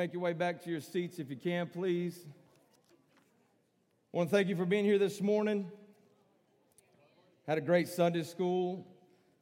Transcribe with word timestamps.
Make 0.00 0.14
your 0.14 0.22
way 0.22 0.32
back 0.32 0.62
to 0.64 0.70
your 0.70 0.80
seats 0.80 1.18
if 1.18 1.28
you 1.28 1.36
can, 1.36 1.66
please. 1.66 2.24
I 2.24 4.16
want 4.16 4.30
to 4.30 4.34
thank 4.34 4.48
you 4.48 4.56
for 4.56 4.64
being 4.64 4.86
here 4.86 4.96
this 4.98 5.20
morning. 5.20 5.70
Had 7.46 7.58
a 7.58 7.60
great 7.60 7.86
Sunday 7.86 8.22
school. 8.22 8.86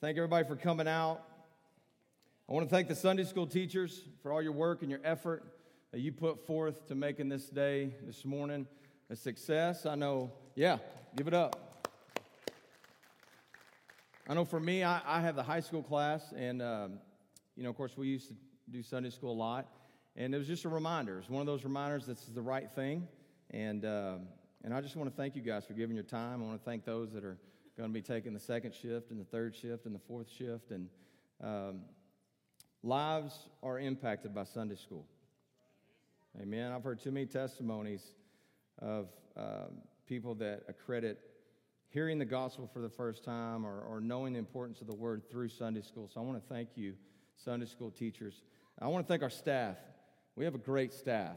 Thank 0.01 0.17
everybody 0.17 0.49
for 0.49 0.57
coming 0.57 0.89
out. 0.89 1.23
I 2.49 2.55
want 2.55 2.69
to 2.69 2.75
thank 2.75 2.89
the 2.89 2.97
Sunday 2.97 3.23
school 3.23 3.47
teachers 3.47 4.03
for 4.21 4.33
all 4.33 4.43
your 4.43 4.51
work 4.51 4.83
and 4.83 4.91
your 4.91 4.99
effort 5.05 5.45
that 5.93 6.01
you 6.01 6.11
put 6.11 6.45
forth 6.45 6.89
to 6.89 6.97
making 6.97 7.29
this 7.29 7.49
day, 7.49 7.95
this 8.05 8.25
morning, 8.25 8.67
a 9.11 9.15
success. 9.15 9.87
I 9.87 9.95
know, 9.95 10.33
yeah, 10.57 10.79
give 11.17 11.29
it 11.29 11.35
up. 11.35 11.87
I 14.29 14.35
know 14.35 14.45
for 14.45 14.59
me, 14.59 14.83
I, 14.83 15.03
I 15.07 15.21
have 15.21 15.37
the 15.37 15.45
high 15.45 15.61
school 15.61 15.85
class, 15.85 16.33
and, 16.37 16.61
um, 16.61 16.95
you 17.57 17.63
know, 17.63 17.71
of 17.71 17.77
course, 17.77 17.97
we 17.97 18.09
used 18.09 18.27
to 18.27 18.35
do 18.69 18.83
Sunday 18.83 19.11
school 19.11 19.31
a 19.31 19.39
lot. 19.39 19.69
And 20.19 20.35
it 20.35 20.39
was 20.39 20.49
just 20.49 20.65
a 20.65 20.69
reminder. 20.69 21.21
It's 21.21 21.31
one 21.31 21.41
of 21.41 21.47
those 21.47 21.63
reminders 21.63 22.05
this 22.05 22.27
is 22.27 22.35
the 22.35 22.43
right 22.43 22.69
thing. 22.73 23.07
And, 23.51 23.85
uh, 23.85 24.17
and 24.65 24.75
I 24.75 24.81
just 24.81 24.97
want 24.97 25.09
to 25.09 25.17
thank 25.17 25.37
you 25.37 25.43
guys 25.43 25.65
for 25.65 25.75
giving 25.75 25.95
your 25.95 26.05
time. 26.05 26.43
I 26.43 26.45
want 26.45 26.59
to 26.59 26.65
thank 26.65 26.85
those 26.85 27.13
that 27.13 27.25
are 27.25 27.39
going 27.77 27.89
to 27.89 27.95
be 27.95 28.03
taking 28.03 28.35
the 28.35 28.41
second 28.41 28.75
shift 28.75 29.13
and 29.13 29.21
the 29.21 29.25
third 29.25 29.55
shift 29.55 29.87
and 29.87 29.95
the 29.95 30.01
fourth 30.01 30.29
shift. 30.29 30.73
And 30.73 30.89
um, 31.41 31.83
lives 32.83 33.49
are 33.63 33.79
impacted 33.79 34.35
by 34.35 34.43
Sunday 34.43 34.75
school. 34.75 35.07
Amen. 36.43 36.73
I've 36.73 36.83
heard 36.83 37.01
too 37.01 37.13
many 37.13 37.27
testimonies 37.27 38.03
of 38.81 39.11
uh, 39.37 39.67
people 40.09 40.35
that 40.35 40.65
accredit 40.69 41.21
hearing 41.91 42.19
the 42.19 42.25
gospel 42.25 42.69
for 42.73 42.81
the 42.81 42.91
first 42.91 43.23
time 43.23 43.65
or, 43.65 43.83
or 43.83 44.01
knowing 44.01 44.33
the 44.33 44.41
importance 44.41 44.81
of 44.81 44.89
the 44.89 44.97
word 44.97 45.23
through 45.31 45.49
Sunday 45.49 45.83
school. 45.83 46.11
So 46.13 46.21
I 46.21 46.25
want 46.25 46.43
to 46.43 46.53
thank 46.53 46.71
you, 46.75 46.95
Sunday 47.37 47.67
school 47.67 47.93
teachers. 47.93 48.43
I 48.81 48.89
want 48.89 49.07
to 49.07 49.09
thank 49.09 49.23
our 49.23 49.31
staff. 49.31 49.77
We 50.39 50.45
have 50.45 50.55
a 50.55 50.59
great 50.59 50.93
staff. 50.93 51.37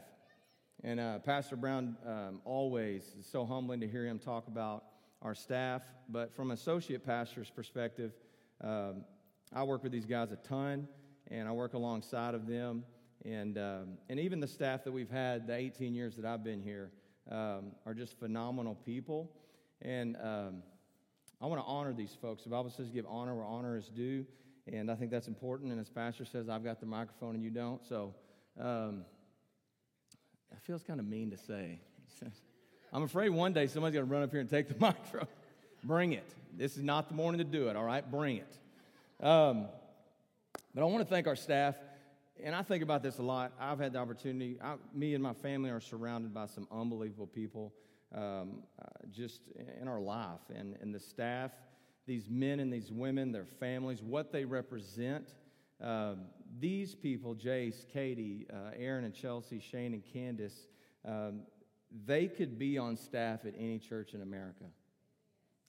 And 0.84 1.00
uh, 1.00 1.18
Pastor 1.18 1.56
Brown 1.56 1.96
um, 2.06 2.40
always 2.44 3.02
is 3.18 3.26
so 3.26 3.44
humbling 3.44 3.80
to 3.80 3.88
hear 3.88 4.06
him 4.06 4.20
talk 4.20 4.46
about 4.46 4.84
our 5.22 5.34
staff. 5.34 5.82
But 6.08 6.32
from 6.36 6.52
associate 6.52 7.04
pastor's 7.04 7.50
perspective, 7.50 8.12
um, 8.60 9.02
I 9.52 9.64
work 9.64 9.82
with 9.82 9.90
these 9.90 10.06
guys 10.06 10.30
a 10.30 10.36
ton, 10.36 10.86
and 11.32 11.48
I 11.48 11.50
work 11.50 11.74
alongside 11.74 12.36
of 12.36 12.46
them. 12.46 12.84
And, 13.24 13.58
um, 13.58 13.98
and 14.08 14.20
even 14.20 14.38
the 14.38 14.46
staff 14.46 14.84
that 14.84 14.92
we've 14.92 15.10
had 15.10 15.48
the 15.48 15.56
18 15.56 15.96
years 15.96 16.14
that 16.14 16.24
I've 16.24 16.44
been 16.44 16.62
here 16.62 16.92
um, 17.28 17.72
are 17.84 17.94
just 17.94 18.16
phenomenal 18.20 18.76
people. 18.86 19.32
And 19.80 20.16
um, 20.22 20.62
I 21.40 21.46
want 21.46 21.60
to 21.60 21.66
honor 21.66 21.92
these 21.92 22.16
folks. 22.22 22.44
The 22.44 22.50
Bible 22.50 22.70
says 22.70 22.88
give 22.88 23.06
honor 23.08 23.34
where 23.34 23.46
honor 23.46 23.76
is 23.76 23.88
due. 23.88 24.24
And 24.72 24.88
I 24.88 24.94
think 24.94 25.10
that's 25.10 25.26
important. 25.26 25.72
And 25.72 25.80
as 25.80 25.90
Pastor 25.90 26.24
says, 26.24 26.48
I've 26.48 26.62
got 26.62 26.78
the 26.78 26.86
microphone 26.86 27.34
and 27.34 27.42
you 27.42 27.50
don't. 27.50 27.84
So 27.84 28.14
um, 28.60 29.04
it 30.50 30.60
feels 30.62 30.82
kind 30.82 31.00
of 31.00 31.06
mean 31.06 31.30
to 31.30 31.36
say. 31.36 31.80
I'm 32.92 33.02
afraid 33.02 33.30
one 33.30 33.52
day 33.52 33.66
somebody's 33.66 33.94
going 33.94 34.06
to 34.06 34.12
run 34.12 34.22
up 34.22 34.30
here 34.30 34.40
and 34.40 34.50
take 34.50 34.68
the 34.68 34.74
microphone. 34.78 35.28
Bring 35.84 36.12
it. 36.12 36.34
This 36.56 36.76
is 36.76 36.82
not 36.82 37.08
the 37.08 37.14
morning 37.14 37.38
to 37.38 37.44
do 37.44 37.68
it, 37.68 37.76
all 37.76 37.84
right? 37.84 38.08
Bring 38.08 38.36
it. 38.36 39.24
Um, 39.24 39.66
but 40.74 40.82
I 40.82 40.84
want 40.84 40.98
to 40.98 41.08
thank 41.08 41.26
our 41.26 41.36
staff. 41.36 41.74
And 42.42 42.54
I 42.54 42.62
think 42.62 42.82
about 42.82 43.02
this 43.02 43.18
a 43.18 43.22
lot. 43.22 43.52
I've 43.60 43.78
had 43.78 43.92
the 43.92 43.98
opportunity, 43.98 44.58
I, 44.62 44.74
me 44.94 45.14
and 45.14 45.22
my 45.22 45.32
family 45.32 45.70
are 45.70 45.80
surrounded 45.80 46.34
by 46.34 46.46
some 46.46 46.66
unbelievable 46.70 47.26
people 47.26 47.72
um, 48.14 48.62
uh, 48.80 48.86
just 49.10 49.40
in 49.80 49.88
our 49.88 50.00
life. 50.00 50.40
And, 50.54 50.76
and 50.80 50.94
the 50.94 51.00
staff, 51.00 51.52
these 52.06 52.28
men 52.28 52.60
and 52.60 52.72
these 52.72 52.90
women, 52.90 53.32
their 53.32 53.44
families, 53.44 54.02
what 54.02 54.32
they 54.32 54.44
represent. 54.44 55.34
Um, 55.80 56.22
these 56.58 56.94
people, 56.94 57.34
Jace, 57.34 57.88
Katie, 57.92 58.46
uh, 58.52 58.70
Aaron 58.76 59.04
and 59.04 59.14
Chelsea, 59.14 59.60
Shane 59.60 59.94
and 59.94 60.02
Candace, 60.12 60.66
um, 61.04 61.42
they 62.04 62.26
could 62.26 62.58
be 62.58 62.78
on 62.78 62.96
staff 62.96 63.44
at 63.44 63.54
any 63.58 63.78
church 63.78 64.14
in 64.14 64.22
America. 64.22 64.64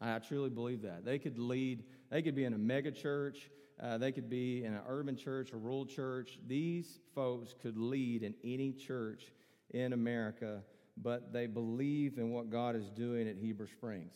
I 0.01 0.19
truly 0.19 0.49
believe 0.49 0.81
that. 0.81 1.05
They 1.05 1.19
could 1.19 1.39
lead, 1.39 1.83
they 2.09 2.21
could 2.21 2.35
be 2.35 2.43
in 2.43 2.53
a 2.53 2.57
mega 2.57 2.91
church, 2.91 3.49
uh, 3.81 3.97
they 3.97 4.11
could 4.11 4.29
be 4.29 4.63
in 4.63 4.73
an 4.73 4.81
urban 4.87 5.15
church, 5.15 5.51
a 5.51 5.57
rural 5.57 5.85
church. 5.85 6.39
These 6.47 6.99
folks 7.15 7.55
could 7.61 7.77
lead 7.77 8.23
in 8.23 8.35
any 8.43 8.71
church 8.73 9.31
in 9.71 9.93
America, 9.93 10.61
but 10.97 11.33
they 11.33 11.47
believe 11.47 12.17
in 12.17 12.31
what 12.31 12.49
God 12.49 12.75
is 12.75 12.89
doing 12.89 13.27
at 13.27 13.37
Heber 13.37 13.67
Springs. 13.67 14.13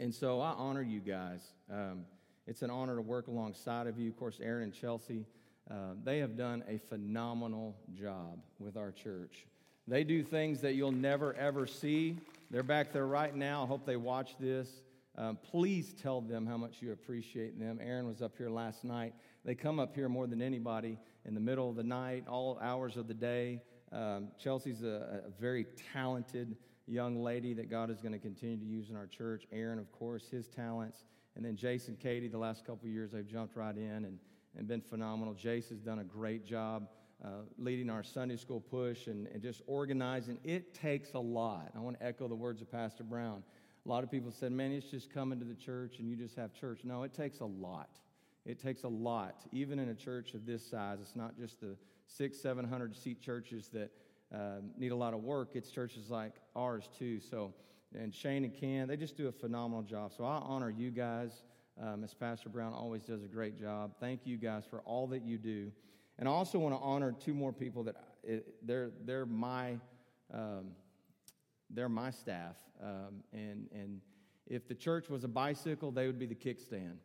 And 0.00 0.12
so 0.14 0.40
I 0.40 0.50
honor 0.50 0.82
you 0.82 1.00
guys. 1.00 1.42
Um, 1.70 2.06
it's 2.46 2.62
an 2.62 2.70
honor 2.70 2.96
to 2.96 3.02
work 3.02 3.28
alongside 3.28 3.86
of 3.86 3.98
you. 3.98 4.08
Of 4.08 4.16
course, 4.16 4.40
Aaron 4.42 4.64
and 4.64 4.74
Chelsea, 4.74 5.24
uh, 5.70 5.94
they 6.02 6.18
have 6.18 6.36
done 6.36 6.64
a 6.68 6.78
phenomenal 6.78 7.76
job 7.94 8.38
with 8.58 8.76
our 8.76 8.92
church. 8.92 9.46
They 9.88 10.04
do 10.04 10.22
things 10.22 10.60
that 10.60 10.74
you'll 10.74 10.92
never, 10.92 11.34
ever 11.34 11.66
see. 11.66 12.16
They're 12.50 12.62
back 12.62 12.92
there 12.92 13.06
right 13.06 13.34
now. 13.34 13.64
I 13.64 13.66
hope 13.66 13.84
they 13.84 13.96
watch 13.96 14.36
this. 14.38 14.68
Um, 15.16 15.38
please 15.50 15.92
tell 15.92 16.20
them 16.20 16.46
how 16.46 16.56
much 16.56 16.80
you 16.80 16.92
appreciate 16.92 17.58
them. 17.58 17.78
Aaron 17.82 18.06
was 18.06 18.22
up 18.22 18.32
here 18.38 18.48
last 18.48 18.84
night. 18.84 19.12
They 19.44 19.54
come 19.54 19.78
up 19.78 19.94
here 19.94 20.08
more 20.08 20.26
than 20.26 20.40
anybody 20.40 20.98
in 21.24 21.34
the 21.34 21.40
middle 21.40 21.68
of 21.68 21.76
the 21.76 21.82
night, 21.82 22.24
all 22.28 22.58
hours 22.62 22.96
of 22.96 23.08
the 23.08 23.14
day. 23.14 23.60
Um, 23.92 24.28
Chelsea's 24.38 24.82
a, 24.82 25.22
a, 25.26 25.30
very 25.38 25.66
talented 25.92 26.56
young 26.86 27.22
lady 27.22 27.52
that 27.52 27.68
God 27.68 27.90
is 27.90 28.00
going 28.00 28.12
to 28.12 28.18
continue 28.18 28.56
to 28.56 28.64
use 28.64 28.88
in 28.88 28.96
our 28.96 29.06
church. 29.06 29.44
Aaron, 29.52 29.78
of 29.78 29.92
course, 29.92 30.28
his 30.30 30.48
talents. 30.48 31.04
And 31.36 31.44
then 31.44 31.56
Jason, 31.56 31.96
Katie, 31.96 32.28
the 32.28 32.38
last 32.38 32.64
couple 32.64 32.86
of 32.86 32.92
years, 32.92 33.12
they've 33.12 33.26
jumped 33.26 33.54
right 33.54 33.76
in 33.76 34.04
and 34.06 34.18
and 34.56 34.68
been 34.68 34.80
phenomenal. 34.80 35.34
Jace 35.34 35.68
has 35.70 35.80
done 35.80 36.00
a 36.00 36.04
great 36.04 36.44
job 36.44 36.88
uh, 37.24 37.28
leading 37.58 37.88
our 37.88 38.02
Sunday 38.02 38.36
school 38.36 38.60
push 38.60 39.06
and, 39.06 39.26
and 39.28 39.42
just 39.42 39.62
organizing. 39.66 40.38
It 40.44 40.74
takes 40.74 41.14
a 41.14 41.18
lot. 41.18 41.70
I 41.76 41.78
want 41.78 41.98
to 42.00 42.06
echo 42.06 42.28
the 42.28 42.34
words 42.34 42.60
of 42.60 42.70
Pastor 42.70 43.04
Brown. 43.04 43.42
A 43.84 43.88
lot 43.88 44.04
of 44.04 44.10
people 44.10 44.30
said, 44.30 44.52
man, 44.52 44.72
it's 44.72 44.90
just 44.90 45.12
coming 45.12 45.38
to 45.38 45.44
the 45.44 45.54
church 45.54 45.98
and 45.98 46.08
you 46.08 46.16
just 46.16 46.36
have 46.36 46.52
church. 46.52 46.80
No, 46.84 47.02
it 47.02 47.12
takes 47.12 47.40
a 47.40 47.44
lot. 47.44 47.98
It 48.44 48.60
takes 48.60 48.82
a 48.82 48.88
lot, 48.88 49.44
even 49.52 49.78
in 49.78 49.88
a 49.88 49.94
church 49.94 50.34
of 50.34 50.46
this 50.46 50.68
size. 50.68 50.98
It's 51.00 51.16
not 51.16 51.38
just 51.38 51.60
the 51.60 51.76
six, 52.06 52.38
seven 52.40 52.64
hundred 52.64 52.96
seat 52.96 53.20
churches 53.20 53.68
that 53.72 53.90
uh, 54.34 54.60
need 54.76 54.90
a 54.90 54.96
lot 54.96 55.14
of 55.14 55.22
work. 55.22 55.50
It's 55.54 55.70
churches 55.70 56.10
like 56.10 56.32
ours 56.56 56.88
too. 56.98 57.20
So, 57.20 57.54
and 57.96 58.12
Shane 58.12 58.42
and 58.44 58.54
Ken, 58.54 58.88
they 58.88 58.96
just 58.96 59.16
do 59.16 59.28
a 59.28 59.32
phenomenal 59.32 59.82
job. 59.82 60.12
So 60.16 60.24
I 60.24 60.36
honor 60.36 60.70
you 60.70 60.90
guys. 60.90 61.30
Um, 61.82 62.04
as 62.04 62.14
Pastor 62.14 62.48
Brown 62.48 62.72
always 62.72 63.02
does 63.02 63.24
a 63.24 63.26
great 63.26 63.58
job. 63.58 63.94
Thank 63.98 64.20
you 64.24 64.36
guys 64.36 64.62
for 64.70 64.80
all 64.80 65.08
that 65.08 65.24
you 65.24 65.36
do. 65.36 65.72
And 66.16 66.28
I 66.28 66.30
also 66.30 66.56
want 66.60 66.76
to 66.76 66.80
honor 66.80 67.10
two 67.10 67.34
more 67.34 67.52
people 67.52 67.82
that 67.84 67.96
it, 68.22 68.54
they're, 68.64 68.90
they're, 69.04 69.26
my, 69.26 69.78
um, 70.32 70.68
they're 71.70 71.88
my 71.88 72.12
staff. 72.12 72.54
Um, 72.80 73.24
and, 73.32 73.66
and 73.74 74.00
if 74.46 74.68
the 74.68 74.76
church 74.76 75.08
was 75.08 75.24
a 75.24 75.28
bicycle, 75.28 75.90
they 75.90 76.06
would 76.06 76.20
be 76.20 76.26
the 76.26 76.36
kickstand. 76.36 76.98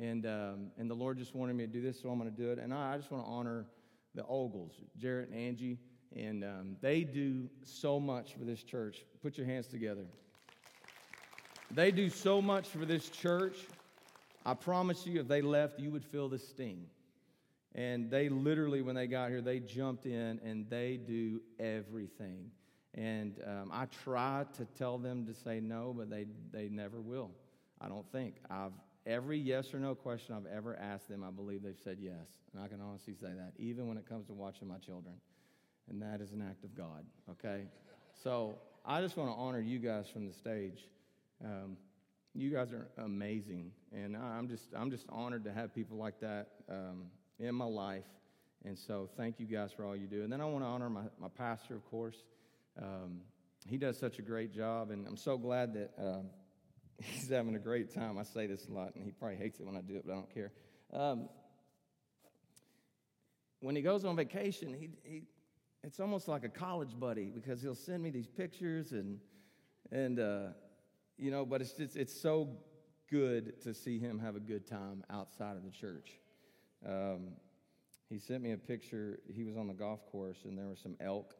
And, 0.00 0.24
um, 0.24 0.70
and 0.78 0.88
the 0.88 0.94
Lord 0.94 1.18
just 1.18 1.34
wanted 1.34 1.56
me 1.56 1.66
to 1.66 1.72
do 1.72 1.82
this, 1.82 2.00
so 2.00 2.08
I'm 2.08 2.18
going 2.18 2.30
to 2.30 2.36
do 2.36 2.52
it. 2.52 2.60
And 2.60 2.72
I, 2.72 2.94
I 2.94 2.96
just 2.98 3.10
want 3.10 3.24
to 3.24 3.28
honor 3.28 3.66
the 4.14 4.24
Ogles, 4.28 4.74
Jarrett 4.98 5.30
and 5.30 5.36
Angie. 5.36 5.78
And 6.14 6.44
um, 6.44 6.76
they 6.80 7.02
do 7.02 7.48
so 7.64 7.98
much 7.98 8.34
for 8.34 8.44
this 8.44 8.62
church. 8.62 9.04
Put 9.20 9.36
your 9.36 9.48
hands 9.48 9.66
together. 9.66 10.04
They 11.72 11.90
do 11.90 12.08
so 12.08 12.40
much 12.40 12.68
for 12.68 12.84
this 12.84 13.08
church. 13.08 13.56
I 14.44 14.54
promise 14.54 15.06
you, 15.06 15.20
if 15.20 15.28
they 15.28 15.42
left, 15.42 15.78
you 15.78 15.90
would 15.90 16.04
feel 16.04 16.28
the 16.28 16.38
sting. 16.38 16.86
And 17.74 18.10
they 18.10 18.28
literally, 18.28 18.82
when 18.82 18.94
they 18.94 19.06
got 19.06 19.30
here, 19.30 19.40
they 19.40 19.60
jumped 19.60 20.06
in 20.06 20.40
and 20.44 20.68
they 20.68 20.98
do 20.98 21.40
everything. 21.58 22.50
And 22.94 23.40
um, 23.46 23.70
I 23.72 23.86
try 24.04 24.44
to 24.58 24.66
tell 24.76 24.98
them 24.98 25.24
to 25.26 25.34
say 25.34 25.60
no, 25.60 25.94
but 25.96 26.10
they, 26.10 26.26
they 26.52 26.68
never 26.68 27.00
will. 27.00 27.30
I 27.80 27.88
don't 27.88 28.10
think. 28.12 28.36
I've 28.50 28.72
every 29.06 29.38
yes 29.38 29.74
or 29.74 29.78
no 29.78 29.94
question 29.94 30.34
I've 30.34 30.50
ever 30.54 30.76
asked 30.76 31.08
them, 31.08 31.24
I 31.24 31.30
believe 31.30 31.62
they've 31.62 31.78
said 31.82 31.98
yes. 32.00 32.28
And 32.52 32.62
I 32.62 32.68
can 32.68 32.80
honestly 32.80 33.14
say 33.14 33.28
that, 33.36 33.52
even 33.58 33.88
when 33.88 33.96
it 33.96 34.08
comes 34.08 34.26
to 34.26 34.32
watching 34.32 34.68
my 34.68 34.78
children. 34.78 35.14
And 35.88 36.00
that 36.02 36.20
is 36.20 36.32
an 36.32 36.42
act 36.42 36.64
of 36.64 36.74
God, 36.76 37.04
okay? 37.30 37.64
So 38.22 38.58
I 38.84 39.00
just 39.00 39.16
want 39.16 39.30
to 39.30 39.34
honor 39.34 39.60
you 39.60 39.78
guys 39.78 40.06
from 40.08 40.26
the 40.26 40.32
stage. 40.32 40.86
Um, 41.44 41.76
you 42.34 42.50
guys 42.50 42.72
are 42.72 42.88
amazing, 42.98 43.72
and 43.92 44.16
I'm 44.16 44.48
just 44.48 44.68
I'm 44.74 44.90
just 44.90 45.06
honored 45.10 45.44
to 45.44 45.52
have 45.52 45.74
people 45.74 45.96
like 45.96 46.20
that 46.20 46.48
um, 46.68 47.06
in 47.38 47.54
my 47.54 47.64
life. 47.64 48.04
And 48.64 48.78
so, 48.78 49.08
thank 49.16 49.40
you 49.40 49.46
guys 49.46 49.72
for 49.72 49.84
all 49.84 49.96
you 49.96 50.06
do. 50.06 50.22
And 50.22 50.32
then 50.32 50.40
I 50.40 50.44
want 50.44 50.62
to 50.62 50.68
honor 50.68 50.88
my, 50.88 51.02
my 51.20 51.28
pastor, 51.28 51.74
of 51.74 51.84
course. 51.90 52.16
Um, 52.80 53.22
he 53.66 53.76
does 53.76 53.98
such 53.98 54.18
a 54.20 54.22
great 54.22 54.52
job, 54.52 54.90
and 54.90 55.06
I'm 55.06 55.16
so 55.16 55.36
glad 55.36 55.74
that 55.74 55.90
uh, 56.00 56.22
he's 57.02 57.28
having 57.28 57.56
a 57.56 57.58
great 57.58 57.92
time. 57.92 58.18
I 58.18 58.22
say 58.22 58.46
this 58.46 58.68
a 58.68 58.72
lot, 58.72 58.94
and 58.94 59.04
he 59.04 59.10
probably 59.10 59.36
hates 59.36 59.58
it 59.58 59.66
when 59.66 59.76
I 59.76 59.80
do 59.80 59.96
it, 59.96 60.04
but 60.06 60.12
I 60.12 60.16
don't 60.16 60.32
care. 60.32 60.52
Um, 60.92 61.28
when 63.60 63.76
he 63.76 63.82
goes 63.82 64.04
on 64.04 64.16
vacation, 64.16 64.74
he, 64.74 64.90
he 65.04 65.22
it's 65.84 65.98
almost 65.98 66.28
like 66.28 66.44
a 66.44 66.48
college 66.48 66.98
buddy 66.98 67.30
because 67.30 67.60
he'll 67.60 67.74
send 67.74 68.02
me 68.02 68.10
these 68.10 68.28
pictures 68.28 68.92
and 68.92 69.18
and 69.90 70.20
uh, 70.20 70.48
you 71.22 71.30
know, 71.30 71.46
but 71.46 71.60
it's 71.60 71.72
just, 71.72 71.96
it's 71.96 72.20
so 72.20 72.48
good 73.08 73.60
to 73.62 73.72
see 73.72 73.98
him 73.98 74.18
have 74.18 74.34
a 74.34 74.40
good 74.40 74.66
time 74.66 75.04
outside 75.08 75.56
of 75.56 75.62
the 75.62 75.70
church. 75.70 76.18
Um, 76.84 77.28
he 78.10 78.18
sent 78.18 78.42
me 78.42 78.52
a 78.52 78.56
picture. 78.56 79.20
He 79.32 79.44
was 79.44 79.56
on 79.56 79.68
the 79.68 79.72
golf 79.72 80.04
course, 80.10 80.38
and 80.44 80.58
there 80.58 80.66
was 80.66 80.80
some 80.80 80.96
elk 81.00 81.34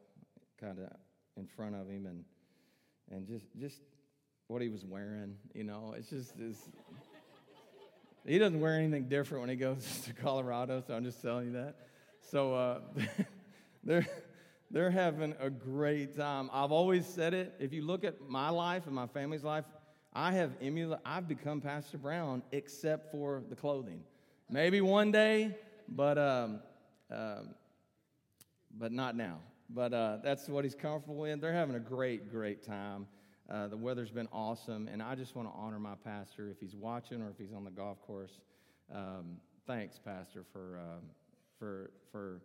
kind 0.60 0.78
of 0.78 0.88
in 1.36 1.46
front 1.46 1.74
of 1.74 1.88
him, 1.88 2.06
and 2.06 2.24
and 3.10 3.26
just 3.26 3.46
just 3.58 3.80
what 4.46 4.62
he 4.62 4.68
was 4.68 4.84
wearing. 4.84 5.34
You 5.52 5.64
know, 5.64 5.94
it's 5.98 6.10
just 6.10 6.34
he 8.24 8.38
doesn't 8.38 8.60
wear 8.60 8.78
anything 8.78 9.08
different 9.08 9.40
when 9.40 9.50
he 9.50 9.56
goes 9.56 10.02
to 10.04 10.12
Colorado, 10.14 10.82
so 10.86 10.94
I'm 10.94 11.04
just 11.04 11.20
telling 11.20 11.48
you 11.48 11.52
that. 11.54 11.74
So 12.30 12.54
uh, 12.54 12.80
they're 13.84 14.06
they're 14.72 14.90
having 14.90 15.34
a 15.38 15.50
great 15.50 16.16
time. 16.16 16.48
I've 16.50 16.72
always 16.72 17.06
said 17.06 17.34
it. 17.34 17.54
If 17.60 17.74
you 17.74 17.82
look 17.82 18.04
at 18.04 18.22
my 18.28 18.48
life 18.48 18.86
and 18.86 18.94
my 18.94 19.06
family's 19.06 19.44
life, 19.44 19.66
I 20.14 20.32
have 20.32 20.52
emulated. 20.62 20.98
I've 21.04 21.28
become 21.28 21.60
Pastor 21.60 21.98
Brown, 21.98 22.42
except 22.52 23.12
for 23.12 23.42
the 23.50 23.54
clothing. 23.54 24.02
Maybe 24.50 24.80
one 24.80 25.12
day, 25.12 25.56
but 25.88 26.16
um, 26.16 26.60
um, 27.10 27.54
but 28.78 28.92
not 28.92 29.14
now. 29.14 29.40
But 29.68 29.92
uh, 29.92 30.18
that's 30.24 30.48
what 30.48 30.64
he's 30.64 30.74
comfortable 30.74 31.24
in. 31.24 31.38
They're 31.40 31.52
having 31.52 31.76
a 31.76 31.80
great, 31.80 32.30
great 32.30 32.62
time. 32.62 33.06
Uh, 33.50 33.68
the 33.68 33.76
weather's 33.76 34.10
been 34.10 34.28
awesome, 34.32 34.88
and 34.88 35.02
I 35.02 35.14
just 35.14 35.36
want 35.36 35.48
to 35.48 35.54
honor 35.54 35.78
my 35.78 35.94
pastor 36.02 36.48
if 36.48 36.58
he's 36.60 36.74
watching 36.74 37.20
or 37.20 37.28
if 37.28 37.36
he's 37.38 37.52
on 37.52 37.64
the 37.64 37.70
golf 37.70 38.00
course. 38.02 38.40
Um, 38.94 39.36
thanks, 39.66 39.98
Pastor, 39.98 40.44
for 40.52 40.78
um, 40.78 41.02
for 41.58 41.90
for 42.10 42.40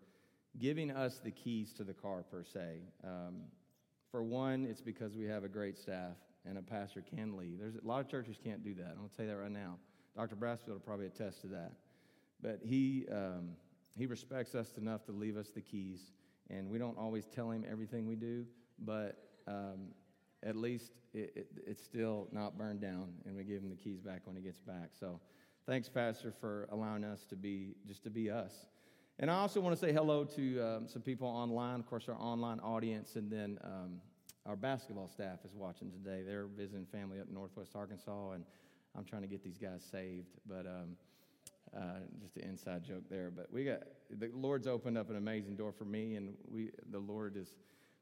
giving 0.60 0.92
us 0.92 1.20
the 1.24 1.32
keys 1.32 1.74
to 1.74 1.84
the 1.84 1.94
car 1.94 2.24
per 2.24 2.44
se. 2.44 2.80
Um, 3.04 3.42
for 4.12 4.24
one, 4.24 4.66
it's 4.66 4.82
because 4.82 5.16
we 5.16 5.26
have 5.26 5.44
a 5.44 5.50
great 5.50 5.78
staff 5.78 6.16
and 6.46 6.58
a 6.58 6.62
pastor 6.62 7.02
can 7.02 7.38
leave. 7.38 7.60
There's 7.60 7.76
a 7.76 7.86
lot 7.86 8.00
of 8.00 8.10
churches 8.10 8.38
can't 8.42 8.64
do 8.64 8.74
that. 8.76 8.88
I'm 8.92 8.98
going 8.98 9.10
to 9.10 9.16
tell 9.16 9.26
you 9.26 9.32
that 9.32 9.38
right 9.38 9.52
now. 9.52 9.78
Dr. 10.16 10.36
Brassfield 10.36 10.70
will 10.70 10.80
probably 10.80 11.06
attest 11.06 11.42
to 11.42 11.48
that. 11.48 11.74
But 12.42 12.60
he 12.64 13.06
um, 13.12 13.50
he 13.98 14.06
respects 14.06 14.54
us 14.56 14.78
enough 14.78 15.06
to 15.06 15.12
leave 15.12 15.38
us 15.38 15.50
the 15.50 15.62
keys, 15.62 16.12
and 16.50 16.70
we 16.70 16.78
don't 16.78 16.98
always 16.98 17.26
tell 17.26 17.50
him 17.50 17.66
everything 17.70 18.06
we 18.06 18.16
do, 18.16 18.46
but 18.80 19.18
um, 19.48 19.90
at 20.44 20.56
least 20.56 20.92
it, 21.14 21.32
it, 21.36 21.48
it's 21.66 21.84
still 21.84 22.28
not 22.32 22.58
burned 22.58 22.80
down, 22.80 23.14
and 23.26 23.36
we 23.36 23.44
give 23.44 23.64
him 23.64 23.70
the 23.70 23.76
keys 23.76 24.00
back 24.00 24.22
when 24.26 24.36
he 24.36 24.42
gets 24.42 24.60
back. 24.60 24.92
So, 25.00 25.20
thanks, 25.66 25.90
Pastor, 25.90 26.32
for 26.32 26.68
allowing 26.72 27.04
us 27.04 27.26
to 27.26 27.36
be 27.36 27.76
just 27.88 28.04
to 28.04 28.12
be 28.12 28.30
us. 28.30 28.68
And 29.20 29.32
I 29.32 29.36
also 29.36 29.60
want 29.60 29.76
to 29.76 29.80
say 29.80 29.92
hello 29.92 30.24
to 30.24 30.62
um, 30.62 30.88
some 30.88 31.02
people 31.02 31.28
online, 31.28 31.80
of 31.80 31.88
course, 31.88 32.08
our 32.08 32.16
online 32.16 32.60
audience, 32.60 33.16
and 33.16 33.32
then 33.32 33.58
um, 33.64 34.00
our 34.46 34.56
basketball 34.56 35.08
staff 35.08 35.40
is 35.44 35.56
watching 35.56 35.92
today. 35.92 36.22
They're 36.24 36.46
visiting 36.46 36.86
family 36.86 37.20
up 37.20 37.28
in 37.28 37.34
Northwest 37.34 37.72
Arkansas, 37.76 38.32
and 38.34 38.44
I'm 38.96 39.06
trying 39.06 39.24
to 39.24 39.28
get 39.28 39.44
these 39.44 39.58
guys 39.58 39.84
saved. 39.92 40.38
But 40.48 40.68
um, 40.68 40.96
uh, 41.76 42.00
just 42.22 42.38
an 42.38 42.44
inside 42.44 42.84
joke 42.84 43.04
there. 43.10 43.32
But 43.36 43.52
we 43.52 43.66
got 43.66 43.82
the 44.12 44.30
Lord's 44.36 44.68
opened 44.68 45.00
up 45.00 45.10
an 45.10 45.16
amazing 45.16 45.56
door 45.56 45.72
for 45.72 45.86
me, 45.86 46.16
and 46.16 46.36
we 46.52 46.70
the 46.92 47.00
Lord 47.00 47.38
has 47.38 47.56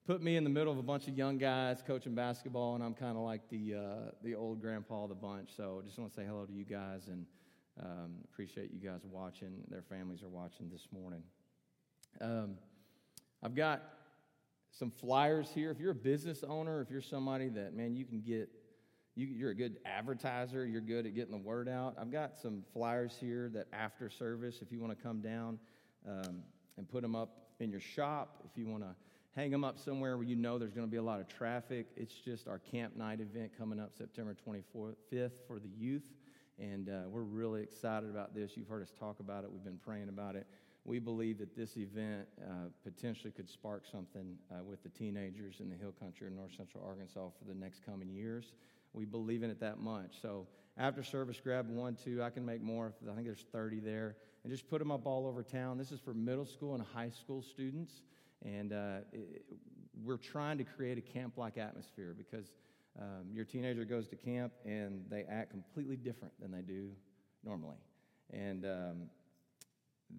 put 0.05 0.21
me 0.21 0.35
in 0.35 0.43
the 0.43 0.49
middle 0.49 0.73
of 0.73 0.79
a 0.79 0.83
bunch 0.83 1.07
of 1.07 1.17
young 1.17 1.37
guys 1.37 1.81
coaching 1.85 2.13
basketball, 2.13 2.75
and 2.75 2.83
I'm 2.83 2.93
kind 2.93 3.15
of 3.15 3.23
like 3.23 3.47
the 3.49 3.75
uh, 3.75 4.11
the 4.21 4.35
old 4.35 4.59
grandpa 4.59 5.03
of 5.03 5.09
the 5.09 5.15
bunch. 5.15 5.51
So 5.55 5.81
just 5.85 5.97
want 5.97 6.11
to 6.11 6.19
say 6.19 6.25
hello 6.27 6.45
to 6.45 6.53
you 6.53 6.65
guys 6.65 7.07
and 7.07 7.25
um, 7.81 8.15
appreciate 8.31 8.71
you 8.71 8.79
guys 8.79 9.01
watching. 9.09 9.63
Their 9.69 9.81
families 9.81 10.23
are 10.23 10.29
watching 10.29 10.69
this 10.69 10.87
morning. 10.91 11.23
Um, 12.21 12.55
I've 13.43 13.55
got 13.55 13.83
some 14.71 14.91
flyers 14.91 15.49
here. 15.53 15.71
If 15.71 15.79
you're 15.79 15.91
a 15.91 15.95
business 15.95 16.43
owner, 16.47 16.81
if 16.81 16.89
you're 16.89 17.01
somebody 17.01 17.49
that 17.49 17.73
man, 17.75 17.95
you 17.95 18.05
can 18.05 18.21
get 18.21 18.49
you, 19.15 19.47
are 19.47 19.51
a 19.51 19.55
good 19.55 19.77
advertiser, 19.85 20.65
you're 20.65 20.81
good 20.81 21.05
at 21.05 21.15
getting 21.15 21.31
the 21.31 21.37
word 21.37 21.69
out. 21.69 21.95
I've 21.99 22.11
got 22.11 22.37
some 22.37 22.63
flyers 22.73 23.15
here 23.19 23.49
that 23.53 23.67
after 23.71 24.09
service, 24.09 24.59
if 24.61 24.71
you 24.71 24.79
want 24.81 24.97
to 24.97 25.01
come 25.01 25.21
down 25.21 25.57
um, 26.07 26.43
and 26.77 26.87
put 26.87 27.01
them 27.01 27.15
up 27.15 27.47
in 27.59 27.71
your 27.71 27.79
shop, 27.79 28.43
if 28.49 28.57
you 28.57 28.67
want 28.67 28.83
to 28.83 28.93
hang 29.33 29.51
them 29.51 29.63
up 29.63 29.79
somewhere 29.79 30.17
where 30.17 30.25
you 30.25 30.35
know 30.35 30.57
there's 30.57 30.73
going 30.73 30.87
to 30.87 30.91
be 30.91 30.97
a 30.97 31.03
lot 31.03 31.21
of 31.21 31.29
traffic, 31.29 31.87
it's 31.95 32.13
just 32.13 32.47
our 32.47 32.59
camp 32.59 32.97
night 32.97 33.21
event 33.21 33.51
coming 33.57 33.79
up 33.79 33.91
September 33.97 34.35
25th 34.47 35.31
for 35.47 35.59
the 35.59 35.69
youth. 35.77 36.03
And 36.59 36.89
uh, 36.89 37.09
we're 37.09 37.21
really 37.21 37.61
excited 37.61 38.09
about 38.09 38.33
this. 38.33 38.51
You've 38.55 38.67
heard 38.67 38.81
us 38.81 38.91
talk 38.97 39.19
about 39.19 39.43
it, 39.43 39.51
we've 39.51 39.63
been 39.63 39.79
praying 39.83 40.09
about 40.09 40.35
it. 40.35 40.47
We 40.85 40.99
believe 40.99 41.39
that 41.39 41.55
this 41.55 41.77
event 41.77 42.27
uh, 42.39 42.69
potentially 42.83 43.31
could 43.31 43.49
spark 43.49 43.85
something 43.91 44.37
uh, 44.51 44.63
with 44.63 44.83
the 44.83 44.89
teenagers 44.89 45.55
in 45.59 45.69
the 45.69 45.75
hill 45.75 45.93
country 45.99 46.27
of 46.27 46.33
north 46.33 46.51
central 46.55 46.83
Arkansas 46.85 47.29
for 47.39 47.45
the 47.47 47.55
next 47.55 47.83
coming 47.83 48.09
years. 48.09 48.53
We 48.93 49.03
believe 49.03 49.41
in 49.41 49.49
it 49.49 49.59
that 49.61 49.79
much. 49.79 50.21
So 50.21 50.45
after 50.77 51.03
service, 51.03 51.39
grab 51.43 51.69
one, 51.69 51.95
two. 51.95 52.21
I 52.21 52.29
can 52.29 52.45
make 52.45 52.61
more. 52.61 52.93
I 53.09 53.13
think 53.13 53.25
there's 53.25 53.45
30 53.51 53.79
there. 53.79 54.15
And 54.43 54.51
just 54.51 54.69
put 54.69 54.77
them 54.77 54.91
up 54.91 55.07
all 55.07 55.25
over 55.25 55.41
town. 55.41 55.79
This 55.79 55.91
is 55.91 55.99
for 55.99 56.13
middle 56.13 56.45
school 56.45 56.75
and 56.75 56.83
high 56.93 57.09
school 57.09 57.41
students. 57.41 58.01
And 58.43 58.71
uh, 58.71 58.97
it, 59.11 59.43
we're 60.03 60.17
trying 60.17 60.59
to 60.59 60.63
create 60.63 60.97
a 60.97 61.01
camp 61.01 61.37
like 61.37 61.57
atmosphere 61.57 62.13
because 62.15 62.51
um, 62.99 63.25
your 63.31 63.45
teenager 63.45 63.83
goes 63.83 64.07
to 64.07 64.15
camp 64.15 64.53
and 64.63 65.03
they 65.09 65.23
act 65.23 65.51
completely 65.51 65.95
different 65.95 66.33
than 66.39 66.51
they 66.51 66.61
do 66.61 66.91
normally. 67.43 67.77
And 68.31 68.65
um, 68.65 69.09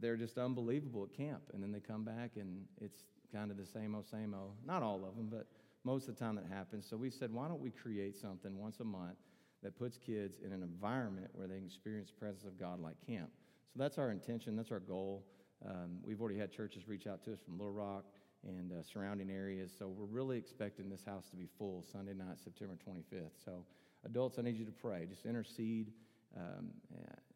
they're 0.00 0.16
just 0.16 0.36
unbelievable 0.38 1.08
at 1.10 1.16
camp. 1.16 1.42
And 1.52 1.62
then 1.62 1.72
they 1.72 1.80
come 1.80 2.04
back 2.04 2.32
and 2.36 2.64
it's 2.80 3.04
kind 3.32 3.50
of 3.50 3.56
the 3.56 3.66
same 3.66 3.94
old, 3.94 4.06
same 4.08 4.34
old. 4.34 4.52
Not 4.64 4.82
all 4.82 5.04
of 5.04 5.16
them, 5.16 5.28
but 5.30 5.46
most 5.84 6.08
of 6.08 6.16
the 6.16 6.20
time 6.24 6.36
that 6.36 6.46
happens. 6.50 6.86
So 6.88 6.96
we 6.96 7.10
said, 7.10 7.32
why 7.32 7.48
don't 7.48 7.60
we 7.60 7.70
create 7.70 8.16
something 8.16 8.58
once 8.58 8.80
a 8.80 8.84
month 8.84 9.16
that 9.62 9.78
puts 9.78 9.96
kids 9.96 10.38
in 10.44 10.52
an 10.52 10.62
environment 10.62 11.28
where 11.32 11.46
they 11.46 11.56
experience 11.56 12.10
the 12.10 12.18
presence 12.18 12.44
of 12.44 12.58
God 12.58 12.80
like 12.80 12.96
camp? 13.06 13.30
So 13.72 13.78
that's 13.78 13.96
our 13.96 14.10
intention, 14.10 14.56
that's 14.56 14.72
our 14.72 14.80
goal. 14.80 15.24
Um, 15.66 15.98
we've 16.02 16.20
already 16.20 16.38
had 16.38 16.52
churches 16.52 16.86
reach 16.86 17.06
out 17.06 17.24
to 17.24 17.32
us 17.32 17.38
from 17.44 17.56
Little 17.56 17.72
Rock 17.72 18.04
and 18.46 18.72
uh, 18.72 18.82
surrounding 18.82 19.30
areas. 19.30 19.72
So 19.76 19.88
we're 19.88 20.04
really 20.04 20.38
expecting 20.38 20.88
this 20.88 21.04
house 21.04 21.28
to 21.30 21.36
be 21.36 21.48
full 21.58 21.84
Sunday 21.90 22.14
night, 22.14 22.38
September 22.42 22.74
25th. 22.74 23.44
So, 23.44 23.64
adults, 24.04 24.38
I 24.38 24.42
need 24.42 24.56
you 24.56 24.64
to 24.64 24.72
pray. 24.72 25.06
Just 25.08 25.26
intercede 25.26 25.92
um, 26.36 26.70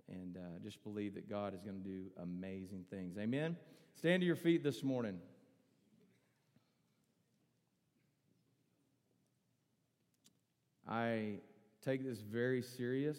and 0.09 0.37
uh, 0.37 0.59
just 0.63 0.83
believe 0.83 1.15
that 1.15 1.29
God 1.29 1.55
is 1.55 1.63
going 1.63 1.83
to 1.83 1.89
do 1.89 2.05
amazing 2.23 2.85
things. 2.91 3.17
Amen. 3.19 3.57
Stand 3.95 4.21
to 4.21 4.27
your 4.27 4.37
feet 4.37 4.63
this 4.63 4.83
morning. 4.83 5.19
I 10.89 11.35
take 11.85 12.05
this 12.05 12.21
very 12.21 12.63
serious. 12.63 13.19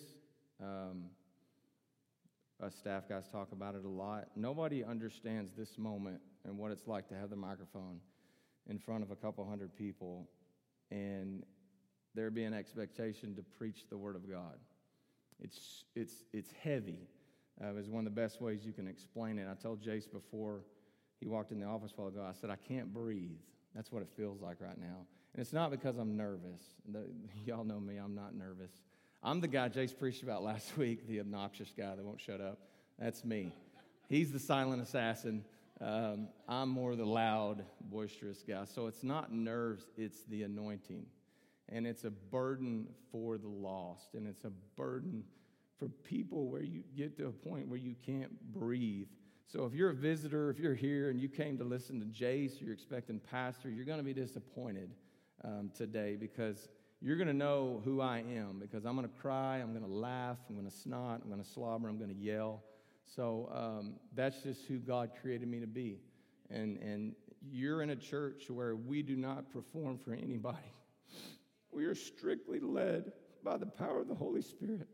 Um, 0.62 1.06
us 2.62 2.76
staff 2.76 3.08
guys 3.10 3.28
talk 3.32 3.54
about 3.54 3.76
it 3.76 3.86
a 3.86 3.90
lot. 3.90 4.28
Nobody 4.36 4.84
understands 4.84 5.52
this 5.58 5.78
moment 5.78 6.22
and 6.46 6.58
what 6.58 6.72
it's 6.72 6.88
like 6.88 7.08
to 7.10 7.16
have 7.16 7.30
the 7.30 7.36
microphone 7.36 8.00
in 8.70 8.78
front 8.78 9.04
of 9.04 9.12
a 9.12 9.16
couple 9.16 9.48
hundred 9.48 9.76
people 9.76 10.28
and 10.92 11.44
there 12.14 12.30
be 12.30 12.44
an 12.44 12.54
expectation 12.54 13.36
to 13.36 13.44
preach 13.58 13.86
the 13.90 13.98
Word 13.98 14.16
of 14.16 14.30
God. 14.30 14.58
It's, 15.42 15.86
it's, 15.96 16.24
it's 16.34 16.52
heavy. 16.62 17.08
Uh, 17.62 17.74
it's 17.78 17.88
one 17.88 18.06
of 18.06 18.14
the 18.14 18.22
best 18.22 18.42
ways 18.42 18.66
you 18.66 18.74
can 18.74 18.88
explain 18.88 19.40
it. 19.40 19.48
I 19.50 19.56
told 19.56 19.82
Jace 19.82 20.12
before 20.12 20.62
he 21.20 21.28
walked 21.28 21.52
in 21.52 21.60
the 21.60 21.66
office 21.66 21.94
a 21.98 22.02
while 22.02 22.10
ago, 22.10 22.26
I 22.28 22.34
said, 22.34 22.50
I 22.50 22.56
can't 22.56 22.94
breathe. 22.94 23.40
That's 23.74 23.92
what 23.92 24.02
it 24.02 24.10
feels 24.16 24.42
like 24.42 24.58
right 24.60 24.78
now. 24.78 25.06
And 25.34 25.42
it's 25.42 25.54
not 25.54 25.72
because 25.72 25.98
I'm 25.98 26.18
nervous. 26.18 26.62
The, 26.92 27.06
y'all 27.46 27.64
know 27.64 27.80
me, 27.80 27.98
I'm 27.98 28.16
not 28.16 28.36
nervous. 28.36 28.72
I'm 29.24 29.40
the 29.40 29.48
guy 29.48 29.70
Jace 29.70 29.98
preached 29.98 30.24
about 30.24 30.44
last 30.44 30.78
week, 30.78 31.08
the 31.08 31.20
obnoxious 31.20 31.72
guy 31.76 31.96
that 31.96 32.04
won't 32.04 32.20
shut 32.20 32.42
up. 32.42 32.60
That's 33.00 33.24
me. 33.24 33.54
He's 34.10 34.32
the 34.32 34.40
silent 34.40 34.82
assassin. 34.82 35.46
Um, 35.82 36.28
I'm 36.48 36.70
more 36.70 36.96
the 36.96 37.06
loud, 37.06 37.64
boisterous 37.82 38.44
guy. 38.48 38.66
So 38.66 38.88
it's 38.88 39.04
not 39.04 39.34
nerves, 39.34 39.86
it's 39.98 40.24
the 40.26 40.44
anointing. 40.44 41.06
And 41.70 41.88
it's 41.88 42.04
a 42.04 42.12
burden 42.12 42.88
for 43.12 43.38
the 43.38 43.48
lost. 43.48 44.14
And 44.14 44.28
it's 44.28 44.44
a 44.44 44.52
burden 44.76 45.24
for 45.80 45.88
people 45.88 46.50
where 46.50 46.62
you 46.62 46.84
get 46.96 47.18
to 47.18 47.28
a 47.28 47.32
point 47.32 47.68
where 47.68 47.80
you 47.80 47.96
can't 48.06 48.54
breathe. 48.54 49.08
So 49.48 49.66
if 49.66 49.74
you're 49.74 49.90
a 49.90 49.96
visitor, 49.96 50.50
if 50.50 50.60
you're 50.60 50.76
here 50.76 51.10
and 51.10 51.20
you 51.20 51.28
came 51.28 51.58
to 51.58 51.64
listen 51.64 52.00
to 52.00 52.06
Jace, 52.06 52.62
you're 52.62 52.74
expecting 52.74 53.20
pastor, 53.20 53.70
you're 53.70 53.86
going 53.86 53.98
to 53.98 54.04
be 54.04 54.14
disappointed 54.14 54.92
um, 55.44 55.72
today 55.76 56.16
because 56.16 56.70
you're 57.02 57.18
going 57.18 57.28
to 57.28 57.34
know 57.34 57.82
who 57.84 58.00
I 58.00 58.20
am 58.20 58.60
because 58.60 58.86
I'm 58.86 58.96
going 58.96 59.10
to 59.10 59.16
cry, 59.20 59.58
I'm 59.58 59.72
going 59.72 59.84
to 59.84 59.92
laugh, 59.92 60.38
I'm 60.48 60.56
going 60.56 60.70
to 60.70 60.76
snot, 60.76 61.22
I'm 61.24 61.30
going 61.30 61.42
to 61.42 61.50
slobber, 61.50 61.90
I'm 61.90 61.98
going 61.98 62.14
to 62.14 62.16
yell. 62.16 62.62
So 63.16 63.50
um, 63.54 63.96
that's 64.14 64.42
just 64.42 64.66
who 64.66 64.80
God 64.80 65.12
created 65.22 65.48
me 65.48 65.60
to 65.60 65.68
be. 65.68 66.00
And, 66.50 66.78
and 66.78 67.14
you're 67.50 67.82
in 67.82 67.90
a 67.90 67.96
church 67.96 68.50
where 68.50 68.76
we 68.76 69.02
do 69.02 69.16
not 69.16 69.52
perform 69.52 69.98
for 69.98 70.14
anybody. 70.14 70.58
We 71.74 71.86
are 71.86 71.96
strictly 71.96 72.60
led 72.60 73.14
by 73.46 73.56
the 73.56 73.66
power 73.66 74.02
of 74.02 74.10
the 74.10 74.14
Holy 74.14 74.42
Spirit. 74.42 74.90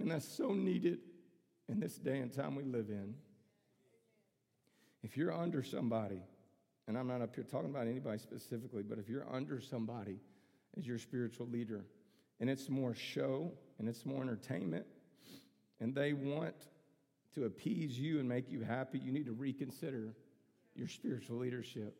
And 0.00 0.10
that's 0.10 0.26
so 0.26 0.54
needed 0.54 1.00
in 1.68 1.78
this 1.78 1.96
day 1.96 2.20
and 2.20 2.32
time 2.32 2.54
we 2.54 2.64
live 2.64 2.88
in. 2.88 3.14
If 5.02 5.18
you're 5.18 5.30
under 5.30 5.62
somebody, 5.62 6.22
and 6.88 6.96
I'm 6.96 7.06
not 7.06 7.20
up 7.20 7.34
here 7.34 7.44
talking 7.44 7.68
about 7.68 7.86
anybody 7.86 8.16
specifically, 8.16 8.82
but 8.82 8.98
if 8.98 9.10
you're 9.10 9.26
under 9.30 9.60
somebody 9.60 10.20
as 10.78 10.86
your 10.86 10.98
spiritual 10.98 11.46
leader, 11.46 11.84
and 12.40 12.48
it's 12.48 12.70
more 12.70 12.94
show 12.94 13.52
and 13.78 13.90
it's 13.90 14.06
more 14.06 14.22
entertainment, 14.22 14.86
and 15.80 15.94
they 15.94 16.12
want 16.12 16.54
to 17.34 17.44
appease 17.44 17.98
you 17.98 18.20
and 18.20 18.28
make 18.28 18.50
you 18.50 18.62
happy, 18.62 18.98
you 18.98 19.12
need 19.12 19.26
to 19.26 19.32
reconsider 19.32 20.14
your 20.74 20.88
spiritual 20.88 21.38
leadership. 21.38 21.96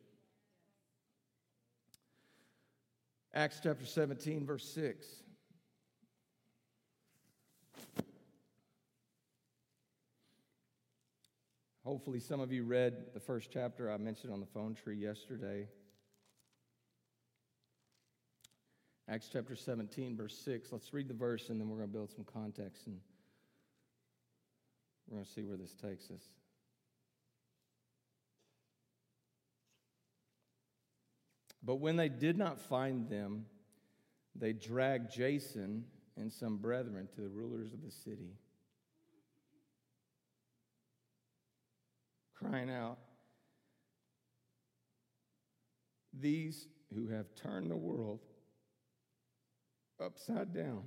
Acts 3.33 3.59
chapter 3.61 3.85
17, 3.85 4.45
verse 4.45 4.63
6. 4.73 5.05
Hopefully, 11.83 12.19
some 12.19 12.39
of 12.39 12.51
you 12.51 12.63
read 12.63 13.13
the 13.13 13.19
first 13.19 13.51
chapter 13.51 13.91
I 13.91 13.97
mentioned 13.97 14.33
on 14.33 14.39
the 14.39 14.45
phone 14.47 14.73
tree 14.73 14.95
yesterday. 14.95 15.67
Acts 19.07 19.29
chapter 19.31 19.55
17, 19.55 20.17
verse 20.17 20.35
6. 20.35 20.71
Let's 20.71 20.91
read 20.93 21.07
the 21.07 21.13
verse 21.13 21.49
and 21.49 21.61
then 21.61 21.69
we're 21.69 21.77
going 21.77 21.89
to 21.89 21.93
build 21.93 22.09
some 22.09 22.23
context 22.23 22.87
and 22.87 22.99
we're 25.07 25.15
going 25.15 25.25
to 25.25 25.31
see 25.31 25.43
where 25.43 25.57
this 25.57 25.73
takes 25.73 26.09
us. 26.11 26.23
But 31.63 31.75
when 31.75 31.95
they 31.95 32.09
did 32.09 32.37
not 32.37 32.59
find 32.59 33.09
them, 33.09 33.45
they 34.35 34.53
dragged 34.53 35.11
Jason 35.11 35.85
and 36.17 36.31
some 36.31 36.57
brethren 36.57 37.07
to 37.15 37.21
the 37.21 37.29
rulers 37.29 37.73
of 37.73 37.81
the 37.83 37.91
city, 37.91 38.33
crying 42.35 42.69
out, 42.69 42.97
These 46.17 46.67
who 46.93 47.09
have 47.09 47.25
turned 47.35 47.69
the 47.69 47.75
world 47.75 48.21
upside 50.03 50.53
down 50.53 50.83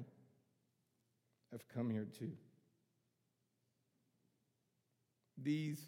have 1.53 1.69
come 1.69 1.91
here 1.91 2.07
too. 2.19 2.33
These 5.43 5.81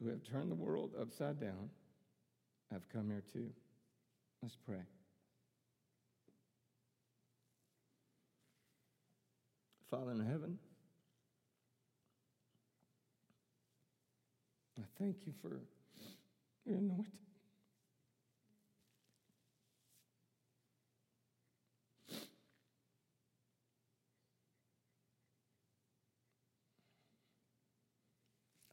who 0.00 0.08
have 0.08 0.22
turned 0.24 0.50
the 0.50 0.56
world 0.56 0.92
upside 1.00 1.40
down 1.40 1.70
have 2.70 2.88
come 2.92 3.10
here 3.10 3.22
too. 3.32 3.50
Let's 4.42 4.56
pray. 4.56 4.82
Father 9.90 10.10
in 10.10 10.20
heaven, 10.20 10.58
I 14.78 14.82
thank 14.98 15.16
you 15.26 15.32
for 15.40 15.60
your 16.66 16.76
anointing. 16.76 17.25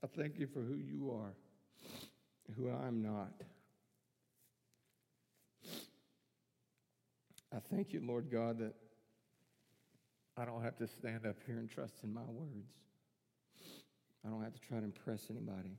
I 0.04 0.08
thank 0.18 0.38
you 0.38 0.48
for 0.48 0.60
who 0.60 0.76
you 0.76 1.12
are, 1.12 1.34
who 2.58 2.70
I'm 2.70 3.02
not. 3.02 3.32
I 7.56 7.60
thank 7.72 7.94
you, 7.94 8.02
Lord 8.06 8.30
God, 8.30 8.60
that 8.60 8.74
I 10.36 10.44
don't 10.44 10.62
have 10.62 10.76
to 10.78 10.88
stand 10.88 11.26
up 11.26 11.38
here 11.46 11.58
and 11.58 11.70
trust 11.70 12.04
in 12.04 12.14
my 12.14 12.26
words. 12.28 12.74
I 14.26 14.30
don't 14.30 14.44
have 14.44 14.54
to 14.54 14.60
try 14.60 14.80
to 14.80 14.84
impress 14.84 15.28
anybody. 15.30 15.78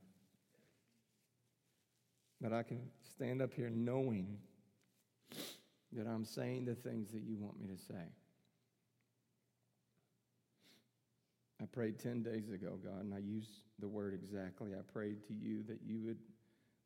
But 2.41 2.51
I 2.51 2.63
can 2.63 2.79
stand 3.15 3.43
up 3.43 3.53
here 3.53 3.69
knowing 3.69 4.37
that 5.93 6.07
I'm 6.07 6.25
saying 6.25 6.65
the 6.65 6.75
things 6.75 7.11
that 7.11 7.21
you 7.21 7.37
want 7.37 7.59
me 7.59 7.67
to 7.67 7.77
say. 7.77 8.05
I 11.65 11.67
prayed 11.73 11.97
10 11.97 12.21
days 12.21 12.51
ago, 12.51 12.77
God, 12.83 13.05
and 13.05 13.11
I 13.11 13.17
used 13.17 13.49
the 13.79 13.87
word 13.87 14.13
exactly. 14.13 14.73
I 14.75 14.81
prayed 14.93 15.23
to 15.27 15.33
you 15.33 15.63
that 15.67 15.79
you 15.83 15.99
would 16.01 16.19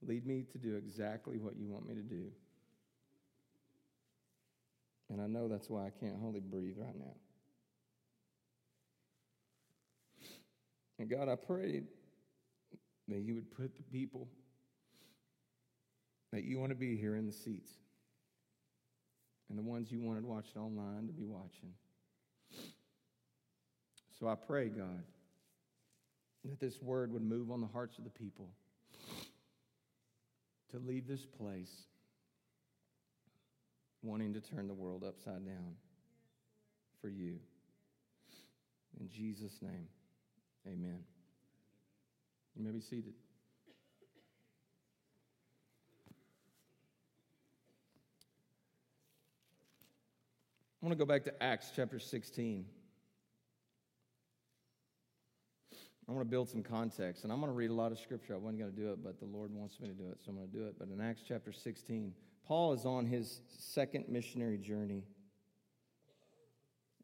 lead 0.01 0.25
me 0.25 0.45
to 0.53 0.57
do 0.57 0.77
exactly 0.77 1.37
what 1.37 1.57
you 1.57 1.67
want 1.67 1.85
me 1.85 1.95
to 1.95 2.01
do. 2.01 2.31
And 5.09 5.19
I 5.19 5.27
know 5.27 5.49
that's 5.49 5.69
why 5.69 5.87
I 5.87 5.89
can't 5.99 6.15
hardly 6.21 6.39
breathe 6.39 6.77
right 6.77 6.97
now. 6.97 7.13
And 10.97 11.09
God, 11.09 11.27
I 11.27 11.35
prayed 11.35 11.83
that 13.09 13.19
you 13.19 13.35
would 13.35 13.51
put 13.51 13.75
the 13.75 13.83
people 13.83 14.29
that 16.31 16.45
you 16.45 16.57
want 16.57 16.69
to 16.69 16.75
be 16.75 16.95
here 16.95 17.17
in 17.17 17.25
the 17.25 17.33
seats 17.33 17.71
and 19.49 19.57
the 19.57 19.63
ones 19.63 19.91
you 19.91 19.99
wanted 19.99 20.23
watching 20.23 20.61
online 20.61 21.07
to 21.07 21.13
be 21.13 21.25
watching. 21.25 21.73
So 24.19 24.27
I 24.27 24.35
pray, 24.35 24.67
God, 24.67 25.03
that 26.43 26.59
this 26.59 26.81
word 26.81 27.13
would 27.13 27.21
move 27.21 27.51
on 27.51 27.61
the 27.61 27.67
hearts 27.67 27.97
of 27.97 28.03
the 28.03 28.09
people 28.09 28.49
to 30.71 30.79
leave 30.79 31.07
this 31.07 31.25
place 31.25 31.83
wanting 34.01 34.33
to 34.33 34.41
turn 34.41 34.67
the 34.67 34.73
world 34.73 35.03
upside 35.07 35.45
down 35.45 35.75
for 37.01 37.09
you. 37.09 37.35
In 38.99 39.09
Jesus' 39.09 39.61
name, 39.61 39.87
amen. 40.67 40.99
You 42.55 42.63
may 42.63 42.71
be 42.71 42.81
seated. 42.81 43.13
I 50.81 50.85
want 50.85 50.97
to 50.97 50.97
go 50.97 51.05
back 51.05 51.23
to 51.25 51.43
Acts 51.43 51.71
chapter 51.75 51.99
16. 51.99 52.65
I 56.09 56.11
want 56.11 56.25
to 56.25 56.29
build 56.29 56.49
some 56.49 56.63
context, 56.63 57.23
and 57.23 57.31
I'm 57.31 57.39
going 57.39 57.51
to 57.51 57.55
read 57.55 57.69
a 57.69 57.73
lot 57.73 57.91
of 57.91 57.99
scripture. 57.99 58.33
I 58.33 58.37
wasn't 58.37 58.57
going 58.57 58.71
to 58.71 58.75
do 58.75 58.91
it, 58.91 59.03
but 59.03 59.19
the 59.19 59.27
Lord 59.27 59.53
wants 59.53 59.79
me 59.79 59.87
to 59.89 59.93
do 59.93 60.09
it, 60.09 60.17
so 60.25 60.31
I'm 60.31 60.37
going 60.37 60.49
to 60.49 60.57
do 60.57 60.65
it. 60.65 60.73
But 60.79 60.87
in 60.87 60.99
Acts 60.99 61.21
chapter 61.27 61.51
16, 61.51 62.13
Paul 62.47 62.73
is 62.73 62.83
on 62.83 63.05
his 63.05 63.41
second 63.59 64.05
missionary 64.09 64.57
journey. 64.57 65.03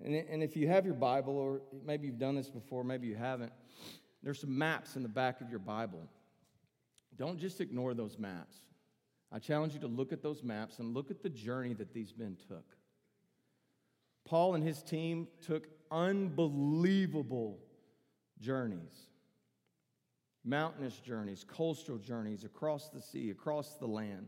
And, 0.04 0.16
and 0.16 0.42
if 0.42 0.58
you 0.58 0.68
have 0.70 0.86
your 0.86 0.96
Bible, 0.96 1.38
or 1.38 1.62
maybe 1.86 2.08
you've 2.08 2.18
done 2.18 2.34
this 2.34 2.50
before, 2.50 2.84
maybe 2.84 3.06
you 3.06 3.14
haven't, 3.14 3.54
there's 4.24 4.42
some 4.42 4.58
maps 4.58 4.96
in 4.96 5.04
the 5.04 5.10
back 5.10 5.40
of 5.40 5.52
your 5.52 5.60
Bible. 5.60 6.02
Don't 7.16 7.38
just 7.38 7.62
ignore 7.62 7.94
those 7.94 8.18
maps. 8.18 8.58
I 9.32 9.38
challenge 9.38 9.76
you 9.76 9.80
to 9.82 9.88
look 9.88 10.14
at 10.14 10.24
those 10.24 10.42
maps 10.42 10.80
and 10.80 10.96
look 10.96 11.12
at 11.12 11.22
the 11.22 11.30
journey 11.30 11.76
that 11.76 11.94
these 11.94 12.16
men 12.18 12.38
took. 12.48 12.66
Paul 14.28 14.56
and 14.56 14.64
his 14.64 14.82
team 14.82 15.28
took 15.46 15.68
unbelievable 15.92 17.60
journeys 18.40 19.10
mountainous 20.46 20.98
journeys, 21.00 21.44
coastal 21.44 21.98
journeys 21.98 22.44
across 22.44 22.90
the 22.90 23.02
sea, 23.02 23.32
across 23.32 23.76
the 23.76 23.88
land. 23.88 24.28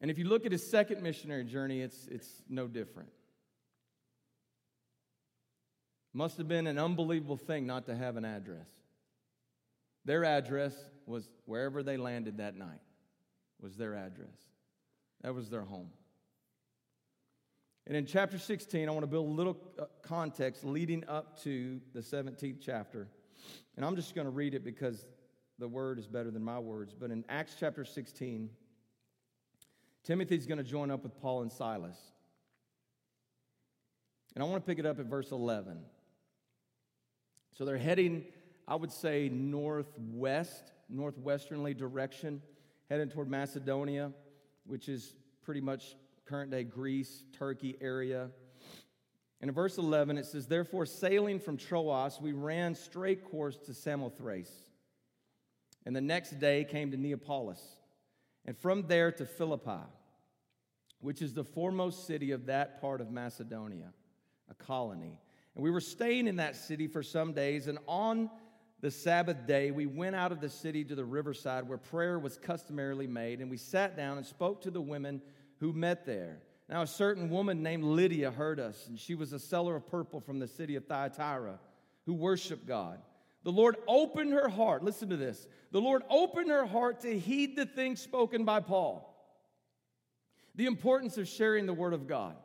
And 0.00 0.10
if 0.10 0.18
you 0.18 0.24
look 0.24 0.46
at 0.46 0.52
his 0.52 0.68
second 0.70 1.02
missionary 1.02 1.44
journey, 1.44 1.82
it's, 1.82 2.06
it's 2.06 2.42
no 2.48 2.66
different. 2.66 3.10
Must 6.14 6.38
have 6.38 6.48
been 6.48 6.66
an 6.66 6.78
unbelievable 6.78 7.36
thing 7.36 7.66
not 7.66 7.86
to 7.86 7.94
have 7.94 8.16
an 8.16 8.24
address. 8.24 8.68
Their 10.06 10.24
address 10.24 10.74
was 11.06 11.28
wherever 11.44 11.82
they 11.82 11.98
landed 11.98 12.38
that 12.38 12.56
night, 12.56 12.80
was 13.60 13.76
their 13.76 13.94
address. 13.94 14.34
That 15.20 15.34
was 15.34 15.50
their 15.50 15.62
home. 15.62 15.90
And 17.86 17.96
in 17.96 18.06
chapter 18.06 18.38
16, 18.38 18.88
I 18.88 18.92
want 18.92 19.02
to 19.02 19.06
build 19.06 19.28
a 19.28 19.32
little 19.32 19.56
uh, 19.78 19.84
context 20.02 20.64
leading 20.64 21.04
up 21.08 21.42
to 21.42 21.80
the 21.92 22.00
17th 22.00 22.58
chapter. 22.60 23.08
And 23.76 23.84
I'm 23.84 23.96
just 23.96 24.14
going 24.14 24.26
to 24.26 24.30
read 24.30 24.54
it 24.54 24.64
because 24.64 25.06
the 25.58 25.68
word 25.68 25.98
is 25.98 26.06
better 26.06 26.30
than 26.30 26.42
my 26.42 26.58
words. 26.58 26.94
But 26.98 27.10
in 27.10 27.24
Acts 27.28 27.56
chapter 27.58 27.84
16, 27.84 28.50
Timothy's 30.04 30.46
going 30.46 30.58
to 30.58 30.64
join 30.64 30.90
up 30.90 31.02
with 31.02 31.18
Paul 31.20 31.42
and 31.42 31.52
Silas. 31.52 31.98
And 34.34 34.44
I 34.44 34.46
want 34.46 34.64
to 34.64 34.66
pick 34.66 34.78
it 34.78 34.86
up 34.86 34.98
at 34.98 35.06
verse 35.06 35.32
11. 35.32 35.80
So 37.56 37.64
they're 37.64 37.78
heading, 37.78 38.24
I 38.66 38.76
would 38.76 38.92
say, 38.92 39.28
northwest, 39.28 40.72
northwesternly 40.92 41.76
direction, 41.76 42.40
heading 42.88 43.08
toward 43.08 43.28
Macedonia, 43.28 44.12
which 44.66 44.88
is 44.88 45.14
pretty 45.42 45.60
much 45.60 45.96
current 46.30 46.52
day 46.52 46.62
Greece, 46.62 47.24
Turkey 47.36 47.76
area. 47.80 48.30
And 49.40 49.48
in 49.48 49.54
verse 49.54 49.78
11, 49.78 50.16
it 50.16 50.26
says, 50.26 50.46
Therefore, 50.46 50.86
sailing 50.86 51.40
from 51.40 51.56
Troas, 51.56 52.20
we 52.20 52.30
ran 52.30 52.76
straight 52.76 53.24
course 53.24 53.56
to 53.66 53.74
Samothrace. 53.74 54.52
And 55.84 55.96
the 55.96 56.00
next 56.00 56.38
day 56.38 56.64
came 56.64 56.92
to 56.92 56.96
Neapolis, 56.96 57.60
and 58.44 58.56
from 58.56 58.86
there 58.86 59.10
to 59.12 59.26
Philippi, 59.26 59.82
which 61.00 61.20
is 61.20 61.34
the 61.34 61.42
foremost 61.42 62.06
city 62.06 62.30
of 62.30 62.46
that 62.46 62.80
part 62.80 63.00
of 63.00 63.10
Macedonia, 63.10 63.92
a 64.48 64.54
colony. 64.54 65.18
And 65.56 65.64
we 65.64 65.70
were 65.70 65.80
staying 65.80 66.28
in 66.28 66.36
that 66.36 66.54
city 66.54 66.86
for 66.86 67.02
some 67.02 67.32
days, 67.32 67.66
and 67.66 67.78
on 67.88 68.30
the 68.82 68.90
Sabbath 68.90 69.46
day, 69.46 69.70
we 69.72 69.86
went 69.86 70.14
out 70.14 70.32
of 70.32 70.40
the 70.40 70.48
city 70.48 70.84
to 70.84 70.94
the 70.94 71.04
riverside 71.04 71.66
where 71.66 71.78
prayer 71.78 72.18
was 72.18 72.36
customarily 72.36 73.06
made, 73.06 73.40
and 73.40 73.50
we 73.50 73.56
sat 73.56 73.96
down 73.96 74.16
and 74.16 74.26
spoke 74.26 74.62
to 74.62 74.70
the 74.70 74.80
women 74.80 75.20
who 75.60 75.72
met 75.72 76.04
there. 76.04 76.42
Now, 76.68 76.82
a 76.82 76.86
certain 76.86 77.30
woman 77.30 77.62
named 77.62 77.84
Lydia 77.84 78.30
heard 78.30 78.60
us, 78.60 78.86
and 78.88 78.98
she 78.98 79.14
was 79.14 79.32
a 79.32 79.38
seller 79.38 79.76
of 79.76 79.86
purple 79.86 80.20
from 80.20 80.38
the 80.38 80.48
city 80.48 80.76
of 80.76 80.86
Thyatira, 80.86 81.58
who 82.06 82.14
worshiped 82.14 82.66
God. 82.66 83.00
The 83.42 83.52
Lord 83.52 83.76
opened 83.88 84.32
her 84.32 84.48
heart. 84.48 84.84
Listen 84.84 85.08
to 85.10 85.16
this. 85.16 85.46
The 85.72 85.80
Lord 85.80 86.02
opened 86.10 86.50
her 86.50 86.66
heart 86.66 87.00
to 87.00 87.18
heed 87.18 87.56
the 87.56 87.66
things 87.66 88.00
spoken 88.00 88.44
by 88.44 88.60
Paul. 88.60 89.06
The 90.54 90.66
importance 90.66 91.16
of 91.16 91.26
sharing 91.26 91.66
the 91.66 91.72
word 91.72 91.94
of 91.94 92.06
God. 92.06 92.36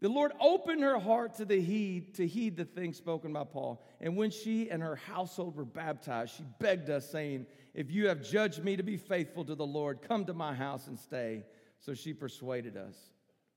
The 0.00 0.10
Lord 0.10 0.32
opened 0.40 0.82
her 0.82 0.98
heart 0.98 1.36
to 1.36 1.46
the 1.46 1.60
heed 1.60 2.16
to 2.16 2.26
heed 2.26 2.56
the 2.56 2.66
things 2.66 2.98
spoken 2.98 3.32
by 3.32 3.44
Paul. 3.44 3.82
And 3.98 4.14
when 4.14 4.30
she 4.30 4.70
and 4.70 4.82
her 4.82 4.96
household 4.96 5.56
were 5.56 5.64
baptized, 5.64 6.34
she 6.36 6.44
begged 6.58 6.90
us 6.90 7.08
saying, 7.08 7.46
"If 7.72 7.90
you 7.90 8.08
have 8.08 8.22
judged 8.22 8.62
me 8.62 8.76
to 8.76 8.82
be 8.82 8.98
faithful 8.98 9.44
to 9.46 9.54
the 9.54 9.66
Lord, 9.66 10.02
come 10.02 10.26
to 10.26 10.34
my 10.34 10.54
house 10.54 10.86
and 10.86 10.98
stay." 10.98 11.46
So 11.86 11.94
she 11.94 12.12
persuaded 12.12 12.76
us. 12.76 12.96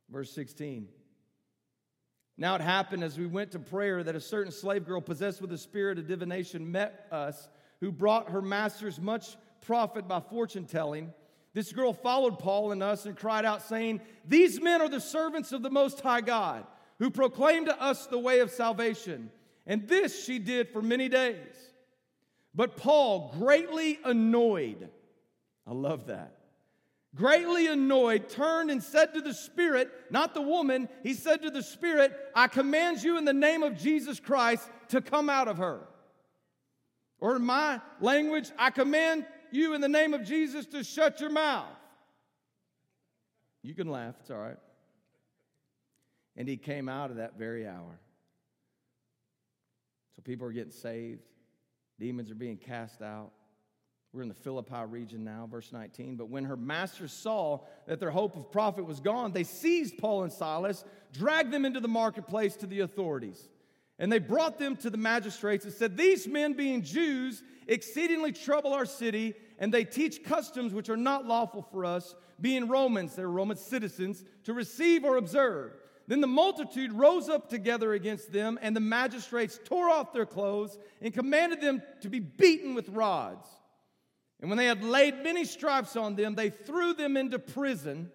Verse 0.07 0.31
16. 0.33 0.87
Now 2.37 2.53
it 2.53 2.61
happened 2.61 3.03
as 3.03 3.17
we 3.17 3.25
went 3.25 3.49
to 3.53 3.59
prayer 3.59 4.03
that 4.03 4.15
a 4.15 4.21
certain 4.21 4.51
slave 4.51 4.85
girl 4.85 5.01
possessed 5.01 5.41
with 5.41 5.51
a 5.51 5.57
spirit 5.57 5.97
of 5.97 6.07
divination 6.07 6.71
met 6.71 7.07
us, 7.11 7.49
who 7.79 7.91
brought 7.91 8.29
her 8.29 8.43
masters 8.43 9.01
much 9.01 9.35
profit 9.61 10.07
by 10.07 10.19
fortune 10.19 10.65
telling. 10.65 11.11
This 11.55 11.71
girl 11.71 11.91
followed 11.91 12.37
Paul 12.37 12.71
and 12.71 12.83
us 12.83 13.07
and 13.07 13.17
cried 13.17 13.45
out, 13.45 13.63
saying, 13.63 13.99
These 14.27 14.61
men 14.61 14.79
are 14.79 14.89
the 14.89 15.01
servants 15.01 15.51
of 15.51 15.63
the 15.63 15.71
Most 15.71 15.99
High 15.99 16.21
God, 16.21 16.67
who 16.99 17.09
proclaim 17.09 17.65
to 17.65 17.81
us 17.81 18.05
the 18.05 18.19
way 18.19 18.41
of 18.41 18.51
salvation. 18.51 19.31
And 19.65 19.87
this 19.87 20.23
she 20.23 20.37
did 20.37 20.69
for 20.69 20.83
many 20.83 21.09
days. 21.09 21.55
But 22.53 22.77
Paul, 22.77 23.33
greatly 23.39 23.97
annoyed, 24.05 24.87
I 25.65 25.73
love 25.73 26.05
that 26.07 26.38
greatly 27.15 27.67
annoyed, 27.67 28.29
turned 28.29 28.69
and 28.69 28.81
said 28.83 29.13
to 29.13 29.21
the 29.21 29.33
Spirit, 29.33 29.89
not 30.09 30.33
the 30.33 30.41
woman, 30.41 30.87
he 31.03 31.13
said 31.13 31.41
to 31.41 31.49
the 31.49 31.63
Spirit, 31.63 32.13
I 32.35 32.47
command 32.47 33.03
you 33.03 33.17
in 33.17 33.25
the 33.25 33.33
name 33.33 33.63
of 33.63 33.77
Jesus 33.77 34.19
Christ 34.19 34.69
to 34.89 35.01
come 35.01 35.29
out 35.29 35.47
of 35.47 35.57
her. 35.57 35.87
Or 37.19 37.35
in 37.35 37.43
my 37.43 37.81
language, 37.99 38.51
I 38.57 38.69
command 38.69 39.25
you 39.51 39.73
in 39.73 39.81
the 39.81 39.89
name 39.89 40.13
of 40.13 40.23
Jesus 40.23 40.65
to 40.67 40.83
shut 40.83 41.19
your 41.19 41.31
mouth. 41.31 41.67
You 43.61 43.73
can 43.73 43.89
laugh, 43.89 44.15
it's 44.21 44.31
all 44.31 44.37
right. 44.37 44.57
And 46.37 46.47
he 46.47 46.55
came 46.55 46.87
out 46.87 47.09
of 47.11 47.17
that 47.17 47.37
very 47.37 47.67
hour. 47.67 47.99
So 50.15 50.21
people 50.21 50.47
are 50.47 50.51
getting 50.53 50.71
saved, 50.71 51.21
demons 51.99 52.31
are 52.31 52.35
being 52.35 52.57
cast 52.57 53.01
out. 53.01 53.31
We're 54.11 54.23
in 54.23 54.27
the 54.27 54.33
Philippi 54.33 54.85
region 54.87 55.23
now, 55.23 55.47
verse 55.49 55.71
19. 55.71 56.15
But 56.15 56.29
when 56.29 56.45
her 56.45 56.57
masters 56.57 57.13
saw 57.13 57.59
that 57.85 57.99
their 57.99 58.09
hope 58.09 58.35
of 58.35 58.51
profit 58.51 58.85
was 58.85 58.99
gone, 58.99 59.33
they 59.33 59.43
seized 59.43 59.99
Paul 59.99 60.23
and 60.23 60.33
Silas, 60.33 60.83
dragged 61.13 61.51
them 61.51 61.63
into 61.63 61.79
the 61.79 61.87
marketplace 61.87 62.55
to 62.57 62.67
the 62.67 62.79
authorities. 62.79 63.49
And 63.99 64.11
they 64.11 64.19
brought 64.19 64.57
them 64.57 64.75
to 64.77 64.89
the 64.89 64.97
magistrates 64.97 65.65
and 65.65 65.73
said, 65.73 65.95
These 65.95 66.27
men, 66.27 66.53
being 66.53 66.81
Jews, 66.81 67.43
exceedingly 67.67 68.31
trouble 68.31 68.73
our 68.73 68.85
city, 68.85 69.35
and 69.59 69.71
they 69.71 69.83
teach 69.83 70.23
customs 70.23 70.73
which 70.73 70.89
are 70.89 70.97
not 70.97 71.27
lawful 71.27 71.61
for 71.61 71.85
us, 71.85 72.15
being 72.41 72.67
Romans, 72.67 73.15
they're 73.15 73.29
Roman 73.29 73.57
citizens, 73.57 74.23
to 74.45 74.53
receive 74.53 75.03
or 75.03 75.17
observe. 75.17 75.73
Then 76.07 76.21
the 76.21 76.27
multitude 76.27 76.93
rose 76.93 77.29
up 77.29 77.49
together 77.49 77.93
against 77.93 78.31
them, 78.31 78.57
and 78.63 78.75
the 78.75 78.79
magistrates 78.79 79.59
tore 79.63 79.89
off 79.89 80.13
their 80.13 80.25
clothes 80.25 80.79
and 81.01 81.13
commanded 81.13 81.61
them 81.61 81.83
to 82.01 82.09
be 82.09 82.19
beaten 82.19 82.73
with 82.73 82.89
rods. 82.89 83.47
And 84.41 84.49
when 84.49 84.57
they 84.57 84.65
had 84.65 84.83
laid 84.83 85.23
many 85.23 85.43
stripes 85.45 85.95
on 85.95 86.15
them, 86.15 86.35
they 86.35 86.49
threw 86.49 86.93
them 86.93 87.17
into 87.17 87.39
prison, 87.39 88.11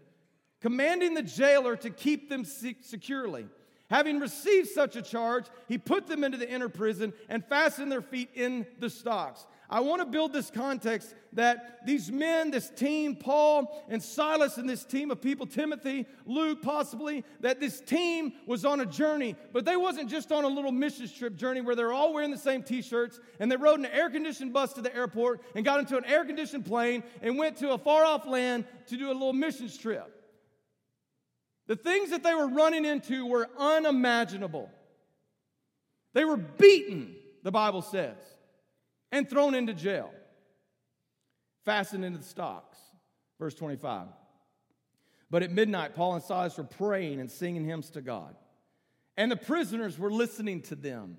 commanding 0.61 1.14
the 1.14 1.23
jailer 1.23 1.76
to 1.76 1.90
keep 1.90 2.28
them 2.28 2.45
securely. 2.45 3.47
Having 3.90 4.21
received 4.21 4.69
such 4.69 4.97
a 4.97 5.02
charge, 5.02 5.45
he 5.69 5.76
put 5.76 6.07
them 6.07 6.25
into 6.25 6.38
the 6.38 6.50
inner 6.50 6.71
prison 6.71 7.12
and 7.28 7.45
fastened 7.45 7.93
their 7.93 8.02
feet 8.02 8.31
in 8.35 8.66
the 8.78 8.88
stocks. 8.88 9.47
I 9.71 9.80
want 9.80 10.02
to 10.02 10.06
build 10.06 10.33
this 10.33 10.50
context 10.50 11.14
that 11.33 11.87
these 11.87 12.12
men, 12.12 12.50
this 12.50 12.68
team, 12.68 13.16
Paul 13.16 13.84
and 13.89 14.02
Silas, 14.02 14.58
and 14.58 14.69
this 14.69 14.84
team 14.84 15.10
of 15.10 15.23
people, 15.23 15.47
Timothy, 15.47 16.06
Luke, 16.26 16.60
possibly, 16.62 17.25
that 17.41 17.60
this 17.60 17.80
team 17.80 18.34
was 18.47 18.65
on 18.65 18.80
a 18.80 18.86
journey, 18.86 19.36
but 19.52 19.65
they 19.65 19.76
wasn't 19.76 20.10
just 20.10 20.32
on 20.32 20.45
a 20.45 20.49
little 20.49 20.71
mission 20.71 21.08
trip 21.08 21.34
journey 21.34 21.62
where 21.62 21.75
they're 21.75 21.93
all 21.93 22.12
wearing 22.12 22.30
the 22.30 22.39
same 22.39 22.62
t-shirts 22.62 23.21
and 23.41 23.50
they 23.50 23.56
rode 23.56 23.78
an 23.78 23.86
air-conditioned 23.86 24.52
bus 24.52 24.75
to 24.75 24.82
the 24.82 24.95
airport 24.95 25.41
and 25.54 25.65
got 25.65 25.80
into 25.80 25.97
an 25.97 26.04
air-conditioned 26.04 26.67
plane 26.67 27.02
and 27.23 27.39
went 27.39 27.56
to 27.56 27.71
a 27.71 27.78
far-off 27.78 28.26
land 28.26 28.67
to 28.89 28.97
do 28.97 29.06
a 29.10 29.15
little 29.15 29.32
mission 29.32 29.69
trip. 29.69 30.10
The 31.67 31.76
things 31.76 32.10
that 32.10 32.23
they 32.23 32.34
were 32.34 32.49
running 32.49 32.84
into 32.84 33.25
were 33.25 33.49
unimaginable. 33.56 34.71
They 36.12 36.26
were 36.26 36.36
beaten, 36.36 37.17
the 37.43 37.50
Bible 37.50 37.80
says 37.80 38.19
and 39.15 39.31
thrown 39.31 39.55
into 39.55 39.73
jail, 39.73 40.11
fastened 41.65 42.05
into 42.05 42.19
the 42.19 42.25
stocks. 42.25 42.77
Verse 43.39 43.55
25. 43.55 44.09
But 45.31 45.45
at 45.45 45.53
midnight, 45.53 45.95
Paul 45.95 46.15
and 46.15 46.23
Silas 46.23 46.59
were 46.59 46.65
praying 46.65 47.21
and 47.21 47.31
singing 47.31 47.65
hymns 47.65 47.91
to 47.91 48.00
God, 48.00 48.35
and 49.17 49.31
the 49.31 49.37
prisoners 49.37 49.99
were 50.00 50.11
listening 50.11 50.63
to 50.63 50.75
them. 50.75 51.19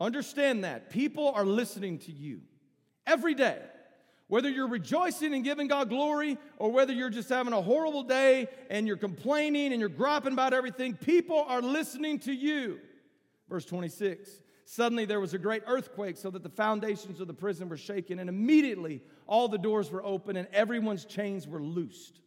Understand 0.00 0.64
that. 0.64 0.90
People 0.90 1.30
are 1.30 1.44
listening 1.44 1.98
to 2.00 2.12
you 2.12 2.40
every 3.06 3.34
day. 3.34 3.60
Whether 4.26 4.48
you're 4.48 4.68
rejoicing 4.68 5.34
and 5.34 5.44
giving 5.44 5.68
God 5.68 5.88
glory, 5.88 6.36
or 6.58 6.72
whether 6.72 6.92
you're 6.92 7.10
just 7.10 7.28
having 7.28 7.52
a 7.52 7.62
horrible 7.62 8.02
day 8.02 8.48
and 8.70 8.88
you're 8.88 8.96
complaining 8.96 9.72
and 9.72 9.78
you're 9.78 9.88
griping 9.88 10.32
about 10.32 10.52
everything, 10.52 10.94
people 10.96 11.44
are 11.46 11.62
listening 11.62 12.18
to 12.20 12.32
you. 12.32 12.80
Verse 13.48 13.64
26 13.64 14.30
Suddenly 14.72 15.04
there 15.04 15.18
was 15.18 15.34
a 15.34 15.38
great 15.38 15.64
earthquake, 15.66 16.16
so 16.16 16.30
that 16.30 16.44
the 16.44 16.48
foundations 16.48 17.18
of 17.18 17.26
the 17.26 17.34
prison 17.34 17.68
were 17.68 17.76
shaken, 17.76 18.20
and 18.20 18.28
immediately 18.28 19.02
all 19.26 19.48
the 19.48 19.58
doors 19.58 19.90
were 19.90 20.04
open 20.04 20.36
and 20.36 20.46
everyone's 20.52 21.04
chains 21.04 21.48
were 21.48 21.60
loosed. 21.60 22.20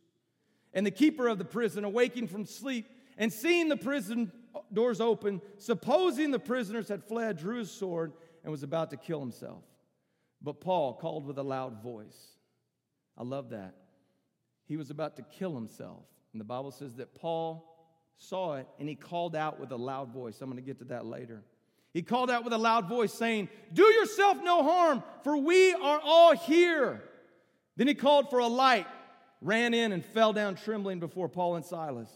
And 0.73 0.85
the 0.85 0.91
keeper 0.91 1.29
of 1.29 1.37
the 1.37 1.45
prison, 1.45 1.85
awaking 1.85 2.27
from 2.27 2.45
sleep 2.45 2.85
and 3.17 3.31
seeing 3.31 3.69
the 3.69 3.77
prison 3.77 4.29
doors 4.73 4.99
open, 4.99 5.41
supposing 5.57 6.31
the 6.31 6.39
prisoners 6.39 6.89
had 6.89 7.05
fled, 7.05 7.37
drew 7.37 7.59
his 7.59 7.71
sword 7.71 8.11
and 8.43 8.51
was 8.51 8.63
about 8.63 8.89
to 8.89 8.97
kill 8.97 9.21
himself. 9.21 9.63
But 10.41 10.59
Paul 10.59 10.95
called 10.95 11.25
with 11.25 11.37
a 11.37 11.43
loud 11.43 11.81
voice. 11.81 12.35
I 13.17 13.23
love 13.23 13.51
that. 13.51 13.73
He 14.65 14.75
was 14.75 14.89
about 14.89 15.15
to 15.15 15.21
kill 15.21 15.55
himself. 15.55 16.03
And 16.33 16.41
the 16.41 16.45
Bible 16.45 16.71
says 16.71 16.95
that 16.95 17.15
Paul 17.15 17.73
saw 18.17 18.55
it 18.55 18.67
and 18.79 18.89
he 18.89 18.95
called 18.95 19.33
out 19.33 19.61
with 19.61 19.71
a 19.71 19.77
loud 19.77 20.09
voice. 20.09 20.41
I'm 20.41 20.49
going 20.49 20.61
to 20.61 20.65
get 20.65 20.79
to 20.79 20.85
that 20.85 21.05
later. 21.05 21.41
He 21.93 22.01
called 22.01 22.31
out 22.31 22.43
with 22.43 22.53
a 22.53 22.57
loud 22.57 22.89
voice, 22.89 23.13
saying, 23.13 23.49
Do 23.71 23.83
yourself 23.83 24.39
no 24.43 24.63
harm, 24.63 25.03
for 25.23 25.37
we 25.37 25.73
are 25.73 26.01
all 26.03 26.35
here. 26.35 27.03
Then 27.77 27.87
he 27.87 27.93
called 27.93 28.31
for 28.31 28.39
a 28.39 28.47
light, 28.47 28.87
ran 29.41 29.75
in, 29.75 29.91
and 29.91 30.03
fell 30.03 30.33
down 30.33 30.55
trembling 30.55 30.99
before 30.99 31.29
Paul 31.29 31.55
and 31.55 31.65
Silas. 31.65 32.09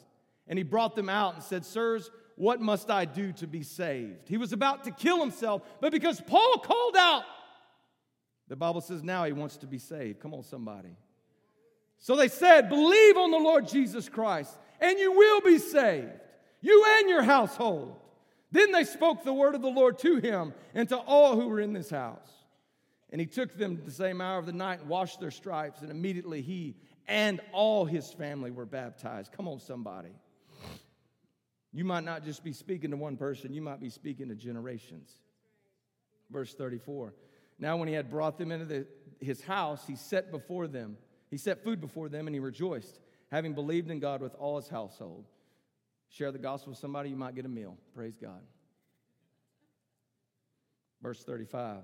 And 0.47 0.57
he 0.57 0.63
brought 0.63 0.95
them 0.95 1.09
out 1.09 1.35
and 1.35 1.43
said, 1.43 1.63
Sirs, 1.63 2.09
what 2.35 2.59
must 2.59 2.89
I 2.89 3.05
do 3.05 3.31
to 3.33 3.47
be 3.47 3.61
saved? 3.61 4.27
He 4.27 4.37
was 4.37 4.51
about 4.51 4.83
to 4.85 4.91
kill 4.91 5.19
himself, 5.19 5.61
but 5.79 5.91
because 5.91 6.21
Paul 6.21 6.57
called 6.59 6.95
out, 6.97 7.23
the 8.47 8.55
Bible 8.55 8.81
says 8.81 9.03
now 9.03 9.25
he 9.25 9.33
wants 9.33 9.57
to 9.57 9.67
be 9.67 9.77
saved. 9.77 10.19
Come 10.19 10.33
on, 10.33 10.43
somebody. 10.43 10.95
So 11.99 12.15
they 12.15 12.29
said, 12.29 12.69
Believe 12.69 13.17
on 13.17 13.29
the 13.29 13.37
Lord 13.37 13.67
Jesus 13.67 14.09
Christ, 14.09 14.57
and 14.79 14.97
you 14.97 15.11
will 15.11 15.41
be 15.41 15.59
saved, 15.59 16.09
you 16.61 16.83
and 16.99 17.09
your 17.09 17.23
household. 17.23 17.95
Then 18.51 18.71
they 18.71 18.83
spoke 18.83 19.23
the 19.23 19.33
word 19.33 19.55
of 19.55 19.61
the 19.61 19.67
Lord 19.67 19.99
to 19.99 20.17
him 20.17 20.53
and 20.73 20.87
to 20.89 20.97
all 20.97 21.39
who 21.39 21.47
were 21.47 21.59
in 21.59 21.73
this 21.73 21.89
house. 21.89 22.31
And 23.09 23.21
he 23.21 23.27
took 23.27 23.57
them 23.57 23.81
the 23.85 23.91
same 23.91 24.21
hour 24.21 24.37
of 24.37 24.45
the 24.45 24.53
night 24.53 24.81
and 24.81 24.89
washed 24.89 25.19
their 25.19 25.31
stripes, 25.31 25.81
and 25.81 25.91
immediately 25.91 26.41
he 26.41 26.75
and 27.07 27.39
all 27.53 27.85
his 27.85 28.11
family 28.11 28.51
were 28.51 28.65
baptized. 28.65 29.31
Come 29.31 29.47
on, 29.47 29.59
somebody. 29.59 30.11
You 31.71 31.85
might 31.85 32.03
not 32.03 32.23
just 32.23 32.43
be 32.43 32.53
speaking 32.53 32.91
to 32.91 32.97
one 32.97 33.17
person, 33.17 33.53
you 33.53 33.61
might 33.61 33.79
be 33.79 33.89
speaking 33.89 34.29
to 34.29 34.35
generations. 34.35 35.11
Verse 36.29 36.53
34. 36.53 37.13
Now, 37.59 37.77
when 37.77 37.87
he 37.87 37.93
had 37.93 38.09
brought 38.09 38.37
them 38.37 38.51
into 38.51 38.65
the, 38.65 38.87
his 39.19 39.41
house, 39.41 39.85
he 39.87 39.95
set 39.95 40.31
before 40.31 40.67
them, 40.67 40.97
he 41.29 41.37
set 41.37 41.63
food 41.63 41.81
before 41.81 42.09
them, 42.09 42.27
and 42.27 42.35
he 42.35 42.39
rejoiced, 42.39 42.99
having 43.31 43.53
believed 43.53 43.89
in 43.89 43.99
God 43.99 44.21
with 44.21 44.35
all 44.35 44.57
his 44.57 44.69
household. 44.69 45.25
Share 46.09 46.31
the 46.31 46.39
gospel 46.39 46.71
with 46.71 46.79
somebody, 46.79 47.09
you 47.09 47.15
might 47.15 47.35
get 47.35 47.45
a 47.45 47.49
meal. 47.49 47.77
Praise 47.93 48.17
God. 48.21 48.41
Verse 51.01 51.23
35. 51.23 51.77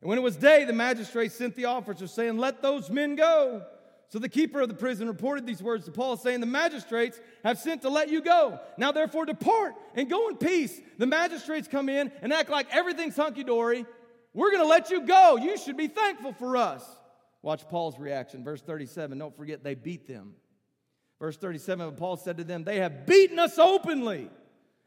And 0.00 0.08
when 0.08 0.18
it 0.18 0.22
was 0.22 0.36
day, 0.36 0.64
the 0.64 0.72
magistrate 0.72 1.32
sent 1.32 1.54
the 1.56 1.66
officers, 1.66 2.12
saying, 2.12 2.38
Let 2.38 2.62
those 2.62 2.90
men 2.90 3.16
go. 3.16 3.62
So 4.08 4.18
the 4.18 4.28
keeper 4.28 4.60
of 4.60 4.68
the 4.68 4.74
prison 4.74 5.06
reported 5.06 5.46
these 5.46 5.62
words 5.62 5.84
to 5.84 5.92
Paul, 5.92 6.16
saying, 6.16 6.40
The 6.40 6.46
magistrates 6.46 7.20
have 7.44 7.58
sent 7.58 7.82
to 7.82 7.88
let 7.88 8.08
you 8.08 8.20
go. 8.20 8.58
Now 8.76 8.92
therefore 8.92 9.24
depart 9.24 9.74
and 9.94 10.10
go 10.10 10.28
in 10.28 10.36
peace. 10.36 10.80
The 10.98 11.06
magistrates 11.06 11.68
come 11.68 11.88
in 11.88 12.10
and 12.22 12.32
act 12.32 12.50
like 12.50 12.66
everything's 12.74 13.16
hunky 13.16 13.44
dory. 13.44 13.86
We're 14.34 14.50
going 14.50 14.62
to 14.62 14.68
let 14.68 14.90
you 14.90 15.06
go. 15.06 15.36
You 15.36 15.56
should 15.58 15.76
be 15.76 15.88
thankful 15.88 16.32
for 16.32 16.56
us. 16.56 16.84
Watch 17.42 17.68
Paul's 17.68 17.98
reaction. 17.98 18.44
Verse 18.44 18.60
37. 18.60 19.18
Don't 19.18 19.36
forget, 19.36 19.64
they 19.64 19.74
beat 19.74 20.06
them. 20.06 20.34
Verse 21.20 21.36
37 21.36 21.92
Paul 21.92 22.16
said 22.16 22.38
to 22.38 22.44
them, 22.44 22.64
They 22.64 22.78
have 22.78 23.06
beaten 23.06 23.38
us 23.38 23.58
openly. 23.58 24.30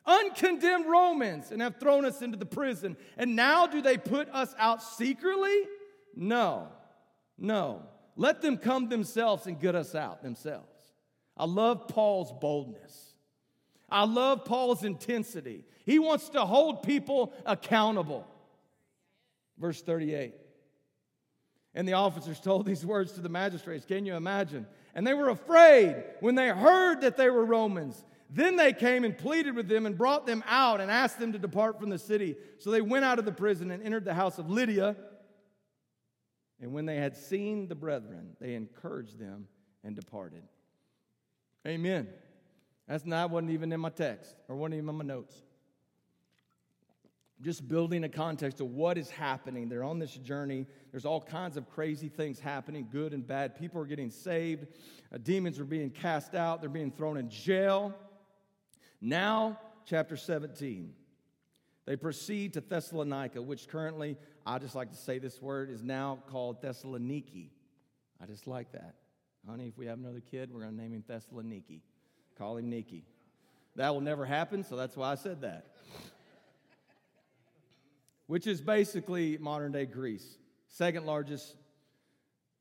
uncondemned 0.05 0.85
Romans, 0.89 1.51
and 1.51 1.61
have 1.61 1.77
thrown 1.77 2.03
us 2.03 2.21
into 2.21 2.37
the 2.37 2.45
prison. 2.45 2.97
And 3.17 3.37
now 3.37 3.67
do 3.67 3.81
they 3.81 3.97
put 3.97 4.27
us 4.29 4.53
out 4.57 4.83
secretly? 4.83 5.61
No, 6.15 6.67
no. 7.37 7.83
Let 8.15 8.41
them 8.41 8.57
come 8.57 8.89
themselves 8.89 9.47
and 9.47 9.59
get 9.59 9.75
us 9.75 9.95
out 9.95 10.21
themselves. 10.21 10.67
I 11.37 11.45
love 11.45 11.87
Paul's 11.87 12.33
boldness. 12.41 13.13
I 13.89 14.05
love 14.05 14.45
Paul's 14.45 14.83
intensity. 14.83 15.63
He 15.85 15.99
wants 15.99 16.29
to 16.29 16.41
hold 16.41 16.83
people 16.83 17.33
accountable. 17.45 18.27
Verse 19.57 19.81
38. 19.81 20.33
And 21.75 21.87
the 21.87 21.93
officers 21.93 22.39
told 22.41 22.65
these 22.65 22.85
words 22.85 23.13
to 23.13 23.21
the 23.21 23.29
magistrates. 23.29 23.85
Can 23.85 24.05
you 24.05 24.15
imagine? 24.15 24.67
And 24.93 25.05
they 25.05 25.13
were 25.13 25.29
afraid 25.29 26.03
when 26.19 26.35
they 26.35 26.49
heard 26.49 27.01
that 27.01 27.17
they 27.17 27.29
were 27.29 27.45
Romans. 27.45 28.05
Then 28.29 28.55
they 28.55 28.73
came 28.73 29.03
and 29.03 29.17
pleaded 29.17 29.55
with 29.55 29.67
them 29.67 29.85
and 29.85 29.97
brought 29.97 30.25
them 30.25 30.43
out 30.47 30.81
and 30.81 30.89
asked 30.89 31.19
them 31.19 31.33
to 31.33 31.39
depart 31.39 31.79
from 31.79 31.89
the 31.89 31.99
city. 31.99 32.35
So 32.59 32.71
they 32.71 32.81
went 32.81 33.05
out 33.05 33.19
of 33.19 33.25
the 33.25 33.31
prison 33.31 33.71
and 33.71 33.83
entered 33.83 34.05
the 34.05 34.13
house 34.13 34.39
of 34.39 34.49
Lydia. 34.49 34.95
And 36.59 36.73
when 36.73 36.85
they 36.85 36.97
had 36.97 37.15
seen 37.15 37.67
the 37.67 37.75
brethren, 37.75 38.35
they 38.39 38.55
encouraged 38.55 39.19
them 39.19 39.47
and 39.83 39.95
departed. 39.95 40.43
Amen. 41.67 42.07
That's 42.87 43.05
not 43.05 43.29
wasn't 43.29 43.51
even 43.51 43.71
in 43.71 43.79
my 43.79 43.89
text 43.89 44.35
or 44.47 44.55
wasn't 44.55 44.75
even 44.75 44.89
in 44.89 44.95
my 44.95 45.05
notes. 45.05 45.41
Just 47.43 47.67
building 47.67 48.05
a 48.05 48.09
context 48.09 48.61
of 48.61 48.67
what 48.67 48.97
is 48.97 49.09
happening. 49.09 49.67
They're 49.67 49.83
on 49.83 49.99
this 49.99 50.15
journey. 50.15 50.65
There's 50.91 51.05
all 51.05 51.19
kinds 51.19 51.57
of 51.57 51.69
crazy 51.69 52.07
things 52.07 52.39
happening, 52.39 52.87
good 52.89 53.13
and 53.13 53.25
bad. 53.25 53.59
People 53.59 53.81
are 53.81 53.85
getting 53.85 54.09
saved. 54.09 54.67
Uh, 55.13 55.17
demons 55.21 55.59
are 55.59 55.65
being 55.65 55.89
cast 55.89 56.35
out. 56.35 56.61
They're 56.61 56.69
being 56.69 56.91
thrown 56.91 57.17
in 57.17 57.29
jail. 57.29 57.93
Now, 59.01 59.59
chapter 59.85 60.15
17. 60.15 60.93
They 61.85 61.97
proceed 61.97 62.53
to 62.53 62.61
Thessalonica, 62.61 63.41
which 63.41 63.67
currently, 63.67 64.17
I 64.45 64.57
just 64.57 64.73
like 64.73 64.91
to 64.91 64.97
say 64.97 65.19
this 65.19 65.41
word, 65.41 65.69
is 65.69 65.83
now 65.83 66.19
called 66.29 66.61
Thessaloniki. 66.61 67.49
I 68.21 68.25
just 68.25 68.47
like 68.47 68.71
that. 68.71 68.95
Honey, 69.45 69.67
if 69.67 69.77
we 69.77 69.85
have 69.87 69.99
another 69.99 70.21
kid, 70.21 70.49
we're 70.53 70.61
going 70.61 70.77
to 70.77 70.81
name 70.81 70.93
him 70.93 71.03
Thessaloniki. 71.09 71.81
Call 72.37 72.55
him 72.55 72.69
Nikki. 72.69 73.03
That 73.75 73.93
will 73.93 74.01
never 74.01 74.25
happen, 74.25 74.63
so 74.63 74.77
that's 74.77 74.95
why 74.95 75.11
I 75.11 75.15
said 75.15 75.41
that. 75.41 75.67
Which 78.27 78.47
is 78.47 78.61
basically 78.61 79.37
modern 79.37 79.71
day 79.71 79.85
Greece. 79.85 80.37
Second 80.67 81.05
largest 81.05 81.55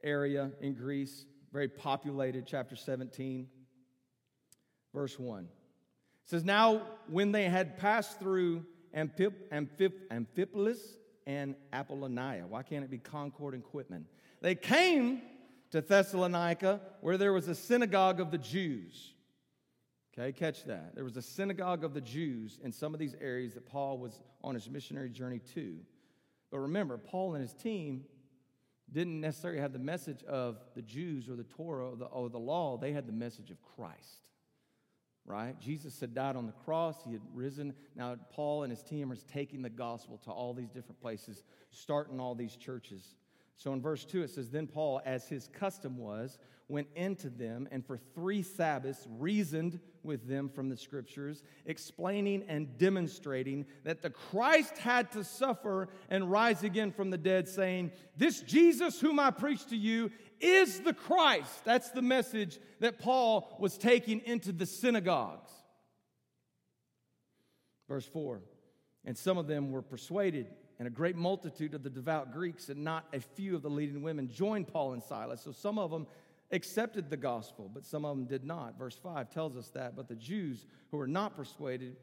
area 0.03 0.51
in 0.61 0.75
Greece, 0.75 1.25
very 1.53 1.68
populated, 1.68 2.46
chapter 2.46 2.77
17, 2.77 3.48
verse 4.94 5.18
1. 5.18 5.44
It 5.44 5.48
says, 6.25 6.44
Now 6.44 6.83
when 7.09 7.33
they 7.33 7.44
had 7.44 7.79
passed 7.79 8.18
through 8.18 8.64
Amphip, 8.96 9.33
Amphip, 9.53 9.92
Amphipolis 10.11 10.79
and 11.27 11.55
Apollonia, 11.72 12.46
why 12.46 12.62
can't 12.62 12.85
it 12.85 12.90
be 12.90 12.98
Concord 12.98 13.55
and 13.55 13.62
Quitman? 13.62 14.07
They 14.40 14.55
came 14.55 15.22
to 15.70 15.81
Thessalonica 15.81 16.81
where 17.01 17.16
there 17.16 17.33
was 17.33 17.48
a 17.48 17.55
synagogue 17.55 18.20
of 18.20 18.31
the 18.31 18.38
Jews. 18.38 19.14
Okay, 20.18 20.33
catch 20.33 20.64
that. 20.64 20.94
There 20.94 21.05
was 21.05 21.16
a 21.16 21.22
synagogue 21.22 21.85
of 21.85 21.94
the 21.94 22.01
Jews 22.01 22.59
in 22.62 22.70
some 22.70 22.92
of 22.92 23.01
these 23.01 23.14
areas 23.20 23.55
that 23.55 23.66
Paul 23.66 23.98
was 23.98 24.20
on 24.44 24.55
his 24.55 24.68
missionary 24.68 25.09
journey 25.09 25.40
to. 25.55 25.79
But 26.51 26.59
remember, 26.59 26.98
Paul 26.98 27.35
and 27.35 27.42
his 27.42 27.55
team 27.55 28.05
didn't 28.90 29.20
necessarily 29.20 29.61
have 29.61 29.72
the 29.72 29.79
message 29.79 30.22
of 30.25 30.59
the 30.75 30.83
Jews 30.83 31.31
or 31.31 31.37
the 31.37 31.44
Torah 31.44 31.90
or 31.90 31.96
the, 31.96 32.05
or 32.07 32.29
the 32.29 32.38
law, 32.38 32.77
they 32.77 32.92
had 32.92 33.07
the 33.07 33.12
message 33.12 33.51
of 33.51 33.57
Christ. 33.62 34.27
Right? 35.25 35.59
Jesus 35.59 35.98
had 36.01 36.14
died 36.14 36.37
on 36.37 36.46
the 36.46 36.53
cross, 36.53 37.03
he 37.05 37.12
had 37.12 37.22
risen. 37.33 37.72
Now, 37.94 38.16
Paul 38.33 38.64
and 38.64 38.72
his 38.72 38.83
team 38.83 39.11
are 39.12 39.16
taking 39.33 39.62
the 39.62 39.70
gospel 39.70 40.18
to 40.25 40.31
all 40.31 40.53
these 40.53 40.68
different 40.68 41.01
places, 41.01 41.44
starting 41.70 42.20
all 42.20 42.35
these 42.35 42.57
churches. 42.57 43.14
So 43.56 43.72
in 43.72 43.80
verse 43.80 44.04
2, 44.04 44.22
it 44.22 44.30
says, 44.30 44.50
Then 44.50 44.66
Paul, 44.66 45.00
as 45.04 45.28
his 45.28 45.48
custom 45.48 45.96
was, 45.96 46.38
went 46.68 46.88
into 46.96 47.28
them 47.28 47.68
and 47.70 47.84
for 47.84 47.98
three 47.98 48.42
Sabbaths 48.42 49.06
reasoned 49.18 49.78
with 50.02 50.26
them 50.26 50.48
from 50.48 50.68
the 50.68 50.76
scriptures, 50.76 51.42
explaining 51.66 52.44
and 52.48 52.76
demonstrating 52.78 53.66
that 53.84 54.02
the 54.02 54.10
Christ 54.10 54.78
had 54.78 55.12
to 55.12 55.22
suffer 55.22 55.88
and 56.08 56.30
rise 56.30 56.64
again 56.64 56.90
from 56.90 57.10
the 57.10 57.18
dead, 57.18 57.48
saying, 57.48 57.92
This 58.16 58.40
Jesus 58.40 59.00
whom 59.00 59.20
I 59.20 59.30
preach 59.30 59.66
to 59.66 59.76
you 59.76 60.10
is 60.40 60.80
the 60.80 60.94
Christ. 60.94 61.64
That's 61.64 61.90
the 61.90 62.02
message 62.02 62.58
that 62.80 62.98
Paul 62.98 63.54
was 63.60 63.78
taking 63.78 64.20
into 64.20 64.50
the 64.50 64.66
synagogues. 64.66 65.52
Verse 67.86 68.06
4 68.06 68.40
And 69.04 69.16
some 69.16 69.38
of 69.38 69.46
them 69.46 69.70
were 69.70 69.82
persuaded 69.82 70.46
and 70.83 70.88
a 70.88 70.90
great 70.90 71.14
multitude 71.14 71.75
of 71.75 71.85
the 71.85 71.90
devout 71.90 72.33
Greeks 72.33 72.68
and 72.68 72.83
not 72.83 73.05
a 73.12 73.21
few 73.21 73.55
of 73.55 73.62
the 73.62 73.71
leading 73.71 74.03
women 74.03 74.29
joined 74.29 74.66
Paul 74.66 74.95
and 74.95 75.01
Silas. 75.01 75.40
So 75.40 75.53
some 75.53 75.79
of 75.79 75.92
them 75.92 76.09
accepted 76.51 77.09
the 77.09 77.16
gospel, 77.16 77.71
but 77.73 77.87
some 77.87 78.05
of 78.05 78.16
them 78.16 78.27
did 78.27 78.42
not. 78.42 78.77
Verse 78.77 78.99
5 79.01 79.31
tells 79.31 79.57
us 79.57 79.68
that. 79.75 79.95
But 79.95 80.09
the 80.09 80.16
Jews 80.16 80.66
who 80.90 80.97
were 80.97 81.07
not 81.07 81.37
persuaded, 81.37 81.99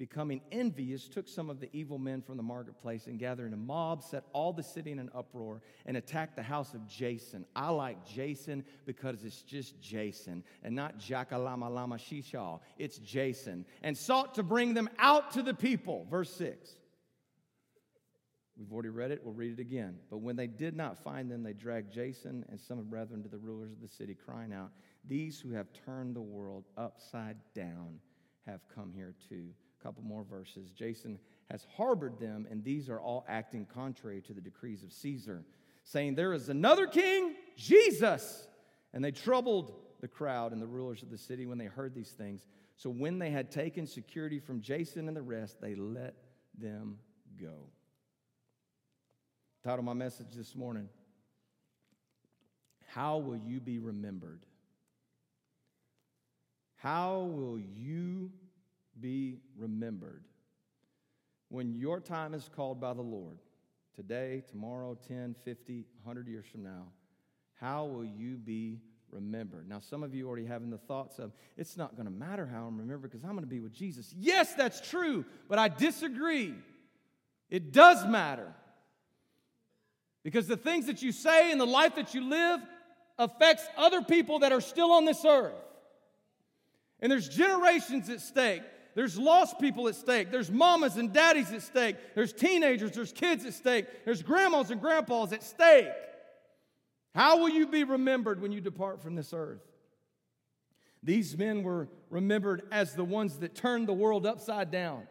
becoming 0.00 0.40
envious, 0.50 1.06
took 1.06 1.28
some 1.28 1.48
of 1.48 1.60
the 1.60 1.68
evil 1.72 1.96
men 1.96 2.22
from 2.22 2.36
the 2.36 2.42
marketplace 2.42 3.06
and 3.06 3.20
gathering 3.20 3.52
a 3.52 3.56
mob, 3.56 4.02
set 4.02 4.24
all 4.32 4.52
the 4.52 4.64
city 4.64 4.90
in 4.90 4.98
an 4.98 5.10
uproar, 5.14 5.62
and 5.86 5.96
attacked 5.96 6.34
the 6.34 6.42
house 6.42 6.74
of 6.74 6.88
Jason. 6.88 7.44
I 7.54 7.70
like 7.70 8.04
Jason 8.04 8.64
because 8.84 9.22
it's 9.22 9.42
just 9.42 9.80
Jason 9.80 10.42
and 10.64 10.74
not 10.74 10.98
Jakalama 10.98 11.72
Lama 11.72 11.98
Shishal. 11.98 12.58
It's 12.78 12.98
Jason. 12.98 13.64
And 13.84 13.96
sought 13.96 14.34
to 14.34 14.42
bring 14.42 14.74
them 14.74 14.90
out 14.98 15.30
to 15.34 15.42
the 15.44 15.54
people. 15.54 16.08
Verse 16.10 16.34
6. 16.34 16.78
We've 18.56 18.72
already 18.72 18.90
read 18.90 19.10
it, 19.10 19.20
we'll 19.24 19.34
read 19.34 19.52
it 19.52 19.60
again. 19.60 19.96
But 20.10 20.18
when 20.18 20.36
they 20.36 20.46
did 20.46 20.76
not 20.76 21.02
find 21.02 21.30
them, 21.30 21.42
they 21.42 21.52
dragged 21.52 21.92
Jason 21.92 22.44
and 22.48 22.60
some 22.60 22.78
of 22.78 22.84
the 22.84 22.90
brethren 22.90 23.22
to 23.22 23.28
the 23.28 23.38
rulers 23.38 23.72
of 23.72 23.80
the 23.80 23.88
city, 23.88 24.14
crying 24.14 24.52
out, 24.52 24.70
These 25.04 25.40
who 25.40 25.52
have 25.52 25.66
turned 25.84 26.14
the 26.14 26.22
world 26.22 26.64
upside 26.76 27.36
down 27.54 27.98
have 28.46 28.60
come 28.72 28.92
here 28.94 29.14
too. 29.28 29.48
A 29.80 29.82
couple 29.82 30.04
more 30.04 30.22
verses. 30.22 30.70
Jason 30.70 31.18
has 31.50 31.66
harbored 31.76 32.18
them, 32.20 32.46
and 32.50 32.62
these 32.62 32.88
are 32.88 33.00
all 33.00 33.24
acting 33.28 33.66
contrary 33.66 34.20
to 34.22 34.32
the 34.32 34.40
decrees 34.40 34.84
of 34.84 34.92
Caesar, 34.92 35.44
saying, 35.82 36.14
There 36.14 36.32
is 36.32 36.48
another 36.48 36.86
king, 36.86 37.34
Jesus. 37.56 38.46
And 38.92 39.04
they 39.04 39.10
troubled 39.10 39.74
the 40.00 40.06
crowd 40.08 40.52
and 40.52 40.62
the 40.62 40.66
rulers 40.66 41.02
of 41.02 41.10
the 41.10 41.18
city 41.18 41.46
when 41.46 41.58
they 41.58 41.66
heard 41.66 41.94
these 41.94 42.12
things. 42.12 42.46
So 42.76 42.90
when 42.90 43.18
they 43.18 43.30
had 43.30 43.50
taken 43.50 43.86
security 43.86 44.38
from 44.38 44.60
Jason 44.60 45.08
and 45.08 45.16
the 45.16 45.22
rest, 45.22 45.60
they 45.60 45.74
let 45.74 46.14
them 46.56 46.98
go. 47.40 47.68
Title 49.64 49.82
my 49.82 49.94
message 49.94 50.26
this 50.36 50.54
morning 50.54 50.90
How 52.88 53.16
will 53.16 53.38
you 53.38 53.60
be 53.60 53.78
remembered? 53.78 54.40
How 56.76 57.20
will 57.20 57.58
you 57.58 58.30
be 59.00 59.38
remembered 59.56 60.24
when 61.48 61.72
your 61.72 61.98
time 61.98 62.34
is 62.34 62.50
called 62.54 62.78
by 62.78 62.92
the 62.92 63.00
Lord? 63.00 63.38
Today, 63.96 64.42
tomorrow, 64.50 64.98
10, 65.08 65.34
50, 65.46 65.86
100 66.02 66.28
years 66.28 66.44
from 66.52 66.62
now. 66.62 66.88
How 67.54 67.86
will 67.86 68.04
you 68.04 68.36
be 68.36 68.80
remembered? 69.10 69.66
Now, 69.66 69.78
some 69.78 70.02
of 70.02 70.14
you 70.14 70.28
already 70.28 70.44
having 70.44 70.68
the 70.68 70.76
thoughts 70.76 71.18
of, 71.18 71.32
it's 71.56 71.78
not 71.78 71.96
going 71.96 72.04
to 72.04 72.12
matter 72.12 72.44
how 72.44 72.66
I'm 72.66 72.76
remembered 72.76 73.10
because 73.10 73.24
I'm 73.24 73.30
going 73.30 73.44
to 73.44 73.46
be 73.46 73.60
with 73.60 73.72
Jesus. 73.72 74.12
Yes, 74.18 74.52
that's 74.52 74.86
true, 74.90 75.24
but 75.48 75.58
I 75.58 75.68
disagree. 75.68 76.52
It 77.48 77.72
does 77.72 78.04
matter. 78.06 78.52
Because 80.24 80.48
the 80.48 80.56
things 80.56 80.86
that 80.86 81.02
you 81.02 81.12
say 81.12 81.52
and 81.52 81.60
the 81.60 81.66
life 81.66 81.94
that 81.96 82.14
you 82.14 82.28
live 82.28 82.60
affects 83.18 83.64
other 83.76 84.02
people 84.02 84.40
that 84.40 84.50
are 84.50 84.60
still 84.60 84.90
on 84.90 85.04
this 85.04 85.24
earth. 85.24 85.52
And 87.00 87.12
there's 87.12 87.28
generations 87.28 88.08
at 88.08 88.20
stake. 88.20 88.62
There's 88.94 89.18
lost 89.18 89.60
people 89.60 89.86
at 89.88 89.96
stake. 89.96 90.30
There's 90.30 90.50
mamas 90.50 90.96
and 90.96 91.12
daddies 91.12 91.52
at 91.52 91.62
stake. 91.62 91.96
There's 92.14 92.32
teenagers. 92.32 92.92
There's 92.92 93.12
kids 93.12 93.44
at 93.44 93.52
stake. 93.52 93.86
There's 94.04 94.22
grandmas 94.22 94.70
and 94.70 94.80
grandpas 94.80 95.32
at 95.32 95.42
stake. 95.42 95.88
How 97.14 97.38
will 97.38 97.50
you 97.50 97.66
be 97.66 97.84
remembered 97.84 98.40
when 98.40 98.50
you 98.50 98.60
depart 98.60 99.02
from 99.02 99.14
this 99.14 99.32
earth? 99.32 99.60
These 101.02 101.36
men 101.36 101.62
were 101.62 101.88
remembered 102.08 102.62
as 102.72 102.94
the 102.94 103.04
ones 103.04 103.38
that 103.38 103.54
turned 103.54 103.86
the 103.86 103.92
world 103.92 104.26
upside 104.26 104.70
down. 104.70 105.06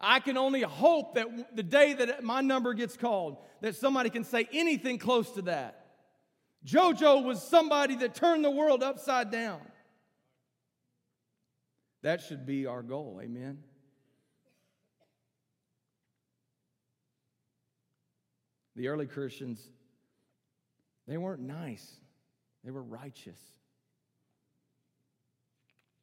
I 0.00 0.20
can 0.20 0.36
only 0.36 0.62
hope 0.62 1.14
that 1.14 1.56
the 1.56 1.62
day 1.62 1.92
that 1.94 2.22
my 2.22 2.40
number 2.40 2.72
gets 2.72 2.96
called, 2.96 3.38
that 3.62 3.74
somebody 3.74 4.10
can 4.10 4.24
say 4.24 4.48
anything 4.52 4.98
close 4.98 5.30
to 5.32 5.42
that. 5.42 5.86
JoJo 6.64 7.24
was 7.24 7.42
somebody 7.42 7.96
that 7.96 8.14
turned 8.14 8.44
the 8.44 8.50
world 8.50 8.82
upside 8.82 9.30
down. 9.30 9.60
That 12.02 12.20
should 12.20 12.46
be 12.46 12.66
our 12.66 12.82
goal, 12.82 13.20
amen. 13.22 13.58
The 18.76 18.86
early 18.86 19.06
Christians, 19.06 19.60
they 21.08 21.18
weren't 21.18 21.42
nice, 21.42 21.96
they 22.64 22.70
were 22.70 22.82
righteous. 22.82 23.40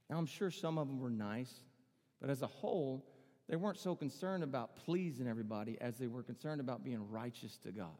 Now, 0.10 0.17
I'm 0.17 0.25
sure 0.25 0.51
some 0.51 0.77
of 0.77 0.88
them 0.88 0.99
were 0.99 1.10
nice, 1.10 1.53
But 2.19 2.29
as 2.29 2.41
a 2.41 2.47
whole, 2.47 3.05
they 3.47 3.55
weren't 3.55 3.77
so 3.77 3.95
concerned 3.95 4.43
about 4.43 4.75
pleasing 4.75 5.27
everybody 5.27 5.77
as 5.79 5.97
they 5.97 6.08
were 6.08 6.23
concerned 6.23 6.60
about 6.60 6.84
being 6.84 7.10
righteous 7.10 7.58
to 7.60 7.71
God 7.71 7.97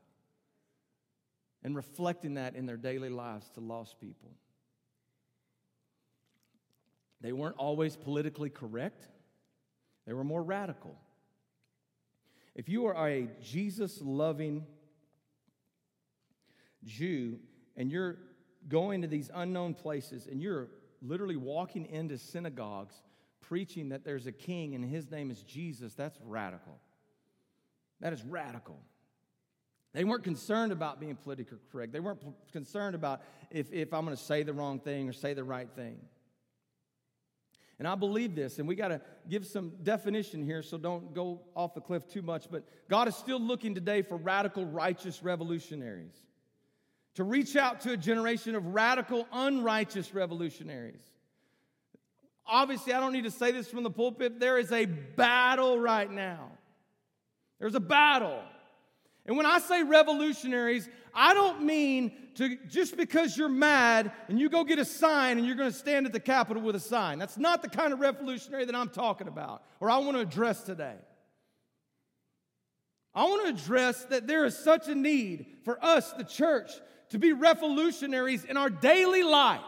and 1.64 1.76
reflecting 1.76 2.36
that 2.36 2.56
in 2.56 2.66
their 2.66 2.78
daily 2.78 3.10
lives 3.10 3.50
to 3.52 3.60
lost 3.60 4.00
people. 4.00 4.32
They 7.22 7.32
weren't 7.32 7.58
always 7.58 7.96
politically 7.96 8.50
correct, 8.50 9.08
they 10.06 10.14
were 10.14 10.24
more 10.24 10.44
radical. 10.44 10.96
If 12.56 12.70
you 12.70 12.86
are 12.86 13.08
a 13.08 13.28
Jesus 13.42 14.00
loving 14.02 14.66
Jew 16.86 17.40
and 17.76 17.92
you're 17.92 18.18
going 18.70 19.02
to 19.02 19.08
these 19.08 19.30
unknown 19.34 19.74
places 19.74 20.28
and 20.28 20.42
you're 20.42 20.70
literally 21.02 21.36
walking 21.36 21.86
into 21.86 22.18
synagogues 22.18 22.96
preaching 23.48 23.90
that 23.90 24.04
there's 24.04 24.28
a 24.28 24.32
king 24.32 24.76
and 24.76 24.84
his 24.84 25.10
name 25.10 25.32
is 25.32 25.42
Jesus, 25.42 25.94
that's 25.94 26.18
radical. 26.24 26.80
That 28.02 28.14
is 28.14 28.24
radical. 28.24 28.80
They 29.94 30.04
weren't 30.04 30.24
concerned 30.24 30.72
about 30.72 31.00
being 31.00 31.16
politically 31.16 31.58
correct. 31.72 31.94
They 31.94 32.02
weren't 32.02 32.22
concerned 32.52 32.96
about 32.96 33.22
if, 33.50 33.72
if 33.72 33.94
I'm 33.94 34.04
going 34.04 34.16
to 34.16 34.22
say 34.22 34.44
the 34.44 34.54
wrong 34.54 34.80
thing 34.80 35.08
or 35.08 35.14
say 35.14 35.34
the 35.34 35.44
right 35.44 35.70
thing. 35.76 35.98
And 37.80 37.88
I 37.88 37.96
believe 37.96 38.36
this, 38.36 38.60
and 38.60 38.68
we 38.68 38.76
got 38.76 38.90
to 38.90 39.02
give 39.30 39.46
some 39.46 39.74
definition 39.84 40.44
here, 40.44 40.62
so 40.62 40.78
don't 40.78 41.14
go 41.14 41.42
off 41.56 41.74
the 41.74 41.82
cliff 41.82 42.08
too 42.08 42.22
much. 42.22 42.48
But 42.50 42.64
God 42.90 43.08
is 43.08 43.16
still 43.16 43.40
looking 43.40 43.76
today 43.76 44.02
for 44.02 44.18
radical, 44.18 44.66
righteous 44.66 45.24
revolutionaries 45.24 46.14
to 47.16 47.24
reach 47.24 47.56
out 47.56 47.82
to 47.82 47.94
a 47.94 47.98
generation 47.98 48.56
of 48.56 48.66
radical, 48.68 49.28
unrighteous 49.32 50.14
revolutionaries. 50.14 51.02
Obviously, 52.48 52.94
I 52.94 53.00
don't 53.00 53.14
need 53.14 53.24
to 53.24 53.32
say 53.32 53.52
this 53.52 53.68
from 53.68 53.84
the 53.84 53.90
pulpit. 53.90 54.40
There 54.40 54.60
is 54.60 54.72
a 54.72 54.86
battle 54.86 55.80
right 55.80 56.12
now. 56.12 56.52
There's 57.60 57.76
a 57.76 57.80
battle. 57.80 58.42
And 59.26 59.36
when 59.38 59.48
I 59.48 59.60
say 59.60 59.82
revolutionaries, 59.82 60.88
I 61.14 61.34
don't 61.34 61.64
mean 61.64 62.12
to 62.36 62.58
just 62.68 62.96
because 62.98 63.36
you're 63.38 63.50
mad 63.50 64.12
and 64.28 64.40
you 64.40 64.50
go 64.50 64.64
get 64.64 64.78
a 64.78 64.86
sign 64.86 65.38
and 65.38 65.48
you're 65.48 65.56
going 65.56 65.72
to 65.72 65.78
stand 65.78 66.06
at 66.06 66.14
the 66.14 66.20
Capitol 66.20 66.62
with 66.62 66.76
a 66.76 66.80
sign. 66.80 67.18
That's 67.18 67.38
not 67.38 67.64
the 67.64 67.70
kind 67.70 67.94
of 67.94 68.00
revolutionary 68.00 68.66
that 68.66 68.76
I'm 68.76 68.90
talking 68.90 69.28
about 69.28 69.64
or 69.80 69.90
I 69.90 69.98
want 69.98 70.18
to 70.18 70.22
address 70.22 70.64
today. 70.64 70.96
I 73.16 73.24
want 73.24 73.48
to 73.48 73.64
address 73.64 74.04
that 74.06 74.28
there 74.28 74.46
is 74.46 74.58
such 74.58 74.90
a 74.90 74.94
need 74.94 75.46
for 75.64 75.84
us, 75.84 76.12
the 76.12 76.26
church, 76.26 76.70
to 77.10 77.18
be 77.18 77.32
revolutionaries 77.32 78.44
in 78.44 78.58
our 78.58 78.70
daily 78.70 79.24
life 79.24 79.62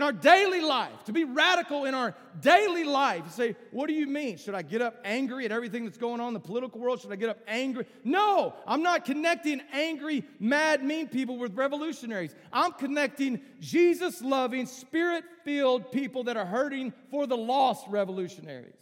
in 0.00 0.04
our 0.04 0.12
daily 0.12 0.62
life, 0.62 1.04
to 1.04 1.12
be 1.12 1.24
radical 1.24 1.84
in 1.84 1.92
our 1.92 2.14
daily 2.40 2.84
life. 2.84 3.22
You 3.26 3.30
say, 3.32 3.56
what 3.70 3.86
do 3.86 3.92
you 3.92 4.06
mean? 4.06 4.38
Should 4.38 4.54
I 4.54 4.62
get 4.62 4.80
up 4.80 4.96
angry 5.04 5.44
at 5.44 5.52
everything 5.52 5.84
that's 5.84 5.98
going 5.98 6.22
on 6.22 6.28
in 6.28 6.32
the 6.32 6.40
political 6.40 6.80
world? 6.80 7.02
Should 7.02 7.12
I 7.12 7.16
get 7.16 7.28
up 7.28 7.40
angry? 7.46 7.84
No, 8.02 8.54
I'm 8.66 8.82
not 8.82 9.04
connecting 9.04 9.60
angry, 9.74 10.24
mad, 10.38 10.82
mean 10.82 11.06
people 11.06 11.36
with 11.36 11.54
revolutionaries. 11.54 12.34
I'm 12.50 12.72
connecting 12.72 13.42
Jesus 13.60 14.22
loving, 14.22 14.64
spirit 14.64 15.22
filled 15.44 15.92
people 15.92 16.24
that 16.24 16.38
are 16.38 16.46
hurting 16.46 16.94
for 17.10 17.26
the 17.26 17.36
lost 17.36 17.86
revolutionaries. 17.86 18.72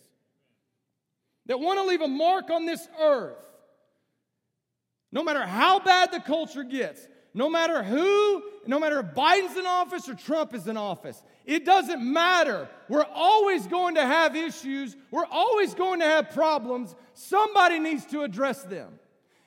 That 1.46 1.58
want 1.58 1.80
to 1.80 1.84
leave 1.84 2.00
a 2.00 2.06
mark 2.06 2.48
on 2.48 2.64
this 2.64 2.86
earth. 3.00 3.44
No 5.10 5.24
matter 5.24 5.44
how 5.44 5.80
bad 5.80 6.12
the 6.12 6.20
culture 6.20 6.62
gets, 6.62 7.08
no 7.38 7.48
matter 7.48 7.84
who, 7.84 8.42
no 8.66 8.80
matter 8.80 8.98
if 8.98 9.14
Biden's 9.14 9.56
in 9.56 9.64
office 9.64 10.08
or 10.08 10.14
Trump 10.14 10.54
is 10.54 10.66
in 10.66 10.76
office, 10.76 11.22
it 11.46 11.64
doesn't 11.64 12.02
matter. 12.02 12.68
We're 12.88 13.06
always 13.14 13.64
going 13.68 13.94
to 13.94 14.04
have 14.04 14.34
issues. 14.34 14.96
We're 15.12 15.24
always 15.30 15.72
going 15.72 16.00
to 16.00 16.04
have 16.04 16.30
problems. 16.30 16.96
Somebody 17.14 17.78
needs 17.78 18.04
to 18.06 18.22
address 18.22 18.64
them. 18.64 18.98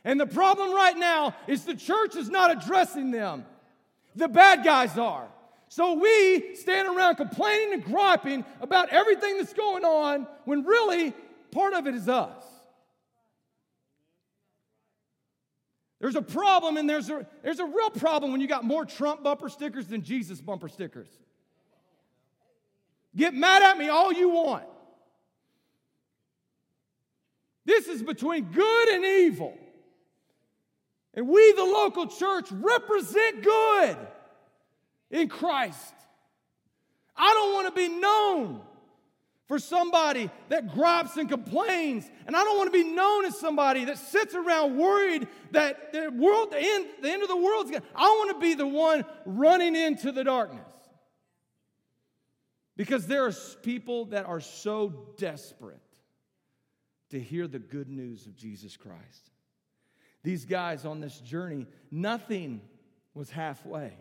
And 0.06 0.18
the 0.18 0.26
problem 0.26 0.74
right 0.74 0.98
now 0.98 1.36
is 1.48 1.66
the 1.66 1.76
church 1.76 2.16
is 2.16 2.30
not 2.30 2.64
addressing 2.64 3.12
them. 3.12 3.46
The 4.16 4.30
bad 4.30 4.64
guys 4.64 4.98
are. 4.98 5.28
So 5.68 5.96
we 5.96 6.56
stand 6.56 6.88
around 6.88 7.18
complaining 7.18 7.74
and 7.74 7.84
griping 7.84 8.46
about 8.62 8.88
everything 8.88 9.38
that's 9.38 9.54
going 9.54 9.84
on 9.84 10.28
when 10.46 10.64
really 10.64 11.14
part 11.52 11.74
of 11.74 11.88
it 11.88 11.96
is 11.96 12.08
us. 12.08 12.51
There's 16.02 16.16
a 16.16 16.22
problem, 16.22 16.78
and 16.78 16.90
there's 16.90 17.12
a, 17.12 17.28
there's 17.44 17.60
a 17.60 17.66
real 17.66 17.92
problem 17.92 18.32
when 18.32 18.42
you 18.42 18.48
got 18.48 18.64
more 18.64 18.86
Trump 18.86 19.22
bumper 19.22 19.50
stickers 19.50 19.86
than 19.86 20.02
Jesus 20.02 20.42
bumper 20.42 20.68
stickers. 20.68 21.08
Get 23.16 23.36
mad 23.36 23.62
at 23.62 23.78
me 23.78 23.88
all 23.88 24.12
you 24.12 24.30
want. 24.30 24.64
This 27.66 27.88
is 27.88 28.02
between 28.02 28.46
good 28.46 28.90
and 28.90 29.06
evil. 29.06 29.56
And 31.14 31.28
we, 31.28 31.52
the 31.52 31.64
local 31.64 32.08
church, 32.08 32.48
represent 32.52 33.44
good 33.44 33.98
in 35.12 35.30
Christ. 35.30 35.94
I 37.16 37.32
don't 37.32 37.54
want 37.54 37.68
to 37.68 37.80
be 37.80 37.90
known 37.90 38.62
for 39.52 39.60
somebody 39.60 40.32
that 40.48 40.74
gripes 40.74 41.18
and 41.18 41.28
complains. 41.28 42.10
And 42.26 42.38
I 42.38 42.44
don't 42.46 42.58
want 42.58 42.72
to 42.72 42.84
be 42.84 42.90
known 42.90 43.26
as 43.26 43.38
somebody 43.38 43.84
that 43.84 43.98
sits 43.98 44.34
around 44.34 44.78
worried 44.78 45.28
that 45.52 45.92
the 45.92 46.10
world, 46.10 46.52
the 46.52 46.58
end, 46.58 46.88
the 47.02 47.12
end 47.12 47.22
of 47.22 47.28
the 47.28 47.36
world's 47.36 47.70
going 47.70 47.84
I 47.94 48.08
want 48.08 48.32
to 48.32 48.40
be 48.40 48.54
the 48.54 48.66
one 48.66 49.04
running 49.26 49.76
into 49.76 50.14
the 50.14 50.24
darkness. 50.24 50.64
Because 52.78 53.08
there 53.08 53.26
are 53.26 53.34
people 53.62 54.06
that 54.06 54.26
are 54.26 54.40
so 54.40 55.10
desperate 55.18 55.82
to 57.10 57.20
hear 57.20 57.46
the 57.46 57.60
good 57.60 57.90
news 57.90 58.28
of 58.28 58.38
Jesus 58.38 58.78
Christ. 58.78 59.32
These 60.24 60.46
guys 60.46 60.86
on 60.86 61.02
this 61.02 61.20
journey, 61.20 61.68
nothing 61.92 62.62
was 63.14 63.30
halfway. 63.30 63.92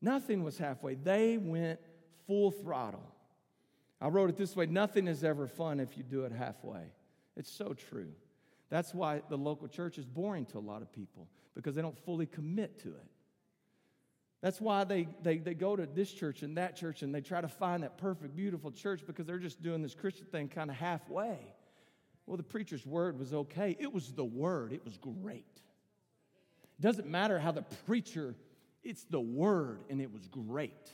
Nothing 0.00 0.42
was 0.42 0.56
halfway. 0.56 0.94
They 0.94 1.36
went 1.36 1.80
full 2.26 2.50
throttle. 2.50 3.11
I 4.02 4.08
wrote 4.08 4.30
it 4.30 4.36
this 4.36 4.56
way 4.56 4.66
nothing 4.66 5.06
is 5.06 5.22
ever 5.22 5.46
fun 5.46 5.78
if 5.78 5.96
you 5.96 6.02
do 6.02 6.24
it 6.24 6.32
halfway. 6.32 6.82
It's 7.36 7.50
so 7.50 7.72
true. 7.72 8.12
That's 8.68 8.92
why 8.92 9.22
the 9.28 9.38
local 9.38 9.68
church 9.68 9.96
is 9.96 10.04
boring 10.04 10.44
to 10.46 10.58
a 10.58 10.60
lot 10.60 10.82
of 10.82 10.92
people 10.92 11.28
because 11.54 11.76
they 11.76 11.82
don't 11.82 11.98
fully 12.04 12.26
commit 12.26 12.80
to 12.80 12.88
it. 12.88 13.06
That's 14.40 14.60
why 14.60 14.82
they, 14.82 15.06
they, 15.22 15.38
they 15.38 15.54
go 15.54 15.76
to 15.76 15.86
this 15.86 16.12
church 16.12 16.42
and 16.42 16.56
that 16.56 16.74
church 16.74 17.02
and 17.02 17.14
they 17.14 17.20
try 17.20 17.40
to 17.40 17.48
find 17.48 17.84
that 17.84 17.96
perfect, 17.96 18.34
beautiful 18.34 18.72
church 18.72 19.02
because 19.06 19.24
they're 19.24 19.38
just 19.38 19.62
doing 19.62 19.82
this 19.82 19.94
Christian 19.94 20.26
thing 20.26 20.48
kind 20.48 20.68
of 20.68 20.74
halfway. 20.74 21.38
Well, 22.26 22.36
the 22.36 22.42
preacher's 22.42 22.84
word 22.84 23.20
was 23.20 23.32
okay. 23.32 23.76
It 23.78 23.92
was 23.92 24.12
the 24.12 24.24
word, 24.24 24.72
it 24.72 24.84
was 24.84 24.98
great. 24.98 25.46
It 25.54 26.82
doesn't 26.82 27.06
matter 27.06 27.38
how 27.38 27.52
the 27.52 27.62
preacher, 27.86 28.34
it's 28.82 29.04
the 29.04 29.20
word, 29.20 29.84
and 29.88 30.00
it 30.00 30.12
was 30.12 30.26
great. 30.26 30.90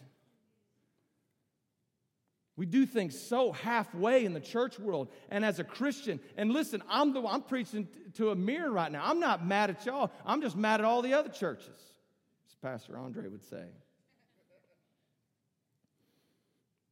We 2.59 2.67
do 2.67 2.87
things 2.87 3.17
so 3.17 3.53
halfway 3.53 4.25
in 4.25 4.33
the 4.33 4.41
church 4.41 4.81
world 4.81 5.13
and 5.31 5.45
as 5.45 5.61
a 5.61 5.65
Christian. 5.65 6.19
And 6.37 6.51
listen, 6.51 6.83
I'm 6.91 7.13
the 7.13 7.23
I'm 7.23 7.43
preaching 7.43 7.87
to 8.15 8.33
a 8.33 8.35
mirror 8.35 8.73
right 8.73 8.91
now. 8.91 9.03
I'm 9.05 9.21
not 9.21 9.47
mad 9.47 9.71
at 9.71 9.87
y'all. 9.87 10.11
I'm 10.27 10.43
just 10.43 10.57
mad 10.57 10.81
at 10.81 10.85
all 10.85 11.01
the 11.01 11.15
other 11.15 11.29
churches, 11.29 11.69
as 11.69 12.57
Pastor 12.61 12.99
Andre 12.99 13.29
would 13.29 13.45
say. 13.45 13.63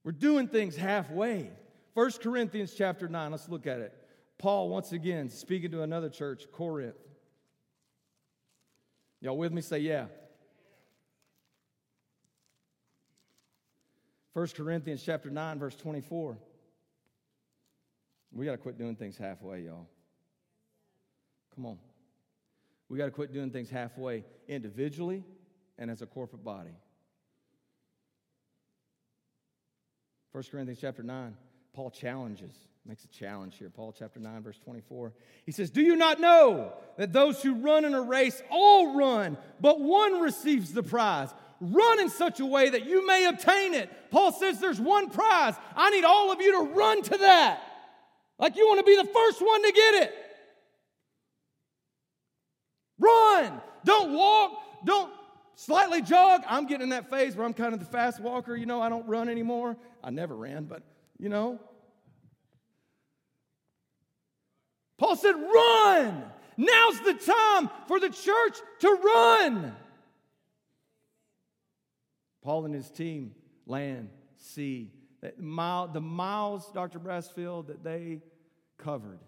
We're 0.05 0.13
doing 0.13 0.47
things 0.47 0.77
halfway. 0.77 1.51
1 1.95 2.13
Corinthians 2.23 2.73
chapter 2.73 3.09
9, 3.09 3.33
let's 3.33 3.49
look 3.49 3.67
at 3.67 3.81
it. 3.81 3.93
Paul, 4.39 4.69
once 4.69 4.93
again, 4.93 5.29
speaking 5.29 5.73
to 5.73 5.83
another 5.83 6.09
church, 6.09 6.45
Corinth. 6.53 6.95
Y'all 9.21 9.37
with 9.37 9.51
me? 9.51 9.63
Say, 9.63 9.81
yeah. 9.81 10.07
1 14.37 14.49
Corinthians 14.49 15.03
chapter 15.03 15.31
9, 15.31 15.59
verse 15.59 15.75
24. 15.77 16.37
We 18.33 18.45
got 18.45 18.53
to 18.53 18.59
quit 18.59 18.77
doing 18.77 18.95
things 18.95 19.17
halfway, 19.17 19.63
y'all. 19.63 19.87
Come 21.55 21.65
on. 21.65 21.79
We 22.91 22.99
got 22.99 23.07
to 23.07 23.13
quit 23.13 23.33
doing 23.33 23.51
things 23.51 23.71
halfway 23.71 24.27
individually 24.47 25.25
and 25.79 25.91
as 25.91 26.03
a 26.03 26.07
corporate 26.07 26.45
body. 26.45 26.77
1 30.33 30.45
Corinthians 30.51 30.81
chapter 30.83 31.03
9, 31.03 31.35
Paul 31.73 31.91
challenges, 31.91 32.53
makes 32.85 33.07
a 33.07 33.09
challenge 33.09 33.57
here. 33.57 33.71
Paul 33.71 33.95
chapter 33.99 34.21
9, 34.21 34.43
verse 34.43 34.59
24. 34.59 35.15
He 35.47 35.53
says, 35.53 35.71
Do 35.71 35.81
you 35.81 35.97
not 35.97 36.21
know 36.21 36.75
that 36.99 37.11
those 37.11 37.43
who 37.43 37.55
run 37.55 37.87
in 37.87 37.95
a 37.95 38.03
race 38.03 38.43
all 38.51 38.99
run, 38.99 39.39
but 39.63 39.81
one 39.81 40.21
receives 40.21 40.75
the 40.75 40.83
prize? 40.83 41.31
Run 41.61 42.01
in 42.01 42.11
such 42.11 42.41
a 42.41 42.47
way 42.47 42.69
that 42.69 42.87
you 42.87 43.07
may 43.07 43.27
obtain 43.27 43.75
it. 43.75 43.91
Paul 44.11 44.33
says 44.33 44.61
there's 44.61 44.81
one 44.81 45.11
prize. 45.11 45.55
I 45.75 45.91
need 45.91 46.05
all 46.05 46.31
of 46.31 46.41
you 46.41 46.53
to 46.53 46.73
run 46.75 47.03
to 47.03 47.19
that. 47.19 47.63
Like 48.39 48.57
you 48.57 48.67
want 48.67 48.81
to 48.81 48.85
be 48.85 48.97
the 48.97 49.09
first 49.09 49.41
one 49.41 49.63
to 49.63 49.73
get 49.73 49.95
it. 50.03 50.15
Run. 52.99 53.61
Don't 53.85 54.13
walk. 54.15 54.53
Don't 54.85 55.13
slightly 55.55 56.03
jog. 56.03 56.43
I'm 56.47 56.67
getting 56.67 56.85
in 56.85 56.89
that 56.91 57.09
phase 57.09 57.35
where 57.35 57.47
I'm 57.47 57.55
kind 57.55 57.73
of 57.73 57.81
the 57.81 57.87
fast 57.87 58.21
walker. 58.21 58.55
You 58.55 58.67
know, 58.67 58.81
I 58.81 58.89
don't 58.89 59.07
run 59.07 59.29
anymore. 59.29 59.77
I 60.05 60.11
never 60.11 60.37
ran, 60.37 60.65
but 60.65 60.83
you 61.19 61.29
know? 61.29 61.59
Paul 64.99 65.17
said, 65.17 65.35
run! 65.35 66.25
Now's 66.57 67.01
the 67.01 67.15
time 67.15 67.71
for 67.87 68.01
the 68.01 68.09
church 68.09 68.57
to 68.81 68.89
run. 68.89 69.75
Paul 72.47 72.65
and 72.65 72.73
his 72.73 72.89
team, 72.93 73.35
land, 73.67 74.09
sea, 74.37 74.93
mile, 75.37 75.89
the 75.89 76.01
miles, 76.01 76.71
Dr. 76.73 77.01
Brassfield, 77.01 77.67
that 77.67 77.83
they 77.83 78.23
covered. 78.79 79.19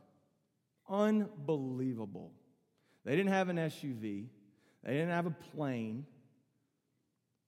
Unbelievable. 0.89 2.31
They 3.05 3.17
didn't 3.17 3.33
have 3.33 3.49
an 3.49 3.57
SUV, 3.57 4.27
they 4.85 4.93
didn't 4.93 5.11
have 5.11 5.27
a 5.27 5.35
plane. 5.53 6.07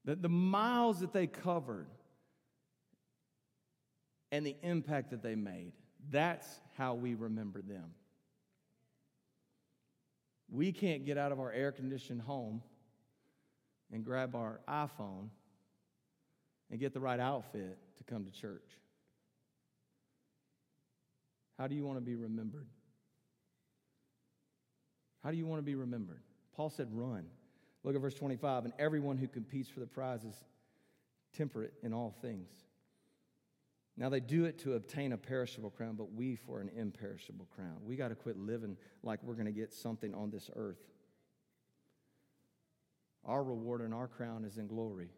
The, 0.05 0.17
the 0.17 0.29
miles 0.29 0.99
that 1.01 1.13
they 1.13 1.29
covered 1.29 1.87
and 4.33 4.45
the 4.45 4.57
impact 4.63 5.11
that 5.11 5.23
they 5.23 5.37
made, 5.37 5.71
that's 6.11 6.49
how 6.79 6.95
we 6.95 7.15
remember 7.15 7.63
them. 7.63 7.95
We 10.49 10.73
can't 10.73 11.07
get 11.07 11.17
out 11.17 11.31
of 11.31 11.39
our 11.39 11.53
air 11.53 11.71
conditioned 11.71 12.23
home 12.23 12.61
and 13.93 14.05
grab 14.05 14.35
our 14.35 14.61
iPhone 14.69 15.29
and 16.71 16.79
get 16.79 16.93
the 16.93 17.01
right 17.01 17.21
outfit 17.21 17.79
to 17.99 18.05
come 18.05 18.25
to 18.25 18.31
church. 18.31 18.79
How 21.59 21.67
do 21.67 21.75
you 21.75 21.85
want 21.85 21.99
to 21.99 22.05
be 22.05 22.15
remembered? 22.15 22.67
How 25.23 25.31
do 25.31 25.37
you 25.37 25.47
want 25.47 25.59
to 25.59 25.65
be 25.65 25.75
remembered? 25.75 26.23
Paul 26.57 26.71
said, 26.71 26.89
run. 26.91 27.27
Look 27.85 27.95
at 27.95 28.01
verse 28.01 28.15
25. 28.15 28.65
And 28.65 28.75
everyone 28.79 29.19
who 29.19 29.29
competes 29.29 29.69
for 29.69 29.81
the 29.81 29.87
prize 29.87 30.25
is 30.25 30.35
temperate 31.37 31.75
in 31.83 31.93
all 31.93 32.15
things. 32.23 32.49
Now 33.97 34.09
they 34.09 34.21
do 34.21 34.47
it 34.47 34.59
to 34.61 34.75
obtain 34.75 35.13
a 35.13 35.19
perishable 35.19 35.71
crown, 35.71 35.97
but 35.97 36.13
we 36.15 36.35
for 36.35 36.61
an 36.61 36.71
imperishable 36.75 37.47
crown. 37.55 37.77
We 37.85 37.97
got 37.97 38.09
to 38.09 38.15
quit 38.15 38.39
living 38.39 38.77
like 39.03 39.23
we're 39.23 39.35
going 39.35 39.47
to 39.47 39.53
get 39.53 39.75
something 39.75 40.15
on 40.15 40.31
this 40.31 40.49
earth. 40.57 40.81
Our 43.27 43.45
reward 43.45 43.83
and 43.83 43.93
our 43.93 44.09
crown 44.09 44.47
is 44.47 44.57
in 44.57 44.67
glory. 44.67 45.11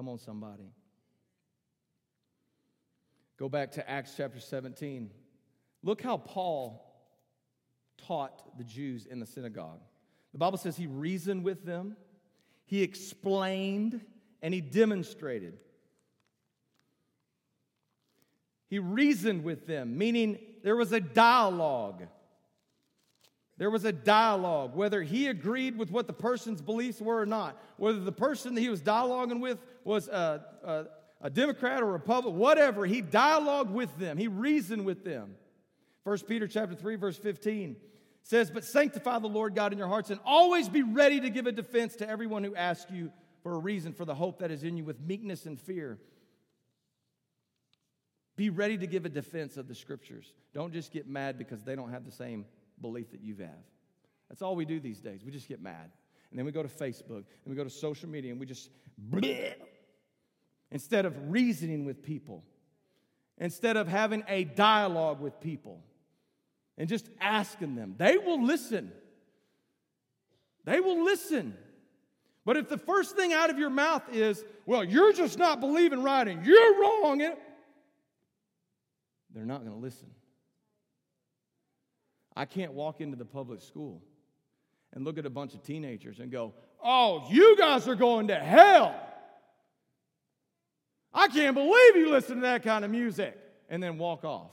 Come 0.00 0.08
on, 0.08 0.18
somebody. 0.18 0.72
Go 3.36 3.50
back 3.50 3.72
to 3.72 3.86
Acts 3.86 4.14
chapter 4.16 4.40
17. 4.40 5.10
Look 5.82 6.00
how 6.00 6.16
Paul 6.16 6.82
taught 8.06 8.56
the 8.56 8.64
Jews 8.64 9.04
in 9.04 9.20
the 9.20 9.26
synagogue. 9.26 9.82
The 10.32 10.38
Bible 10.38 10.56
says 10.56 10.74
he 10.74 10.86
reasoned 10.86 11.44
with 11.44 11.66
them, 11.66 11.98
he 12.64 12.82
explained, 12.82 14.00
and 14.40 14.54
he 14.54 14.62
demonstrated. 14.62 15.58
He 18.70 18.78
reasoned 18.78 19.44
with 19.44 19.66
them, 19.66 19.98
meaning 19.98 20.38
there 20.62 20.76
was 20.76 20.92
a 20.92 21.00
dialogue. 21.00 22.04
There 23.60 23.68
was 23.68 23.84
a 23.84 23.92
dialogue, 23.92 24.74
whether 24.74 25.02
he 25.02 25.26
agreed 25.26 25.76
with 25.76 25.90
what 25.90 26.06
the 26.06 26.14
person's 26.14 26.62
beliefs 26.62 26.98
were 26.98 27.20
or 27.20 27.26
not, 27.26 27.62
whether 27.76 28.00
the 28.00 28.10
person 28.10 28.54
that 28.54 28.62
he 28.62 28.70
was 28.70 28.80
dialoguing 28.80 29.40
with 29.40 29.58
was 29.84 30.08
a, 30.08 30.42
a, 30.64 30.84
a 31.20 31.28
Democrat 31.28 31.82
or 31.82 31.92
Republican, 31.92 32.38
whatever. 32.38 32.86
He 32.86 33.02
dialogued 33.02 33.70
with 33.70 33.94
them, 33.98 34.16
he 34.16 34.28
reasoned 34.28 34.86
with 34.86 35.04
them. 35.04 35.34
1 36.04 36.20
Peter 36.20 36.48
chapter 36.48 36.74
3, 36.74 36.96
verse 36.96 37.18
15 37.18 37.76
says, 38.22 38.50
But 38.50 38.64
sanctify 38.64 39.18
the 39.18 39.28
Lord 39.28 39.54
God 39.54 39.72
in 39.72 39.78
your 39.78 39.88
hearts 39.88 40.08
and 40.08 40.20
always 40.24 40.70
be 40.70 40.82
ready 40.82 41.20
to 41.20 41.28
give 41.28 41.46
a 41.46 41.52
defense 41.52 41.96
to 41.96 42.08
everyone 42.08 42.42
who 42.44 42.54
asks 42.54 42.90
you 42.90 43.12
for 43.42 43.52
a 43.52 43.58
reason 43.58 43.92
for 43.92 44.06
the 44.06 44.14
hope 44.14 44.38
that 44.38 44.50
is 44.50 44.64
in 44.64 44.78
you 44.78 44.84
with 44.84 44.98
meekness 45.02 45.44
and 45.44 45.60
fear. 45.60 45.98
Be 48.36 48.48
ready 48.48 48.78
to 48.78 48.86
give 48.86 49.04
a 49.04 49.10
defense 49.10 49.58
of 49.58 49.68
the 49.68 49.74
scriptures. 49.74 50.32
Don't 50.54 50.72
just 50.72 50.92
get 50.92 51.06
mad 51.06 51.36
because 51.36 51.62
they 51.62 51.76
don't 51.76 51.90
have 51.90 52.06
the 52.06 52.10
same 52.10 52.46
belief 52.80 53.10
that 53.12 53.22
you 53.22 53.36
have. 53.36 53.50
That's 54.28 54.42
all 54.42 54.56
we 54.56 54.64
do 54.64 54.80
these 54.80 55.00
days. 55.00 55.22
We 55.24 55.32
just 55.32 55.48
get 55.48 55.60
mad. 55.60 55.90
And 56.30 56.38
then 56.38 56.46
we 56.46 56.52
go 56.52 56.62
to 56.62 56.68
Facebook 56.68 57.24
and 57.44 57.46
we 57.46 57.56
go 57.56 57.64
to 57.64 57.70
social 57.70 58.08
media 58.08 58.30
and 58.30 58.38
we 58.38 58.46
just 58.46 58.70
bleh, 59.10 59.54
instead 60.70 61.04
of 61.04 61.30
reasoning 61.30 61.84
with 61.84 62.02
people, 62.02 62.44
instead 63.38 63.76
of 63.76 63.88
having 63.88 64.22
a 64.28 64.44
dialogue 64.44 65.20
with 65.20 65.40
people 65.40 65.82
and 66.78 66.88
just 66.88 67.08
asking 67.20 67.74
them. 67.74 67.96
They 67.98 68.16
will 68.16 68.44
listen. 68.44 68.92
They 70.64 70.80
will 70.80 71.04
listen. 71.04 71.56
But 72.44 72.56
if 72.56 72.68
the 72.68 72.78
first 72.78 73.16
thing 73.16 73.32
out 73.32 73.50
of 73.50 73.58
your 73.58 73.70
mouth 73.70 74.02
is, 74.12 74.44
well, 74.64 74.84
you're 74.84 75.12
just 75.12 75.38
not 75.38 75.60
believing 75.60 76.02
right 76.02 76.26
and 76.26 76.46
you're 76.46 76.80
wrong, 76.80 77.18
they're 77.18 77.36
not 79.44 79.60
going 79.60 79.72
to 79.72 79.78
listen. 79.78 80.08
I 82.40 82.46
can't 82.46 82.72
walk 82.72 83.02
into 83.02 83.18
the 83.18 83.26
public 83.26 83.60
school 83.60 84.00
and 84.94 85.04
look 85.04 85.18
at 85.18 85.26
a 85.26 85.30
bunch 85.30 85.52
of 85.52 85.62
teenagers 85.62 86.20
and 86.20 86.32
go, 86.32 86.54
oh, 86.82 87.26
you 87.28 87.54
guys 87.58 87.86
are 87.86 87.94
going 87.94 88.28
to 88.28 88.34
hell. 88.34 88.98
I 91.12 91.28
can't 91.28 91.54
believe 91.54 91.96
you 91.96 92.10
listen 92.10 92.36
to 92.36 92.40
that 92.40 92.62
kind 92.62 92.82
of 92.82 92.90
music. 92.90 93.36
And 93.68 93.82
then 93.82 93.98
walk 93.98 94.24
off 94.24 94.52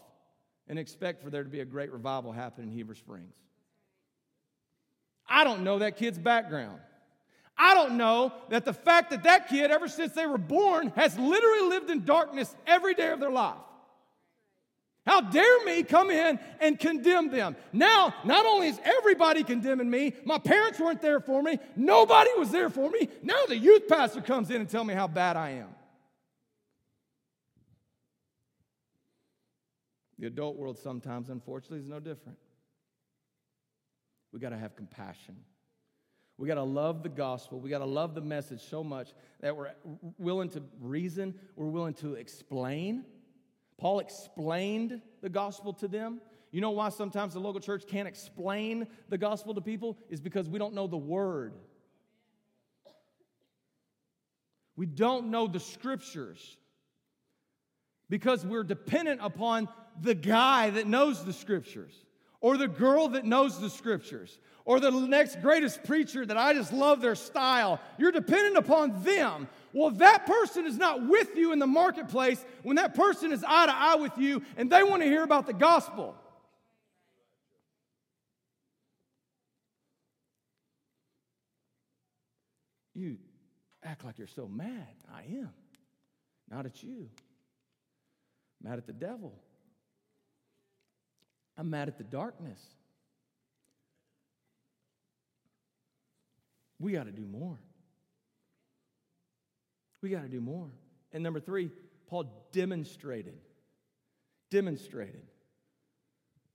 and 0.67 0.77
expect 0.77 1.23
for 1.23 1.29
there 1.29 1.45
to 1.45 1.49
be 1.49 1.61
a 1.61 1.65
great 1.65 1.93
revival 1.93 2.33
happen 2.33 2.65
in 2.65 2.71
Heber 2.71 2.93
Springs. 2.93 3.33
I 5.25 5.45
don't 5.45 5.63
know 5.63 5.79
that 5.79 5.95
kid's 5.95 6.19
background. 6.19 6.81
I 7.57 7.73
don't 7.73 7.95
know 7.95 8.33
that 8.49 8.65
the 8.65 8.73
fact 8.73 9.11
that 9.11 9.23
that 9.23 9.47
kid, 9.47 9.71
ever 9.71 9.87
since 9.87 10.11
they 10.11 10.25
were 10.25 10.37
born, 10.37 10.91
has 10.97 11.17
literally 11.17 11.69
lived 11.69 11.89
in 11.89 12.03
darkness 12.03 12.53
every 12.67 12.95
day 12.95 13.11
of 13.11 13.21
their 13.21 13.31
life. 13.31 13.55
How 15.07 15.21
dare 15.21 15.63
me 15.63 15.83
come 15.83 16.11
in 16.11 16.37
and 16.59 16.77
condemn 16.77 17.31
them? 17.31 17.55
Now, 17.71 18.13
not 18.25 18.45
only 18.45 18.67
is 18.67 18.77
everybody 18.83 19.41
condemning 19.41 19.89
me, 19.89 20.13
my 20.25 20.37
parents 20.37 20.81
weren't 20.81 21.01
there 21.01 21.21
for 21.21 21.41
me, 21.41 21.59
nobody 21.77 22.29
was 22.37 22.51
there 22.51 22.69
for 22.69 22.89
me. 22.89 23.07
Now 23.23 23.45
the 23.47 23.57
youth 23.57 23.87
pastor 23.87 24.19
comes 24.19 24.51
in 24.51 24.57
and 24.59 24.69
tell 24.69 24.83
me 24.83 24.93
how 24.93 25.07
bad 25.07 25.37
I 25.37 25.51
am. 25.51 25.69
The 30.19 30.27
adult 30.27 30.57
world 30.57 30.77
sometimes, 30.77 31.29
unfortunately, 31.29 31.79
is 31.79 31.87
no 31.87 32.01
different. 32.01 32.37
We 34.33 34.39
got 34.39 34.49
to 34.49 34.57
have 34.57 34.75
compassion. 34.75 35.37
We 36.37 36.49
got 36.49 36.55
to 36.55 36.63
love 36.63 37.01
the 37.01 37.09
gospel. 37.09 37.61
We 37.61 37.69
got 37.69 37.79
to 37.79 37.85
love 37.85 38.13
the 38.13 38.21
message 38.21 38.61
so 38.61 38.83
much 38.83 39.13
that 39.39 39.55
we're 39.55 39.71
willing 40.17 40.49
to 40.49 40.63
reason, 40.81 41.33
we're 41.55 41.67
willing 41.67 41.93
to 41.95 42.15
explain. 42.15 43.05
Paul 43.77 43.99
explained 43.99 45.01
the 45.21 45.29
gospel 45.29 45.73
to 45.73 45.87
them. 45.87 46.19
You 46.51 46.61
know 46.61 46.71
why 46.71 46.89
sometimes 46.89 47.33
the 47.33 47.39
local 47.39 47.59
church 47.59 47.85
can't 47.87 48.07
explain 48.07 48.87
the 49.09 49.17
gospel 49.17 49.53
to 49.53 49.61
people? 49.61 49.97
Is 50.09 50.21
because 50.21 50.49
we 50.49 50.57
don't 50.59 50.73
know 50.73 50.87
the 50.87 50.97
word. 50.97 51.53
We 54.75 54.85
don't 54.85 55.31
know 55.31 55.47
the 55.47 55.59
scriptures 55.59 56.57
because 58.09 58.45
we're 58.45 58.63
dependent 58.63 59.19
upon 59.23 59.67
the 59.99 60.13
guy 60.15 60.69
that 60.69 60.87
knows 60.87 61.25
the 61.25 61.33
scriptures, 61.33 61.93
or 62.41 62.57
the 62.57 62.67
girl 62.67 63.09
that 63.09 63.25
knows 63.25 63.59
the 63.59 63.69
scriptures, 63.69 64.39
or 64.65 64.79
the 64.79 64.91
next 64.91 65.41
greatest 65.41 65.83
preacher 65.85 66.25
that 66.25 66.37
I 66.37 66.53
just 66.53 66.73
love 66.73 67.01
their 67.01 67.15
style. 67.15 67.79
You're 67.97 68.11
dependent 68.11 68.57
upon 68.57 69.01
them. 69.03 69.47
Well, 69.73 69.91
that 69.91 70.25
person 70.25 70.65
is 70.65 70.77
not 70.77 71.07
with 71.07 71.35
you 71.35 71.53
in 71.53 71.59
the 71.59 71.67
marketplace, 71.67 72.43
when 72.63 72.75
that 72.75 72.93
person 72.93 73.31
is 73.31 73.43
eye 73.47 73.65
to 73.65 73.73
eye 73.73 73.95
with 73.95 74.17
you 74.17 74.43
and 74.57 74.69
they 74.69 74.83
want 74.83 75.01
to 75.01 75.07
hear 75.07 75.23
about 75.23 75.47
the 75.47 75.53
gospel, 75.53 76.15
you 82.93 83.17
act 83.83 84.03
like 84.03 84.17
you're 84.17 84.27
so 84.27 84.47
mad. 84.47 84.87
I 85.13 85.21
am. 85.21 85.49
Not 86.49 86.65
at 86.65 86.83
you. 86.83 87.09
Mad 88.61 88.77
at 88.77 88.87
the 88.87 88.93
devil. 88.93 89.33
I'm 91.57 91.69
mad 91.69 91.87
at 91.87 91.97
the 91.97 92.03
darkness. 92.03 92.59
We 96.79 96.91
got 96.91 97.05
to 97.05 97.11
do 97.11 97.25
more. 97.25 97.57
We 100.01 100.09
got 100.09 100.21
to 100.21 100.27
do 100.27 100.39
more. 100.39 100.69
And 101.11 101.23
number 101.23 101.39
three, 101.39 101.71
Paul 102.07 102.47
demonstrated. 102.51 103.39
Demonstrated. 104.51 105.23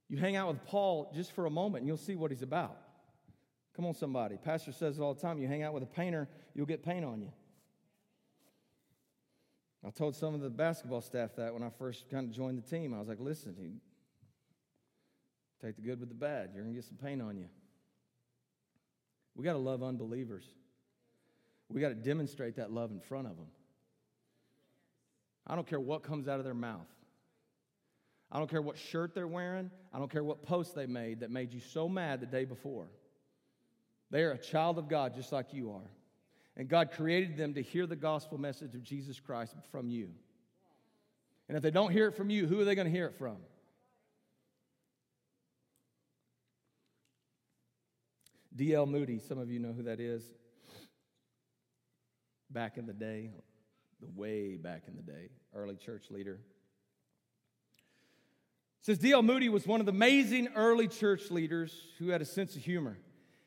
You 0.09 0.19
hang 0.19 0.37
out 0.37 0.49
with 0.49 0.65
Paul 0.67 1.11
just 1.15 1.33
for 1.33 1.47
a 1.47 1.51
moment 1.51 1.83
and 1.83 1.89
you'll 1.89 1.97
see 1.97 2.15
what 2.15 2.31
he's 2.31 2.43
about. 2.43 2.77
Come 3.75 3.87
on, 3.87 3.95
somebody. 3.95 4.37
Pastor 4.37 4.71
says 4.71 4.99
it 4.99 5.03
all 5.03 5.15
the 5.15 5.21
time. 5.21 5.39
You 5.39 5.49
hang 5.49 5.63
out 5.63 5.73
with 5.73 5.83
a 5.83 5.87
painter, 5.87 6.29
you'll 6.55 6.67
get 6.67 6.85
paint 6.85 7.05
on 7.05 7.23
you. 7.23 7.33
I 9.85 9.91
told 9.91 10.15
some 10.15 10.35
of 10.35 10.41
the 10.41 10.51
basketball 10.51 11.01
staff 11.01 11.35
that 11.37 11.53
when 11.53 11.63
I 11.63 11.71
first 11.71 12.09
kind 12.09 12.29
of 12.29 12.33
joined 12.33 12.57
the 12.57 12.63
team. 12.63 12.95
I 12.95 12.99
was 12.99 13.09
like, 13.09 13.19
listen, 13.19 13.81
Take 15.65 15.77
the 15.77 15.83
good 15.83 16.01
with 16.01 16.09
the 16.09 16.15
bad. 16.15 16.51
You're 16.53 16.65
going 16.65 16.75
to 16.75 16.81
get 16.81 16.87
some 16.87 16.97
pain 16.97 17.21
on 17.21 17.37
you. 17.37 17.47
We 19.37 19.45
got 19.45 19.53
to 19.53 19.59
love 19.59 19.83
unbelievers. 19.83 20.45
We 21.69 21.81
got 21.81 21.91
to 21.91 21.95
demonstrate 21.95 22.57
that 22.57 22.73
love 22.73 22.91
in 22.91 23.01
front 23.01 23.29
of 23.29 23.37
them. 23.37 23.47
I 25.47 25.55
don't 25.55 25.67
care 25.67 25.81
what 25.81 26.03
comes 26.03 26.29
out 26.29 26.39
of 26.39 26.45
their 26.45 26.55
mouth. 26.55 26.89
I 28.31 28.39
don't 28.39 28.51
care 28.51 28.63
what 28.63 28.79
shirt 28.79 29.15
they're 29.15 29.29
wearing. 29.29 29.71
I 29.93 29.99
don't 29.99 30.11
care 30.11 30.25
what 30.25 30.43
post 30.43 30.75
they 30.75 30.87
made 30.87 31.21
that 31.21 31.31
made 31.31 31.53
you 31.53 31.61
so 31.61 31.89
mad 31.89 32.21
the 32.21 32.27
day 32.27 32.45
before. 32.45 32.89
They 34.11 34.23
are 34.23 34.33
a 34.33 34.39
child 34.39 34.79
of 34.79 34.89
God 34.89 35.15
just 35.15 35.33
like 35.33 35.53
you 35.53 35.73
are. 35.73 35.91
And 36.57 36.69
God 36.69 36.91
created 36.93 37.37
them 37.37 37.55
to 37.55 37.63
hear 37.63 37.87
the 37.87 37.97
gospel 37.97 38.39
message 38.39 38.75
of 38.75 38.83
Jesus 38.83 39.21
Christ 39.21 39.55
from 39.71 39.89
you. 39.89 40.11
And 41.49 41.57
if 41.57 41.63
they 41.63 41.71
don't 41.71 41.91
hear 41.91 42.09
it 42.09 42.17
from 42.17 42.31
you, 42.31 42.47
who 42.47 42.61
are 42.61 42.65
they 42.65 42.75
going 42.75 42.87
to 42.87 42.93
hear 42.93 43.07
it 43.07 43.15
from? 43.17 43.37
D.L. 48.55 48.87
Moody, 48.87 49.19
some 49.19 49.39
of 49.39 49.51
you 49.51 49.59
know 49.59 49.73
who 49.73 49.85
that 49.85 50.01
is. 50.01 50.23
Back 52.51 52.77
in 52.77 52.87
the 52.87 52.93
day, 52.93 53.31
the 54.01 54.09
way 54.15 54.57
back 54.57 54.83
in 54.89 54.97
the 54.97 55.03
day, 55.03 55.31
early 55.55 55.77
church 55.77 56.11
leader. 56.11 56.39
says 58.83 58.99
D.L. 58.99 59.23
Moody 59.23 59.49
was 59.49 59.67
one 59.67 59.81
of 59.81 59.87
the 59.87 59.93
amazing 59.93 60.49
early 60.55 60.87
church 60.87 61.31
leaders 61.31 61.73
who 61.99 62.09
had 62.09 62.21
a 62.21 62.27
sense 62.27 62.57
of 62.57 62.63
humor. 62.63 62.99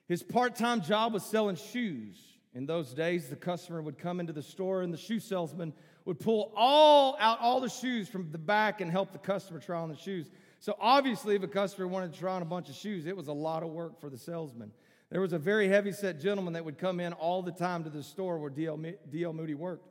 His 0.07 0.23
part 0.23 0.55
time 0.55 0.81
job 0.81 1.13
was 1.13 1.23
selling 1.23 1.55
shoes. 1.55 2.17
In 2.53 2.65
those 2.65 2.93
days, 2.93 3.27
the 3.27 3.35
customer 3.35 3.81
would 3.81 3.97
come 3.97 4.19
into 4.19 4.31
the 4.31 4.41
store 4.41 4.81
and 4.81 4.93
the 4.93 4.97
shoe 4.97 5.19
salesman 5.19 5.73
would 6.05 6.19
pull 6.19 6.53
all 6.55 7.17
out 7.19 7.39
all 7.41 7.59
the 7.59 7.69
shoes 7.69 8.07
from 8.07 8.31
the 8.31 8.37
back 8.37 8.79
and 8.79 8.89
help 8.89 9.11
the 9.11 9.17
customer 9.17 9.59
try 9.59 9.79
on 9.79 9.89
the 9.89 9.97
shoes. 9.97 10.29
So 10.61 10.75
obviously, 10.79 11.35
if 11.35 11.43
a 11.43 11.47
customer 11.47 11.87
wanted 11.87 12.13
to 12.13 12.19
try 12.19 12.33
on 12.33 12.41
a 12.41 12.45
bunch 12.45 12.69
of 12.69 12.75
shoes, 12.75 13.05
it 13.05 13.17
was 13.17 13.27
a 13.27 13.33
lot 13.33 13.61
of 13.61 13.69
work 13.69 13.99
for 13.99 14.09
the 14.09 14.17
salesman. 14.17 14.71
There 15.11 15.21
was 15.21 15.33
a 15.33 15.39
very 15.39 15.67
heavy 15.67 15.91
set 15.91 16.19
gentleman 16.19 16.53
that 16.53 16.65
would 16.65 16.77
come 16.77 16.99
in 16.99 17.13
all 17.13 17.41
the 17.41 17.51
time 17.51 17.83
to 17.83 17.89
the 17.89 18.03
store 18.03 18.37
where 18.39 18.49
D.L. 18.49 19.33
Moody 19.33 19.53
worked. 19.53 19.87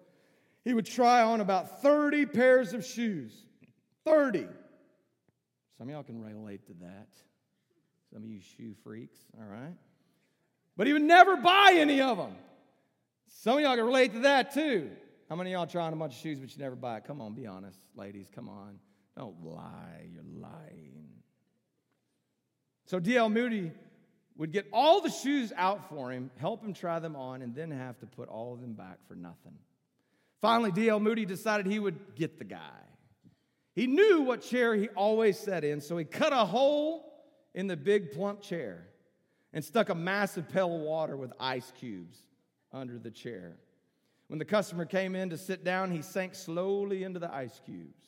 He 0.65 0.75
would 0.75 0.87
try 0.87 1.23
on 1.23 1.41
about 1.41 1.83
30 1.83 2.27
pairs 2.27 2.73
of 2.73 2.85
shoes. 2.85 3.33
30. 4.05 4.47
Some 5.79 5.89
of 5.89 5.95
y'all 5.95 6.03
can 6.03 6.23
relate 6.23 6.67
to 6.67 6.73
that. 6.83 7.09
Some 8.13 8.23
of 8.23 8.29
you 8.29 8.41
shoe 8.41 8.75
freaks, 8.83 9.19
all 9.39 9.47
right? 9.47 9.75
But 10.77 10.87
he 10.87 10.93
would 10.93 11.03
never 11.03 11.37
buy 11.37 11.75
any 11.77 12.01
of 12.01 12.17
them. 12.17 12.35
Some 13.29 13.57
of 13.59 13.63
y'all 13.63 13.77
can 13.77 13.85
relate 13.85 14.13
to 14.13 14.21
that 14.21 14.53
too. 14.53 14.91
How 15.29 15.37
many 15.37 15.53
of 15.53 15.59
y'all 15.59 15.67
trying 15.67 15.93
a 15.93 15.97
bunch 15.97 16.15
of 16.15 16.21
shoes 16.21 16.39
but 16.39 16.55
you 16.55 16.63
never 16.63 16.77
buy 16.77 16.99
it? 16.99 17.05
Come 17.05 17.21
on, 17.21 17.35
be 17.35 17.47
honest, 17.47 17.79
ladies. 17.97 18.29
Come 18.35 18.49
on. 18.49 18.79
Don't 19.17 19.45
lie. 19.45 20.09
You're 20.13 20.23
lying. 20.41 21.09
So 22.87 22.99
D.L. 22.99 23.31
Moody 23.31 23.73
would 24.37 24.53
get 24.53 24.67
all 24.73 25.01
the 25.01 25.11
shoes 25.11 25.53
out 25.57 25.89
for 25.89 26.11
him, 26.11 26.31
help 26.37 26.65
him 26.65 26.75
try 26.75 26.99
them 26.99 27.15
on, 27.15 27.43
and 27.43 27.55
then 27.55 27.71
have 27.71 27.99
to 28.01 28.07
put 28.07 28.29
all 28.29 28.53
of 28.53 28.61
them 28.61 28.73
back 28.73 28.99
for 29.07 29.15
nothing. 29.15 29.55
Finally, 30.41 30.73
D.L. 30.73 31.01
Moody 31.01 31.25
decided 31.25 31.67
he 31.67 31.79
would 31.79 32.15
get 32.17 32.39
the 32.39 32.45
guy. 32.45 32.59
He 33.75 33.87
knew 33.87 34.23
what 34.23 34.43
chair 34.43 34.75
he 34.75 34.89
always 34.89 35.39
sat 35.39 35.65
in, 35.65 35.81
so 35.81 35.97
he 35.97 36.05
cut 36.05 36.33
a 36.33 36.45
hole 36.45 37.13
in 37.55 37.67
the 37.67 37.77
big 37.77 38.13
plump 38.13 38.41
chair 38.43 38.89
and 39.53 39.65
stuck 39.65 39.89
a 39.89 39.95
massive 39.95 40.49
pail 40.49 40.75
of 40.75 40.81
water 40.81 41.17
with 41.17 41.33
ice 41.39 41.73
cubes 41.79 42.19
under 42.73 42.99
the 42.99 43.11
chair. 43.11 43.57
When 44.27 44.39
the 44.39 44.45
customer 44.45 44.85
came 44.85 45.15
in 45.15 45.31
to 45.31 45.39
sit 45.39 45.65
down, 45.65 45.93
he 45.93 46.03
sank 46.03 46.35
slowly 46.35 47.05
into 47.05 47.21
the 47.21 47.33
ice 47.33 47.61
cubes. 47.65 48.05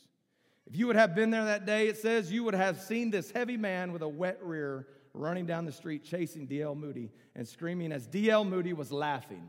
If 0.67 0.77
you 0.77 0.89
would 0.89 0.97
have 0.97 1.15
been 1.15 1.31
there 1.31 1.45
that 1.45 1.67
day, 1.67 1.87
it 1.87 1.97
says 1.99 2.33
you 2.33 2.43
would 2.43 2.55
have 2.55 2.81
seen 2.81 3.11
this 3.11 3.31
heavy 3.31 3.57
man 3.57 3.93
with 3.93 4.03
a 4.03 4.09
wet 4.09 4.41
rear 4.43 4.89
running 5.17 5.47
down 5.47 5.65
the 5.65 5.73
street 5.73 6.05
chasing 6.05 6.47
D.L. 6.47 6.75
Moody 6.75 7.11
and 7.35 7.47
screaming 7.47 7.93
as 7.93 8.07
D.L. 8.07 8.45
Moody 8.45 8.73
was 8.73 8.93
laughing. 8.93 9.49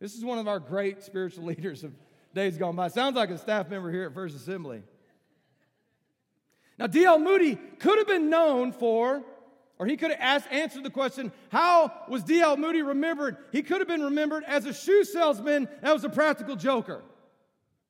This 0.00 0.14
is 0.14 0.24
one 0.24 0.38
of 0.38 0.48
our 0.48 0.58
great 0.58 1.02
spiritual 1.02 1.44
leaders 1.46 1.84
of 1.84 1.92
days 2.34 2.58
gone 2.58 2.76
by. 2.76 2.88
Sounds 2.88 3.16
like 3.16 3.30
a 3.30 3.38
staff 3.38 3.68
member 3.68 3.90
here 3.90 4.04
at 4.04 4.14
First 4.14 4.36
Assembly. 4.36 4.82
Now, 6.78 6.88
D.L. 6.88 7.18
Moody 7.18 7.56
could 7.78 7.98
have 7.98 8.08
been 8.08 8.28
known 8.28 8.72
for, 8.72 9.22
or 9.78 9.86
he 9.86 9.96
could 9.96 10.10
have 10.10 10.20
asked, 10.20 10.48
answered 10.50 10.82
the 10.82 10.90
question, 10.90 11.30
how 11.50 11.92
was 12.08 12.24
D.L. 12.24 12.56
Moody 12.56 12.82
remembered? 12.82 13.36
He 13.52 13.62
could 13.62 13.80
have 13.80 13.88
been 13.88 14.02
remembered 14.02 14.42
as 14.44 14.66
a 14.66 14.74
shoe 14.74 15.04
salesman 15.04 15.68
that 15.82 15.92
was 15.92 16.04
a 16.04 16.08
practical 16.08 16.56
joker. 16.56 17.02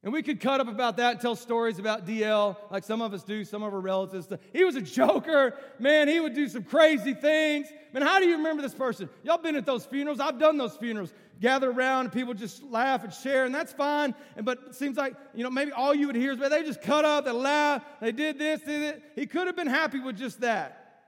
And 0.05 0.13
we 0.13 0.23
could 0.23 0.39
cut 0.39 0.61
up 0.61 0.69
about 0.69 0.99
that 0.99 1.13
and 1.13 1.21
tell 1.21 1.35
stories 1.35 1.79
about 1.79 2.07
DL, 2.07 2.57
like 2.71 2.85
some 2.85 3.01
of 3.01 3.15
us 3.15 3.23
do, 3.23 3.43
some 3.43 3.63
of 3.63 3.73
our 3.73 3.81
relatives. 3.81 4.29
He 4.53 4.63
was 4.63 4.77
a 4.77 4.83
joker. 4.83 5.57
Man, 5.79 6.09
he 6.09 6.21
would 6.21 6.35
do 6.35 6.47
some 6.47 6.63
crazy 6.63 7.15
things. 7.15 7.69
Man, 7.95 8.03
how 8.03 8.21
do 8.21 8.27
you 8.27 8.37
remember 8.37 8.61
this 8.61 8.75
person? 8.75 9.09
Y'all 9.23 9.39
been 9.39 9.57
at 9.57 9.65
those 9.65 9.87
funerals? 9.87 10.21
I've 10.21 10.39
done 10.39 10.59
those 10.59 10.77
funerals. 10.77 11.15
Gather 11.41 11.71
around 11.71 12.05
and 12.05 12.13
people 12.13 12.35
just 12.35 12.63
laugh 12.63 13.03
and 13.03 13.15
share, 13.15 13.47
and 13.47 13.55
that's 13.55 13.73
fine. 13.73 14.15
And 14.37 14.45
but 14.45 14.59
it 14.69 14.75
seems 14.75 14.99
like, 14.99 15.15
you 15.35 15.43
know, 15.43 15.51
maybe 15.51 15.73
all 15.73 15.95
you 15.95 16.07
would 16.09 16.17
hear 16.17 16.33
is, 16.33 16.39
they 16.39 16.63
just 16.65 16.83
cut 16.83 17.07
up, 17.07 17.25
they 17.25 17.33
laugh, 17.33 17.83
they 18.03 18.13
did 18.13 18.39
this, 18.39 18.61
did 18.61 18.83
it. 18.83 19.03
He 19.17 19.25
could 19.25 19.47
have 19.47 19.57
been 19.57 19.67
happy 19.67 20.01
with 20.01 20.19
just 20.19 20.43
that. 20.43 21.01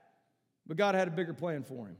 But 0.65 0.75
God 0.75 0.95
had 0.95 1.07
a 1.07 1.11
bigger 1.11 1.35
plan 1.35 1.63
for 1.63 1.85
him. 1.85 1.97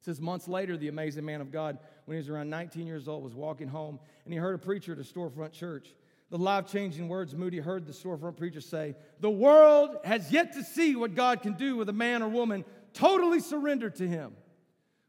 It 0.00 0.06
says 0.06 0.22
months 0.22 0.48
later, 0.48 0.78
the 0.78 0.88
amazing 0.88 1.26
man 1.26 1.42
of 1.42 1.52
God, 1.52 1.78
when 2.04 2.16
he 2.16 2.18
was 2.18 2.28
around 2.28 2.50
19 2.50 2.86
years 2.86 3.08
old, 3.08 3.22
was 3.22 3.34
walking 3.34 3.68
home 3.68 3.98
and 4.24 4.32
he 4.32 4.38
heard 4.38 4.54
a 4.54 4.58
preacher 4.58 4.92
at 4.92 4.98
a 4.98 5.02
storefront 5.02 5.52
church. 5.52 5.94
The 6.30 6.38
life 6.38 6.66
changing 6.70 7.08
words 7.08 7.34
Moody 7.34 7.58
heard 7.58 7.86
the 7.86 7.92
storefront 7.92 8.36
preacher 8.36 8.60
say 8.60 8.96
The 9.20 9.30
world 9.30 9.98
has 10.04 10.32
yet 10.32 10.54
to 10.54 10.64
see 10.64 10.96
what 10.96 11.14
God 11.14 11.42
can 11.42 11.52
do 11.54 11.76
with 11.76 11.88
a 11.88 11.92
man 11.92 12.22
or 12.22 12.28
woman 12.28 12.64
totally 12.94 13.40
surrendered 13.40 13.96
to 13.96 14.08
him. 14.08 14.34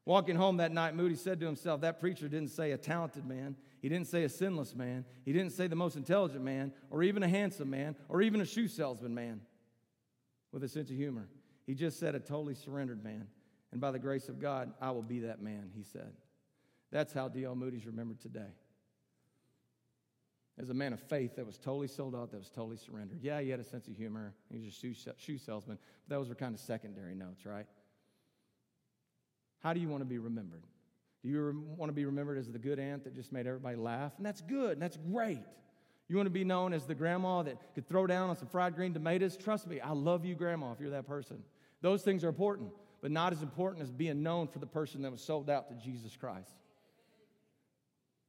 Walking 0.05 0.35
home 0.35 0.57
that 0.57 0.73
night, 0.73 0.95
Moody 0.95 1.15
said 1.15 1.39
to 1.39 1.45
himself, 1.45 1.81
That 1.81 1.99
preacher 1.99 2.27
didn't 2.27 2.49
say 2.49 2.71
a 2.71 2.77
talented 2.77 3.25
man. 3.25 3.55
He 3.81 3.87
didn't 3.87 4.07
say 4.07 4.23
a 4.23 4.29
sinless 4.29 4.75
man. 4.75 5.05
He 5.23 5.31
didn't 5.31 5.53
say 5.53 5.67
the 5.67 5.77
most 5.77 5.95
intelligent 5.95 6.43
man, 6.43 6.73
or 6.89 7.03
even 7.03 7.23
a 7.23 7.27
handsome 7.27 7.69
man, 7.69 7.95
or 8.09 8.21
even 8.21 8.41
a 8.41 8.45
shoe 8.45 8.67
salesman 8.67 9.15
man 9.15 9.41
with 10.51 10.63
a 10.63 10.69
sense 10.69 10.89
of 10.89 10.97
humor. 10.97 11.27
He 11.65 11.73
just 11.73 11.99
said 11.99 12.15
a 12.15 12.19
totally 12.19 12.55
surrendered 12.55 13.03
man. 13.03 13.27
And 13.71 13.79
by 13.79 13.91
the 13.91 13.99
grace 13.99 14.29
of 14.29 14.39
God, 14.39 14.73
I 14.81 14.91
will 14.91 15.01
be 15.01 15.19
that 15.19 15.41
man, 15.41 15.71
he 15.75 15.83
said. 15.83 16.11
That's 16.93 17.11
how 17.11 17.27
D.L. 17.27 17.55
Moody's 17.55 17.87
remembered 17.87 18.21
today. 18.21 18.53
As 20.59 20.69
a 20.69 20.75
man 20.75 20.93
of 20.93 20.99
faith 20.99 21.35
that 21.37 21.45
was 21.45 21.57
totally 21.57 21.87
sold 21.87 22.15
out, 22.15 22.29
that 22.29 22.37
was 22.37 22.51
totally 22.51 22.77
surrendered. 22.77 23.17
Yeah, 23.23 23.41
he 23.41 23.49
had 23.49 23.59
a 23.59 23.63
sense 23.63 23.87
of 23.87 23.95
humor. 23.95 24.35
He 24.51 24.59
was 24.59 24.67
a 24.67 25.15
shoe, 25.19 25.37
salesman. 25.39 25.79
But 26.07 26.15
those 26.15 26.29
were 26.29 26.35
kind 26.35 26.53
of 26.53 26.61
secondary 26.61 27.15
notes, 27.15 27.47
right? 27.47 27.65
How 29.63 29.73
do 29.73 29.79
you 29.79 29.89
want 29.89 30.01
to 30.01 30.05
be 30.05 30.19
remembered? 30.19 30.61
Do 31.23 31.29
you 31.29 31.65
want 31.75 31.89
to 31.89 31.93
be 31.93 32.05
remembered 32.05 32.37
as 32.37 32.51
the 32.51 32.59
good 32.59 32.77
aunt 32.77 33.05
that 33.05 33.15
just 33.15 33.31
made 33.31 33.47
everybody 33.47 33.75
laugh? 33.75 34.11
And 34.17 34.25
that's 34.25 34.41
good, 34.41 34.73
and 34.73 34.81
that's 34.81 34.97
great. 35.11 35.41
You 36.09 36.15
want 36.15 36.27
to 36.27 36.31
be 36.31 36.43
known 36.43 36.73
as 36.73 36.85
the 36.85 36.93
grandma 36.93 37.41
that 37.41 37.57
could 37.73 37.89
throw 37.89 38.05
down 38.05 38.29
on 38.29 38.35
some 38.35 38.49
fried 38.49 38.75
green 38.75 38.93
tomatoes? 38.93 39.35
Trust 39.35 39.65
me, 39.65 39.79
I 39.79 39.93
love 39.93 40.25
you, 40.25 40.35
grandma, 40.35 40.73
if 40.73 40.79
you're 40.79 40.91
that 40.91 41.07
person. 41.07 41.41
Those 41.81 42.03
things 42.03 42.23
are 42.23 42.29
important 42.29 42.69
but 43.01 43.11
not 43.11 43.33
as 43.33 43.41
important 43.41 43.83
as 43.83 43.91
being 43.91 44.23
known 44.23 44.47
for 44.47 44.59
the 44.59 44.65
person 44.65 45.01
that 45.01 45.11
was 45.11 45.21
sold 45.21 45.49
out 45.49 45.67
to 45.67 45.75
Jesus 45.75 46.15
Christ. 46.15 46.55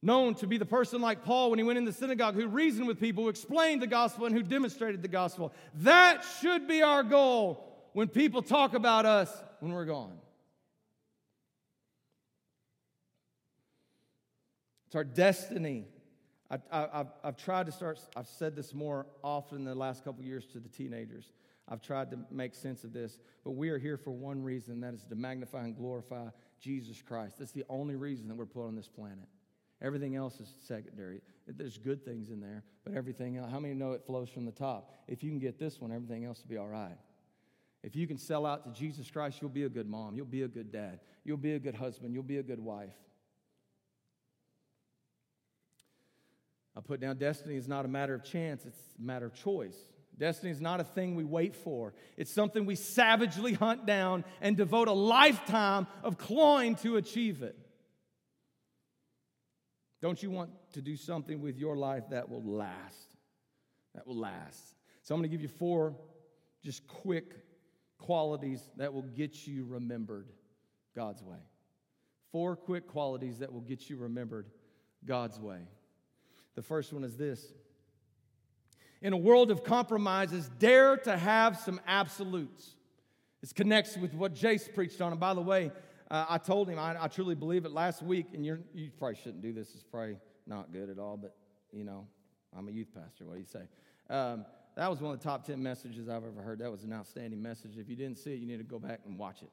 Known 0.05 0.35
to 0.35 0.47
be 0.47 0.59
the 0.59 0.67
person 0.67 1.01
like 1.01 1.25
Paul 1.25 1.49
when 1.49 1.59
he 1.59 1.63
went 1.63 1.79
in 1.79 1.87
the 1.87 1.93
synagogue 1.93 2.35
who 2.35 2.47
reasoned 2.47 2.87
with 2.87 3.01
people, 3.01 3.25
who 3.25 3.31
explained 3.31 3.81
the 3.81 3.87
gospel, 3.87 4.27
and 4.27 4.37
who 4.37 4.43
demonstrated 4.43 5.01
the 5.01 5.09
gospel. 5.09 5.51
That 5.77 6.23
should 6.43 6.69
be 6.69 6.83
our 6.83 7.03
goal 7.03 7.89
when 7.95 8.09
people 8.09 8.43
talk 8.43 8.75
about 8.75 9.07
us 9.07 9.35
when 9.61 9.73
we're 9.73 9.87
gone. 9.87 10.19
It's 14.89 14.95
our 14.95 15.05
destiny. 15.05 15.87
I, 16.51 17.07
have 17.25 17.39
tried 17.39 17.65
to 17.65 17.73
start, 17.73 17.99
I've 18.15 18.29
said 18.29 18.55
this 18.55 18.75
more 18.75 19.07
often 19.23 19.61
in 19.61 19.65
the 19.65 19.75
last 19.75 20.05
couple 20.05 20.23
years 20.23 20.45
to 20.53 20.61
the 20.61 20.69
teenagers. 20.69 21.33
I've 21.67 21.81
tried 21.81 22.11
to 22.11 22.19
make 22.31 22.55
sense 22.55 22.85
of 22.85 22.93
this, 22.93 23.19
but 23.43 23.53
we 23.53 23.71
are 23.71 23.79
here 23.79 23.97
for 23.97 24.11
one 24.11 24.43
reason 24.43 24.83
that 24.83 24.93
is 24.93 25.05
to 25.05 25.15
magnify 25.15 25.65
and 25.65 25.75
glorify 25.75 26.27
Jesus 26.61 27.01
Christ. 27.01 27.39
That's 27.39 27.53
the 27.53 27.65
only 27.71 27.97
reason 27.97 28.29
that 28.29 28.37
we're 28.37 28.45
put 28.45 28.67
on 28.67 28.77
this 28.77 28.87
planet. 28.87 29.29
Everything 29.83 30.17
else 30.17 30.41
is 30.41 30.49
secondary. 30.67 31.21
There's 31.47 31.77
good 31.77 32.05
things 32.05 32.31
in 32.31 32.41
there, 32.41 32.65
but 32.85 32.95
everything 32.95 33.37
else, 33.37 33.51
how 33.51 33.61
many 33.61 33.75
know 33.75 33.93
it 33.93 34.03
flows 34.07 34.31
from 34.31 34.47
the 34.47 34.53
top? 34.53 34.93
If 35.09 35.23
you 35.23 35.31
can 35.31 35.39
get 35.39 35.59
this 35.59 35.81
one, 35.81 35.93
everything 35.93 36.25
else 36.25 36.41
will 36.43 36.51
be 36.51 36.57
all 36.57 36.69
right. 36.69 36.97
If 37.83 37.95
you 37.95 38.07
can 38.07 38.17
sell 38.17 38.47
out 38.47 38.65
to 38.65 38.81
Jesus 38.81 39.11
Christ, 39.11 39.43
you'll 39.43 39.51
be 39.51 39.65
a 39.65 39.69
good 39.69 39.89
mom. 39.89 40.17
You'll 40.17 40.25
be 40.25 40.43
a 40.43 40.49
good 40.49 40.73
dad. 40.73 41.01
You'll 41.23 41.37
be 41.37 41.53
a 41.53 41.59
good 41.59 41.75
husband. 41.75 42.15
You'll 42.15 42.23
be 42.23 42.39
a 42.39 42.43
good 42.43 42.61
wife. 42.61 42.95
I 46.77 46.81
put 46.81 47.01
down 47.01 47.19
destiny 47.19 47.57
is 47.57 47.69
not 47.69 47.85
a 47.85 47.89
matter 47.89 48.15
of 48.15 48.25
chance, 48.25 48.65
it's 48.65 48.81
a 48.99 49.03
matter 49.03 49.27
of 49.27 49.35
choice. 49.35 49.77
Destiny 50.17 50.51
is 50.51 50.61
not 50.61 50.81
a 50.81 50.85
thing 50.85 51.15
we 51.15 51.25
wait 51.25 51.55
for. 51.55 51.93
It's 52.17 52.31
something 52.31 52.67
we 52.67 52.77
savagely 52.77 53.53
hunt 53.53 53.85
down 53.85 54.25
and 54.41 54.57
devote 54.57 54.89
a 54.89 54.93
lifetime 54.93 55.87
of 56.03 56.19
clawing 56.19 56.77
to 56.77 56.97
achieve 56.97 57.43
it. 57.43 57.59
Don't 60.05 60.23
you 60.23 60.31
want 60.31 60.51
to 60.75 60.83
do 60.83 60.97
something 60.97 61.41
with 61.41 61.57
your 61.57 61.79
life 61.79 62.11
that 62.11 62.29
will 62.29 62.45
last? 62.45 63.09
That 63.95 64.07
will 64.07 64.19
last. 64.19 64.75
So 65.01 65.15
I'm 65.15 65.19
going 65.19 65.31
to 65.31 65.35
give 65.35 65.41
you 65.41 65.49
four 65.49 65.97
just 66.63 66.87
quick 66.87 67.33
qualities 67.97 68.69
that 68.77 68.93
will 68.93 69.01
get 69.01 69.47
you 69.47 69.65
remembered 69.65 70.29
God's 70.95 71.23
way. 71.23 71.39
Four 72.33 72.55
quick 72.55 72.87
qualities 72.87 73.39
that 73.39 73.51
will 73.51 73.63
get 73.63 73.89
you 73.89 73.97
remembered 73.97 74.51
God's 75.07 75.41
way. 75.41 75.61
The 76.55 76.61
first 76.61 76.93
one 76.93 77.03
is 77.03 77.17
this 77.17 77.55
In 79.01 79.15
a 79.15 79.17
world 79.17 79.51
of 79.51 79.65
compromises, 79.65 80.51
dare 80.59 80.99
to 80.99 81.17
have 81.17 81.57
some 81.57 81.81
absolutes. 81.87 82.77
This 83.41 83.55
connects 83.55 83.97
with 83.97 84.13
what 84.13 84.35
Jace 84.35 84.71
preached 84.75 85.01
on. 85.01 85.13
And 85.13 85.21
by 85.21 85.33
the 85.33 85.41
way, 85.41 85.73
uh, 86.11 86.27
I 86.29 86.39
told 86.39 86.69
him, 86.69 86.79
I, 86.79 86.97
I, 87.03 87.09
truly 87.09 87.35
believe 87.35 87.65
it 87.65 87.73
last 87.73 88.03
week, 88.03 88.27
and 88.35 88.45
you 88.45 88.59
probably 88.99 89.17
shouldn't 89.17 89.43
do 89.43 89.53
this, 89.53 89.75
it's 89.75 89.83
probably 89.83 90.19
not 90.47 90.73
good 90.73 90.91
at 90.91 90.99
all, 90.99 91.17
but 91.17 91.35
you 91.73 91.85
know, 91.85 92.07
I'm 92.57 92.69
a 92.69 92.71
youth 92.71 92.89
pastor. 92.95 93.25
What 93.27 93.35
do 93.35 93.41
you 93.41 93.47
say? 93.47 93.63
Um, 94.11 94.45
that 94.77 94.91
was 94.91 95.01
one 95.01 95.15
of 95.15 95.21
the 95.21 95.25
top 95.25 95.47
10 95.47 95.63
messages 95.63 96.09
I've 96.09 96.25
ever 96.25 96.43
heard. 96.43 96.59
That 96.59 96.71
was 96.71 96.85
an 96.85 96.93
outstanding 96.93 97.41
message. 97.41 97.79
If 97.79 97.89
you 97.89 97.97
didn't 97.97 98.19
see 98.19 98.33
it, 98.33 98.41
you 98.41 98.47
need 98.47 98.59
to 98.59 98.65
go 98.65 98.79
back 98.79 99.01
and 99.07 99.19
watch 99.19 99.43
it. 99.43 99.51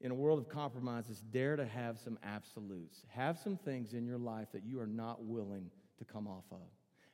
In 0.00 0.10
a 0.10 0.14
world 0.14 0.38
of 0.38 0.48
compromises, 0.48 1.20
dare 1.30 1.56
to 1.56 1.66
have 1.66 1.98
some 1.98 2.18
absolutes. 2.24 3.04
Have 3.08 3.38
some 3.38 3.56
things 3.56 3.92
in 3.92 4.06
your 4.06 4.18
life 4.18 4.48
that 4.52 4.64
you 4.64 4.80
are 4.80 4.86
not 4.86 5.24
willing 5.24 5.70
to 5.98 6.04
come 6.04 6.26
off 6.26 6.44
of. 6.50 6.58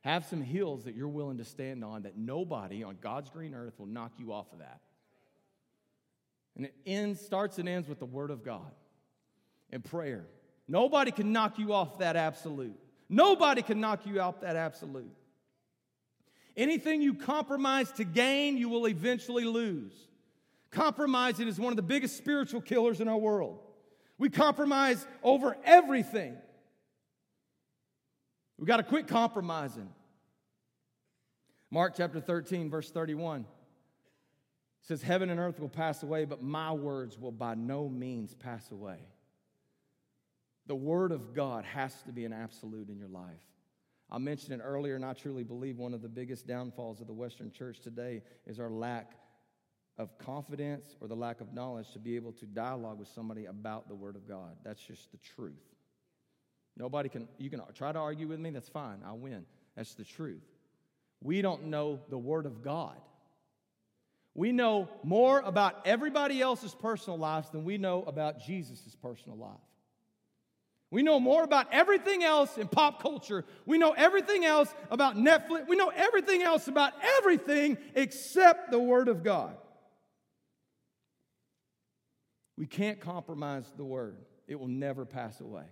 Have 0.06 0.24
some 0.24 0.40
hills 0.40 0.84
that 0.84 0.94
you're 0.94 1.08
willing 1.08 1.38
to 1.38 1.44
stand 1.44 1.82
on 1.82 2.02
that 2.02 2.16
nobody 2.16 2.84
on 2.84 2.96
God's 3.00 3.28
green 3.28 3.56
earth 3.56 3.76
will 3.76 3.88
knock 3.88 4.12
you 4.18 4.32
off 4.32 4.46
of 4.52 4.60
that. 4.60 4.78
And 6.54 6.66
it 6.66 6.74
ends, 6.86 7.20
starts 7.20 7.58
and 7.58 7.68
ends 7.68 7.88
with 7.88 7.98
the 7.98 8.06
Word 8.06 8.30
of 8.30 8.44
God 8.44 8.70
and 9.72 9.82
prayer. 9.82 10.24
Nobody 10.68 11.10
can 11.10 11.32
knock 11.32 11.58
you 11.58 11.72
off 11.72 11.98
that 11.98 12.14
absolute. 12.14 12.78
Nobody 13.08 13.62
can 13.62 13.80
knock 13.80 14.06
you 14.06 14.20
out 14.20 14.42
that 14.42 14.54
absolute. 14.54 15.10
Anything 16.56 17.02
you 17.02 17.14
compromise 17.14 17.90
to 17.96 18.04
gain, 18.04 18.56
you 18.56 18.68
will 18.68 18.86
eventually 18.86 19.44
lose. 19.44 19.92
Compromising 20.70 21.48
is 21.48 21.58
one 21.58 21.72
of 21.72 21.76
the 21.76 21.82
biggest 21.82 22.16
spiritual 22.16 22.60
killers 22.60 23.00
in 23.00 23.08
our 23.08 23.18
world. 23.18 23.58
We 24.18 24.28
compromise 24.28 25.04
over 25.24 25.56
everything. 25.64 26.36
We've 28.56 28.68
got 28.68 28.76
to 28.76 28.84
quit 28.84 29.08
compromising. 29.08 29.88
Mark 31.70 31.94
chapter 31.96 32.20
13, 32.20 32.70
verse 32.70 32.90
31 32.90 33.44
says, 34.82 35.02
Heaven 35.02 35.30
and 35.30 35.40
earth 35.40 35.58
will 35.58 35.68
pass 35.68 36.02
away, 36.02 36.24
but 36.24 36.42
my 36.42 36.72
words 36.72 37.18
will 37.18 37.32
by 37.32 37.54
no 37.54 37.88
means 37.88 38.34
pass 38.34 38.70
away. 38.70 38.98
The 40.66 40.76
word 40.76 41.12
of 41.12 41.34
God 41.34 41.64
has 41.64 41.92
to 42.02 42.12
be 42.12 42.24
an 42.24 42.32
absolute 42.32 42.88
in 42.88 42.98
your 42.98 43.08
life. 43.08 43.42
I 44.10 44.18
mentioned 44.18 44.60
it 44.60 44.64
earlier, 44.64 44.94
and 44.94 45.04
I 45.04 45.12
truly 45.12 45.42
believe 45.42 45.78
one 45.78 45.92
of 45.92 46.02
the 46.02 46.08
biggest 46.08 46.46
downfalls 46.46 47.00
of 47.00 47.08
the 47.08 47.12
Western 47.12 47.50
church 47.50 47.80
today 47.80 48.22
is 48.46 48.60
our 48.60 48.70
lack 48.70 49.12
of 49.98 50.16
confidence 50.18 50.94
or 51.00 51.08
the 51.08 51.16
lack 51.16 51.40
of 51.40 51.52
knowledge 51.52 51.90
to 51.92 51.98
be 51.98 52.14
able 52.14 52.32
to 52.32 52.46
dialogue 52.46 52.98
with 52.98 53.08
somebody 53.08 53.46
about 53.46 53.88
the 53.88 53.94
Word 53.94 54.14
of 54.14 54.28
God. 54.28 54.56
That's 54.62 54.80
just 54.80 55.10
the 55.10 55.18
truth. 55.18 55.54
Nobody 56.76 57.08
can, 57.08 57.26
you 57.38 57.50
can 57.50 57.60
try 57.74 57.90
to 57.90 57.98
argue 57.98 58.28
with 58.28 58.38
me, 58.38 58.50
that's 58.50 58.68
fine, 58.68 58.98
I'll 59.04 59.18
win. 59.18 59.46
That's 59.74 59.94
the 59.94 60.04
truth. 60.04 60.44
We 61.26 61.42
don't 61.42 61.64
know 61.64 61.98
the 62.08 62.16
Word 62.16 62.46
of 62.46 62.62
God. 62.62 62.94
We 64.32 64.52
know 64.52 64.88
more 65.02 65.40
about 65.40 65.84
everybody 65.84 66.40
else's 66.40 66.72
personal 66.72 67.18
lives 67.18 67.50
than 67.50 67.64
we 67.64 67.78
know 67.78 68.04
about 68.04 68.38
Jesus' 68.46 68.96
personal 69.02 69.36
life. 69.36 69.56
We 70.92 71.02
know 71.02 71.18
more 71.18 71.42
about 71.42 71.66
everything 71.72 72.22
else 72.22 72.56
in 72.56 72.68
pop 72.68 73.02
culture. 73.02 73.44
We 73.64 73.76
know 73.76 73.90
everything 73.90 74.44
else 74.44 74.72
about 74.88 75.16
Netflix. 75.16 75.66
We 75.66 75.74
know 75.74 75.88
everything 75.88 76.42
else 76.42 76.68
about 76.68 76.92
everything 77.18 77.76
except 77.96 78.70
the 78.70 78.78
Word 78.78 79.08
of 79.08 79.24
God. 79.24 79.56
We 82.56 82.66
can't 82.66 83.00
compromise 83.00 83.64
the 83.76 83.84
Word, 83.84 84.16
it 84.46 84.60
will 84.60 84.68
never 84.68 85.04
pass 85.04 85.40
away. 85.40 85.66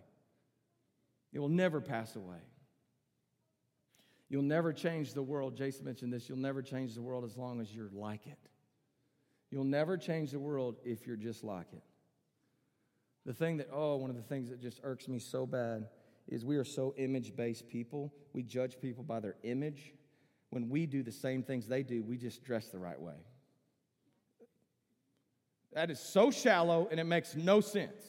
It 1.33 1.39
will 1.39 1.49
never 1.49 1.81
pass 1.81 2.17
away. 2.17 2.41
You'll 4.29 4.43
never 4.43 4.73
change 4.73 5.15
the 5.15 5.23
world. 5.23 5.57
Jason 5.57 5.85
mentioned 5.85 6.13
this. 6.13 6.29
You'll 6.29 6.39
never 6.39 6.63
change 6.63 6.95
the 6.95 7.03
world 7.03 7.25
as 7.25 7.37
long 7.37 7.61
as 7.61 7.75
you're 7.75 7.91
like 7.93 8.27
it. 8.27 8.39
You'll 9.51 9.65
never 9.65 9.97
change 9.97 10.31
the 10.31 10.39
world 10.39 10.77
if 10.85 11.07
you're 11.07 11.17
just 11.17 11.45
like 11.45 11.73
it. 11.73 11.83
The 13.27 13.33
thing 13.33 13.59
that, 13.59 13.69
oh, 13.73 13.97
one 13.97 14.11
of 14.11 14.17
the 14.17 14.23
things 14.23 14.51
that 14.51 14.61
just 14.61 14.81
irks 14.83 15.09
me 15.09 15.19
so 15.19 15.47
bad 15.47 15.89
is 16.29 16.45
we 16.45 16.57
are 16.57 16.65
so 16.65 16.95
image 16.97 17.37
based 17.37 17.69
people. 17.69 18.13
We 18.33 18.43
judge 18.43 18.81
people 18.81 19.05
by 19.05 19.21
their 19.21 19.37
image. 19.43 19.93
When 20.51 20.69
we 20.69 20.87
do 20.87 21.03
the 21.03 21.13
same 21.13 21.43
things 21.43 21.67
they 21.67 21.83
do, 21.83 22.03
we 22.03 22.17
just 22.17 22.45
dress 22.45 22.69
the 22.69 22.79
right 22.79 23.01
way. 23.01 23.15
That 25.73 25.91
is 25.91 25.99
so 25.99 26.31
shallow 26.31 26.89
and 26.91 27.01
it 27.01 27.05
makes 27.05 27.35
no 27.35 27.61
sense. 27.61 28.03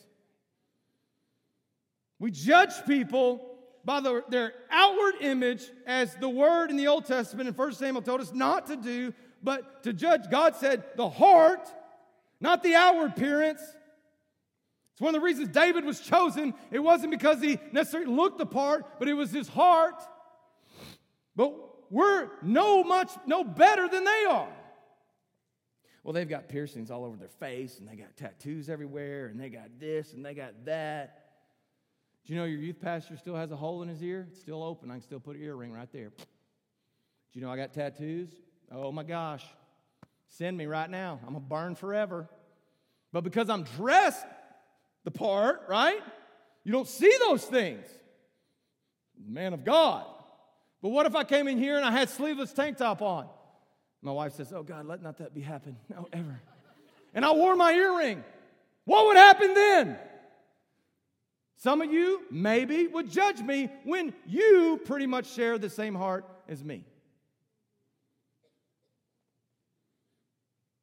We 2.19 2.31
judge 2.31 2.85
people 2.85 3.54
by 3.85 3.99
the, 3.99 4.23
their 4.29 4.53
outward 4.71 5.15
image, 5.21 5.63
as 5.85 6.15
the 6.15 6.27
word 6.27 6.71
in 6.71 6.77
the 6.77 6.87
Old 6.87 7.05
Testament 7.05 7.47
in 7.47 7.53
1 7.53 7.73
Samuel 7.73 8.01
told 8.01 8.19
us 8.19 8.33
not 8.33 8.65
to 8.67 8.75
do, 8.75 9.13
but 9.43 9.83
to 9.83 9.93
judge. 9.93 10.29
God 10.29 10.55
said 10.55 10.83
the 10.95 11.07
heart, 11.07 11.71
not 12.41 12.63
the 12.63 12.73
outward 12.73 13.11
appearance. 13.11 13.61
It's 14.93 15.01
one 15.01 15.13
of 15.13 15.21
the 15.21 15.25
reasons 15.25 15.49
David 15.49 15.85
was 15.85 15.99
chosen. 15.99 16.53
It 16.71 16.79
wasn't 16.79 17.11
because 17.11 17.41
he 17.41 17.59
necessarily 17.71 18.11
looked 18.11 18.39
the 18.39 18.45
part, 18.45 18.97
but 18.97 19.07
it 19.07 19.13
was 19.13 19.31
his 19.31 19.47
heart. 19.47 20.01
But 21.35 21.53
we're 21.91 22.29
no 22.41 22.83
much 22.83 23.11
no 23.27 23.43
better 23.43 23.87
than 23.87 24.03
they 24.03 24.25
are. 24.29 24.49
Well, 26.03 26.13
they've 26.13 26.29
got 26.29 26.47
piercings 26.47 26.91
all 26.91 27.03
over 27.03 27.17
their 27.17 27.27
face, 27.27 27.79
and 27.79 27.87
they 27.87 27.95
got 27.95 28.15
tattoos 28.15 28.69
everywhere, 28.69 29.27
and 29.27 29.39
they 29.39 29.49
got 29.49 29.79
this, 29.79 30.13
and 30.13 30.25
they 30.25 30.33
got 30.33 30.65
that. 30.65 31.24
Do 32.25 32.33
you 32.33 32.39
know 32.39 32.45
your 32.45 32.59
youth 32.59 32.81
pastor 32.81 33.17
still 33.17 33.35
has 33.35 33.51
a 33.51 33.55
hole 33.55 33.83
in 33.83 33.87
his 33.87 34.01
ear? 34.01 34.27
It's 34.31 34.39
still 34.39 34.63
open. 34.63 34.89
I 34.89 34.95
can 34.95 35.03
still 35.03 35.19
put 35.19 35.35
an 35.35 35.43
earring 35.43 35.71
right 35.71 35.91
there. 35.91 36.09
Do 36.09 37.39
you 37.39 37.41
know 37.41 37.51
I 37.51 37.57
got 37.57 37.73
tattoos? 37.73 38.29
Oh 38.71 38.91
my 38.91 39.03
gosh. 39.03 39.43
Send 40.29 40.57
me 40.57 40.65
right 40.65 40.89
now. 40.89 41.19
I'm 41.21 41.33
going 41.33 41.43
to 41.43 41.49
burn 41.49 41.75
forever. 41.75 42.27
But 43.13 43.23
because 43.23 43.49
I'm 43.49 43.63
dressed 43.63 44.25
the 45.03 45.11
part, 45.11 45.63
right? 45.69 46.01
You 46.63 46.71
don't 46.71 46.87
see 46.87 47.13
those 47.27 47.45
things. 47.45 47.85
Man 49.23 49.53
of 49.53 49.63
God. 49.63 50.05
But 50.81 50.89
what 50.89 51.05
if 51.05 51.15
I 51.15 51.23
came 51.23 51.47
in 51.47 51.59
here 51.59 51.77
and 51.77 51.85
I 51.85 51.91
had 51.91 52.09
sleeveless 52.09 52.53
tank 52.53 52.77
top 52.77 53.01
on? 53.01 53.27
My 54.01 54.11
wife 54.11 54.33
says, 54.33 54.51
Oh 54.51 54.63
God, 54.63 54.85
let 54.87 55.01
not 55.01 55.19
that 55.19 55.33
be 55.33 55.41
happen. 55.41 55.77
No, 55.89 56.07
ever. 56.11 56.41
And 57.13 57.23
I 57.23 57.31
wore 57.33 57.55
my 57.55 57.71
earring. 57.71 58.23
What 58.83 59.07
would 59.07 59.17
happen 59.17 59.53
then? 59.53 59.97
Some 61.57 61.81
of 61.81 61.91
you 61.91 62.21
maybe 62.29 62.87
would 62.87 63.09
judge 63.09 63.41
me 63.41 63.69
when 63.83 64.13
you 64.27 64.79
pretty 64.85 65.07
much 65.07 65.27
share 65.27 65.57
the 65.57 65.69
same 65.69 65.95
heart 65.95 66.25
as 66.47 66.63
me. 66.63 66.85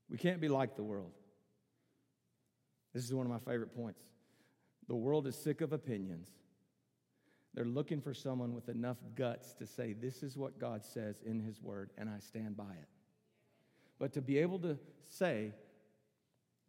We 0.08 0.18
can't 0.18 0.40
be 0.40 0.48
like 0.48 0.76
the 0.76 0.82
world. 0.82 1.12
This 2.92 3.04
is 3.04 3.14
one 3.14 3.24
of 3.24 3.32
my 3.32 3.38
favorite 3.38 3.74
points. 3.74 4.02
The 4.88 4.94
world 4.94 5.26
is 5.26 5.36
sick 5.36 5.60
of 5.60 5.72
opinions. 5.72 6.28
They're 7.54 7.64
looking 7.64 8.00
for 8.00 8.14
someone 8.14 8.54
with 8.54 8.68
enough 8.68 8.96
guts 9.14 9.54
to 9.54 9.66
say, 9.66 9.92
This 9.92 10.22
is 10.22 10.36
what 10.36 10.58
God 10.58 10.84
says 10.84 11.22
in 11.24 11.40
His 11.40 11.60
Word, 11.62 11.90
and 11.98 12.08
I 12.08 12.18
stand 12.18 12.56
by 12.56 12.72
it. 12.72 12.88
But 13.98 14.12
to 14.14 14.22
be 14.22 14.38
able 14.38 14.58
to 14.60 14.78
say, 15.08 15.52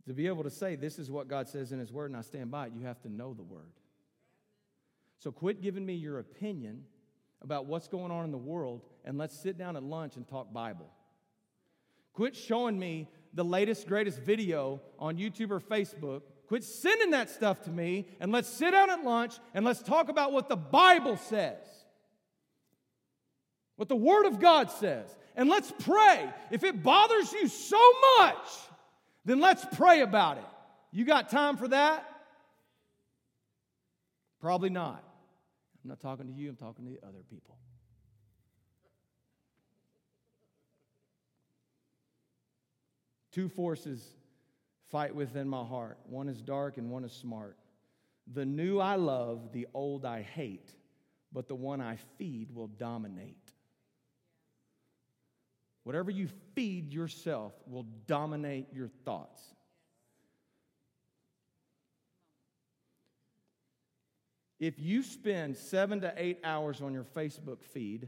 to 0.06 0.14
be 0.14 0.28
able 0.28 0.44
to 0.44 0.50
say, 0.50 0.76
This 0.76 1.00
is 1.00 1.10
what 1.10 1.28
God 1.28 1.48
says 1.48 1.72
in 1.72 1.80
His 1.80 1.92
Word, 1.92 2.12
and 2.12 2.18
I 2.18 2.22
stand 2.22 2.52
by 2.52 2.68
it, 2.68 2.74
you 2.74 2.86
have 2.86 3.02
to 3.02 3.10
know 3.10 3.34
the 3.34 3.44
Word. 3.44 3.72
So 5.24 5.32
quit 5.32 5.62
giving 5.62 5.86
me 5.86 5.94
your 5.94 6.20
opinion 6.20 6.84
about 7.42 7.66
what's 7.66 7.88
going 7.88 8.12
on 8.12 8.26
in 8.26 8.32
the 8.32 8.38
world 8.38 8.82
and 9.06 9.18
let's 9.18 9.34
sit 9.34 9.58
down 9.58 9.78
at 9.78 9.84
lunch 9.84 10.18
and 10.18 10.28
talk 10.28 10.52
Bible. 10.52 10.90
Quit 12.12 12.36
showing 12.36 12.78
me 12.78 13.08
the 13.34 13.46
latest, 13.46 13.88
greatest 13.88 14.20
video 14.20 14.82
on 15.00 15.16
YouTube 15.16 15.52
or 15.52 15.62
Facebook. 15.62 16.24
Quit 16.48 16.66
sending 16.66 17.12
that 17.12 17.30
stuff 17.30 17.62
to 17.62 17.72
me 17.72 18.06
and 18.20 18.34
let's 18.34 18.50
sit 18.50 18.72
down 18.72 18.90
at 18.90 19.06
lunch 19.06 19.36
and 19.54 19.64
let's 19.64 19.82
talk 19.82 20.10
about 20.10 20.34
what 20.34 20.50
the 20.50 20.58
Bible 20.58 21.16
says, 21.16 21.64
what 23.78 23.88
the 23.88 23.96
Word 23.96 24.26
of 24.26 24.42
God 24.42 24.72
says. 24.72 25.08
And 25.38 25.48
let's 25.48 25.72
pray. 25.86 26.30
If 26.52 26.66
it 26.66 26.84
bothers 26.84 27.32
you 27.32 27.48
so 27.48 27.82
much, 28.20 28.46
then 29.24 29.40
let's 29.40 29.66
pray 29.78 30.02
about 30.02 30.38
it. 30.38 30.44
You 30.92 31.06
got 31.06 31.30
time 31.30 31.56
for 31.56 31.70
that? 31.70 32.10
Probably 34.42 34.70
not. 34.70 35.02
I'm 35.84 35.90
not 35.90 36.00
talking 36.00 36.28
to 36.28 36.34
you, 36.34 36.50
I'm 36.50 36.56
talking 36.56 36.86
to 36.86 37.08
other 37.08 37.24
people. 37.30 37.58
Two 43.32 43.50
forces 43.50 44.14
fight 44.92 45.14
within 45.14 45.50
my 45.50 45.64
heart 45.64 45.98
one 46.06 46.30
is 46.30 46.42
dark 46.42 46.78
and 46.78 46.90
one 46.90 47.04
is 47.04 47.12
smart. 47.12 47.58
The 48.32 48.46
new 48.46 48.80
I 48.80 48.96
love, 48.96 49.52
the 49.52 49.68
old 49.74 50.06
I 50.06 50.22
hate, 50.22 50.72
but 51.34 51.48
the 51.48 51.56
one 51.56 51.82
I 51.82 51.98
feed 52.18 52.52
will 52.52 52.68
dominate. 52.68 53.52
Whatever 55.84 56.12
you 56.12 56.30
feed 56.56 56.94
yourself 56.94 57.54
will 57.68 57.88
dominate 58.08 58.68
your 58.72 58.88
thoughts. 59.04 59.42
If 64.64 64.80
you 64.80 65.04
spend 65.04 65.58
seven 65.58 66.00
to 66.00 66.14
eight 66.16 66.40
hours 66.42 66.80
on 66.80 66.94
your 66.94 67.04
Facebook 67.04 67.62
feed, 67.62 68.08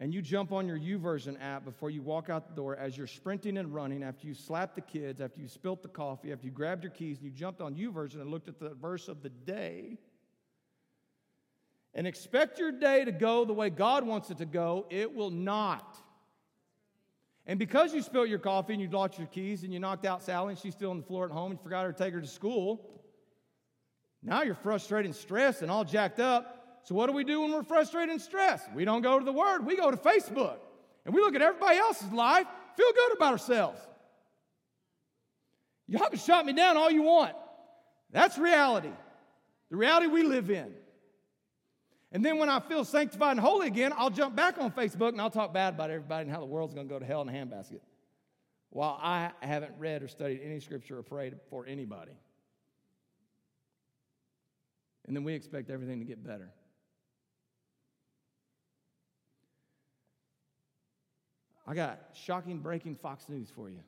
and 0.00 0.12
you 0.12 0.20
jump 0.20 0.50
on 0.50 0.66
your 0.66 0.76
YouVersion 0.76 1.40
app 1.40 1.64
before 1.64 1.88
you 1.88 2.02
walk 2.02 2.30
out 2.30 2.48
the 2.48 2.54
door 2.56 2.74
as 2.74 2.98
you're 2.98 3.06
sprinting 3.06 3.58
and 3.58 3.72
running, 3.72 4.02
after 4.02 4.26
you 4.26 4.34
slapped 4.34 4.74
the 4.74 4.80
kids, 4.80 5.20
after 5.20 5.40
you 5.40 5.46
spilt 5.46 5.84
the 5.84 5.88
coffee, 5.88 6.32
after 6.32 6.46
you 6.46 6.50
grabbed 6.50 6.82
your 6.82 6.90
keys 6.90 7.18
and 7.18 7.26
you 7.26 7.30
jumped 7.30 7.60
on 7.60 7.76
YouVersion 7.76 8.16
and 8.16 8.28
looked 8.28 8.48
at 8.48 8.58
the 8.58 8.70
verse 8.70 9.06
of 9.06 9.22
the 9.22 9.28
day, 9.28 9.98
and 11.94 12.08
expect 12.08 12.58
your 12.58 12.72
day 12.72 13.04
to 13.04 13.12
go 13.12 13.44
the 13.44 13.52
way 13.52 13.70
God 13.70 14.04
wants 14.04 14.32
it 14.32 14.38
to 14.38 14.46
go, 14.46 14.84
it 14.90 15.14
will 15.14 15.30
not. 15.30 15.96
And 17.46 17.56
because 17.56 17.94
you 17.94 18.02
spilt 18.02 18.28
your 18.28 18.40
coffee 18.40 18.72
and 18.72 18.82
you 18.82 18.88
lost 18.88 19.16
your 19.16 19.28
keys 19.28 19.62
and 19.62 19.72
you 19.72 19.78
knocked 19.78 20.06
out 20.06 20.24
Sally 20.24 20.50
and 20.54 20.58
she's 20.58 20.74
still 20.74 20.90
on 20.90 20.96
the 20.96 21.06
floor 21.06 21.24
at 21.26 21.30
home 21.30 21.52
and 21.52 21.60
you 21.60 21.62
forgot 21.62 21.84
her 21.84 21.92
to 21.92 21.98
take 21.98 22.14
her 22.14 22.20
to 22.20 22.26
school, 22.26 22.88
now 24.22 24.42
you're 24.42 24.54
frustrated 24.54 25.06
and 25.06 25.16
stressed 25.16 25.62
and 25.62 25.70
all 25.70 25.84
jacked 25.84 26.20
up 26.20 26.62
so, 26.84 26.94
what 26.94 27.06
do 27.06 27.12
we 27.12 27.24
do 27.24 27.42
when 27.42 27.52
we're 27.52 27.62
frustrated 27.62 28.10
and 28.10 28.20
stressed? 28.20 28.72
We 28.74 28.84
don't 28.84 29.02
go 29.02 29.18
to 29.18 29.24
the 29.24 29.32
Word, 29.32 29.64
we 29.64 29.76
go 29.76 29.90
to 29.90 29.96
Facebook. 29.96 30.56
And 31.04 31.14
we 31.14 31.20
look 31.20 31.34
at 31.34 31.42
everybody 31.42 31.78
else's 31.78 32.12
life, 32.12 32.46
feel 32.76 32.92
good 32.92 33.16
about 33.16 33.32
ourselves. 33.32 33.80
Y'all 35.88 36.08
can 36.08 36.18
shut 36.18 36.46
me 36.46 36.52
down 36.52 36.76
all 36.76 36.90
you 36.90 37.02
want. 37.02 37.34
That's 38.10 38.38
reality, 38.38 38.92
the 39.70 39.76
reality 39.76 40.06
we 40.06 40.22
live 40.22 40.50
in. 40.50 40.72
And 42.12 42.24
then 42.24 42.38
when 42.38 42.50
I 42.50 42.60
feel 42.60 42.84
sanctified 42.84 43.32
and 43.32 43.40
holy 43.40 43.68
again, 43.68 43.92
I'll 43.96 44.10
jump 44.10 44.36
back 44.36 44.58
on 44.58 44.70
Facebook 44.70 45.08
and 45.10 45.20
I'll 45.20 45.30
talk 45.30 45.54
bad 45.54 45.74
about 45.74 45.90
everybody 45.90 46.24
and 46.24 46.30
how 46.30 46.40
the 46.40 46.46
world's 46.46 46.74
going 46.74 46.86
to 46.86 46.92
go 46.92 46.98
to 46.98 47.06
hell 47.06 47.22
in 47.22 47.28
a 47.28 47.32
handbasket. 47.32 47.80
While 48.68 48.98
I 49.02 49.30
haven't 49.40 49.72
read 49.78 50.02
or 50.02 50.08
studied 50.08 50.42
any 50.44 50.60
scripture 50.60 50.98
or 50.98 51.02
prayed 51.02 51.36
for 51.48 51.66
anybody. 51.66 52.12
And 55.06 55.16
then 55.16 55.24
we 55.24 55.34
expect 55.34 55.70
everything 55.70 55.98
to 55.98 56.04
get 56.04 56.24
better. 56.24 56.50
I 61.66 61.74
got 61.74 62.00
shocking 62.14 62.58
breaking 62.58 62.96
Fox 62.96 63.28
News 63.28 63.50
for 63.50 63.68
you. 63.68 63.80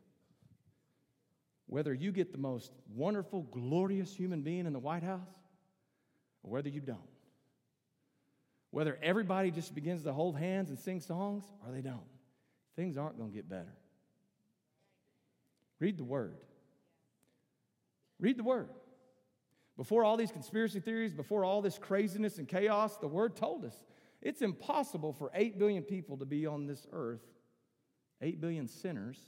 Whether 1.66 1.94
you 1.94 2.12
get 2.12 2.32
the 2.32 2.38
most 2.38 2.72
wonderful, 2.94 3.42
glorious 3.42 4.14
human 4.14 4.42
being 4.42 4.66
in 4.66 4.72
the 4.72 4.78
White 4.78 5.02
House, 5.02 5.28
or 6.42 6.50
whether 6.50 6.68
you 6.68 6.80
don't. 6.80 6.98
Whether 8.70 8.98
everybody 9.02 9.50
just 9.50 9.74
begins 9.74 10.02
to 10.04 10.12
hold 10.12 10.36
hands 10.36 10.68
and 10.68 10.78
sing 10.78 11.00
songs, 11.00 11.44
or 11.64 11.72
they 11.72 11.80
don't. 11.80 12.00
Things 12.76 12.96
aren't 12.96 13.16
going 13.16 13.30
to 13.30 13.34
get 13.34 13.48
better. 13.48 13.72
Read 15.78 15.96
the 15.96 16.04
Word. 16.04 16.36
Read 18.20 18.36
the 18.36 18.44
Word. 18.44 18.68
Before 19.76 20.04
all 20.04 20.16
these 20.16 20.30
conspiracy 20.30 20.80
theories, 20.80 21.12
before 21.12 21.44
all 21.44 21.60
this 21.60 21.78
craziness 21.78 22.38
and 22.38 22.46
chaos, 22.46 22.96
the 22.96 23.08
Word 23.08 23.34
told 23.34 23.64
us 23.64 23.74
it's 24.22 24.40
impossible 24.40 25.12
for 25.12 25.30
8 25.34 25.58
billion 25.58 25.82
people 25.82 26.16
to 26.18 26.24
be 26.24 26.46
on 26.46 26.66
this 26.66 26.86
earth 26.92 27.22
8 28.22 28.40
billion 28.40 28.68
sinners, 28.68 29.18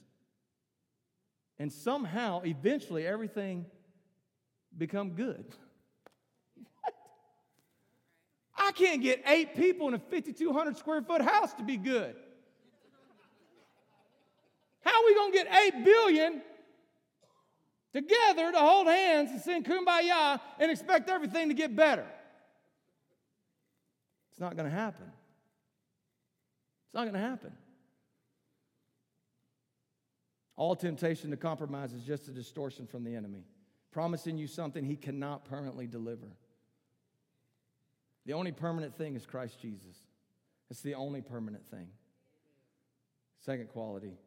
and 1.59 1.73
somehow, 1.73 2.43
eventually, 2.45 3.07
everything 3.07 3.67
become 4.77 5.11
good. 5.11 5.45
I 8.57 8.73
can't 8.73 9.03
get 9.03 9.23
eight 9.27 9.55
people 9.55 9.89
in 9.89 9.95
a 9.95 9.99
5,200 9.99 10.77
square 10.77 11.03
foot 11.03 11.21
house 11.21 11.53
to 11.55 11.63
be 11.63 11.77
good. 11.77 12.15
How 14.81 15.03
are 15.03 15.07
we 15.07 15.15
going 15.15 15.33
to 15.33 15.39
get 15.39 15.75
8 15.75 15.85
billion 15.85 16.43
together 17.97 18.53
to 18.53 18.59
hold 18.59 18.87
hands 18.87 19.31
and 19.31 19.41
sing 19.41 19.65
kumbaya 19.65 20.39
and 20.61 20.71
expect 20.71 21.09
everything 21.09 21.49
to 21.49 21.55
get 21.55 21.75
better? 21.75 22.07
It's 24.31 24.41
not 24.41 24.55
going 24.55 24.69
to 24.69 24.75
happen. 24.75 25.07
It's 26.85 26.95
not 26.95 27.03
going 27.03 27.15
to 27.15 27.19
happen. 27.19 27.53
All 30.57 30.77
temptation 30.77 31.31
to 31.31 31.37
compromise 31.37 31.93
is 31.93 32.03
just 32.03 32.29
a 32.29 32.31
distortion 32.31 32.87
from 32.87 33.03
the 33.03 33.15
enemy, 33.15 33.45
promising 33.93 34.37
you 34.37 34.47
something 34.47 34.85
he 34.85 34.97
cannot 34.97 35.47
permanently 35.47 35.87
deliver. 35.87 36.27
The 38.27 38.35
only 38.35 38.53
permanent 38.53 38.95
thing 38.95 39.17
is 39.17 39.25
Christ 39.25 39.61
Jesus. 39.61 39.97
It's 40.71 40.81
the 40.81 40.95
only 40.95 41.23
permanent 41.23 41.67
thing. 41.67 41.89
Second 43.41 43.69
quality 43.69 44.19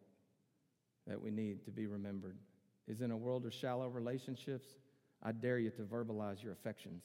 that 1.05 1.21
we 1.21 1.29
need 1.29 1.65
to 1.65 1.71
be 1.71 1.85
remembered 1.85 2.37
is 2.89 3.01
in 3.01 3.11
a 3.11 3.17
world 3.17 3.45
of 3.45 3.53
shallow 3.53 3.87
relationships, 3.87 4.67
I 5.23 5.31
dare 5.31 5.59
you 5.59 5.69
to 5.71 5.83
verbalize 5.83 6.43
your 6.43 6.51
affections. 6.51 7.03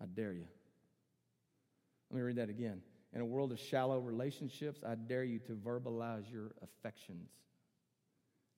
I 0.00 0.06
dare 0.06 0.32
you. 0.32 0.46
Let 2.10 2.16
me 2.16 2.22
read 2.22 2.36
that 2.36 2.48
again. 2.48 2.82
In 3.12 3.20
a 3.20 3.24
world 3.24 3.50
of 3.50 3.58
shallow 3.58 3.98
relationships, 3.98 4.80
I 4.86 4.94
dare 4.94 5.24
you 5.24 5.40
to 5.40 5.52
verbalize 5.52 6.30
your 6.30 6.52
affections. 6.62 7.30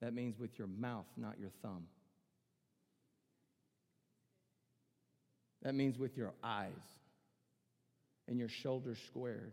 That 0.00 0.12
means 0.12 0.38
with 0.38 0.58
your 0.58 0.68
mouth, 0.68 1.06
not 1.16 1.38
your 1.40 1.50
thumb. 1.62 1.84
That 5.62 5.74
means 5.74 5.98
with 5.98 6.16
your 6.16 6.34
eyes 6.42 6.72
and 8.28 8.38
your 8.38 8.48
shoulders 8.48 8.98
squared. 9.06 9.52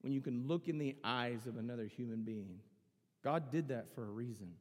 When 0.00 0.12
you 0.12 0.20
can 0.20 0.46
look 0.46 0.68
in 0.68 0.78
the 0.78 0.96
eyes 1.04 1.46
of 1.46 1.56
another 1.56 1.86
human 1.86 2.22
being. 2.22 2.58
God 3.22 3.50
did 3.50 3.68
that 3.68 3.94
for 3.94 4.04
a 4.04 4.10
reason. 4.10 4.52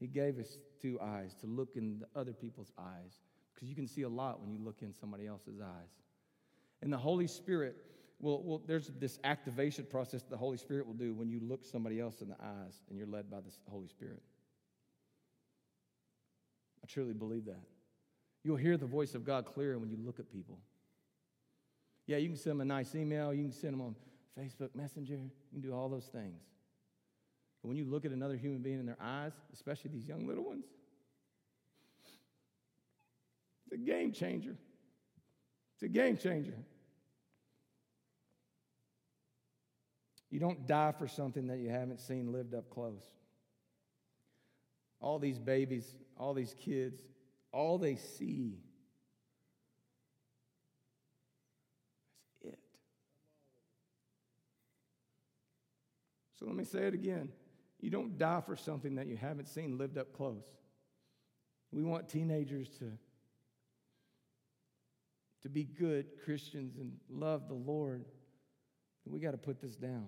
He 0.00 0.08
gave 0.08 0.38
us 0.38 0.58
two 0.82 0.98
eyes 1.00 1.34
to 1.42 1.46
look 1.46 1.76
in 1.76 2.02
other 2.16 2.32
people's 2.32 2.72
eyes 2.78 3.20
because 3.54 3.68
you 3.68 3.76
can 3.76 3.86
see 3.86 4.02
a 4.02 4.08
lot 4.08 4.40
when 4.40 4.50
you 4.50 4.58
look 4.58 4.78
in 4.80 4.92
somebody 4.98 5.26
else's 5.26 5.60
eyes. 5.60 5.90
And 6.82 6.92
the 6.92 6.98
Holy 6.98 7.26
Spirit 7.28 7.76
well, 8.20 8.42
well, 8.44 8.62
there's 8.66 8.90
this 8.98 9.18
activation 9.24 9.86
process 9.86 10.22
the 10.22 10.36
Holy 10.36 10.58
Spirit 10.58 10.86
will 10.86 10.94
do 10.94 11.14
when 11.14 11.30
you 11.30 11.40
look 11.40 11.64
somebody 11.64 11.98
else 11.98 12.20
in 12.20 12.28
the 12.28 12.36
eyes 12.40 12.80
and 12.88 12.98
you're 12.98 13.06
led 13.06 13.30
by 13.30 13.38
the 13.40 13.50
Holy 13.70 13.88
Spirit. 13.88 14.22
I 16.84 16.86
truly 16.86 17.14
believe 17.14 17.46
that. 17.46 17.62
You'll 18.44 18.56
hear 18.56 18.76
the 18.76 18.86
voice 18.86 19.14
of 19.14 19.24
God 19.24 19.46
clearer 19.46 19.78
when 19.78 19.90
you 19.90 19.96
look 20.04 20.18
at 20.18 20.30
people. 20.30 20.58
Yeah, 22.06 22.18
you 22.18 22.28
can 22.28 22.36
send 22.36 22.52
them 22.52 22.60
a 22.60 22.64
nice 22.66 22.94
email, 22.94 23.32
you 23.32 23.42
can 23.42 23.52
send 23.52 23.74
them 23.74 23.80
on 23.80 23.94
Facebook 24.38 24.74
Messenger, 24.74 25.14
you 25.14 25.30
can 25.52 25.60
do 25.60 25.74
all 25.74 25.88
those 25.88 26.06
things. 26.06 26.42
But 27.62 27.68
when 27.68 27.76
you 27.76 27.84
look 27.84 28.04
at 28.04 28.12
another 28.12 28.36
human 28.36 28.62
being 28.62 28.80
in 28.80 28.86
their 28.86 28.98
eyes, 29.00 29.32
especially 29.52 29.90
these 29.92 30.06
young 30.06 30.26
little 30.26 30.44
ones, 30.44 30.64
it's 33.66 33.74
a 33.74 33.84
game 33.84 34.12
changer. 34.12 34.56
It's 35.74 35.82
a 35.82 35.88
game 35.88 36.16
changer. 36.16 36.54
You 40.30 40.38
don't 40.38 40.66
die 40.66 40.92
for 40.96 41.08
something 41.08 41.48
that 41.48 41.58
you 41.58 41.70
haven't 41.70 42.00
seen 42.00 42.32
lived 42.32 42.54
up 42.54 42.70
close. 42.70 43.04
All 45.00 45.18
these 45.18 45.38
babies, 45.38 45.94
all 46.16 46.34
these 46.34 46.54
kids, 46.58 47.00
all 47.52 47.78
they 47.78 47.96
see 47.96 48.58
is 52.40 52.52
it. 52.52 52.58
So 56.38 56.46
let 56.46 56.54
me 56.54 56.64
say 56.64 56.80
it 56.86 56.94
again. 56.94 57.30
You 57.80 57.90
don't 57.90 58.18
die 58.18 58.42
for 58.44 58.56
something 58.56 58.96
that 58.96 59.06
you 59.06 59.16
haven't 59.16 59.48
seen 59.48 59.78
lived 59.78 59.96
up 59.96 60.12
close. 60.12 60.44
We 61.72 61.82
want 61.82 62.08
teenagers 62.08 62.68
to, 62.78 62.92
to 65.42 65.48
be 65.48 65.64
good 65.64 66.06
Christians 66.24 66.76
and 66.76 66.92
love 67.08 67.48
the 67.48 67.54
Lord. 67.54 68.04
We 69.06 69.18
got 69.18 69.32
to 69.32 69.38
put 69.38 69.60
this 69.60 69.74
down 69.74 70.06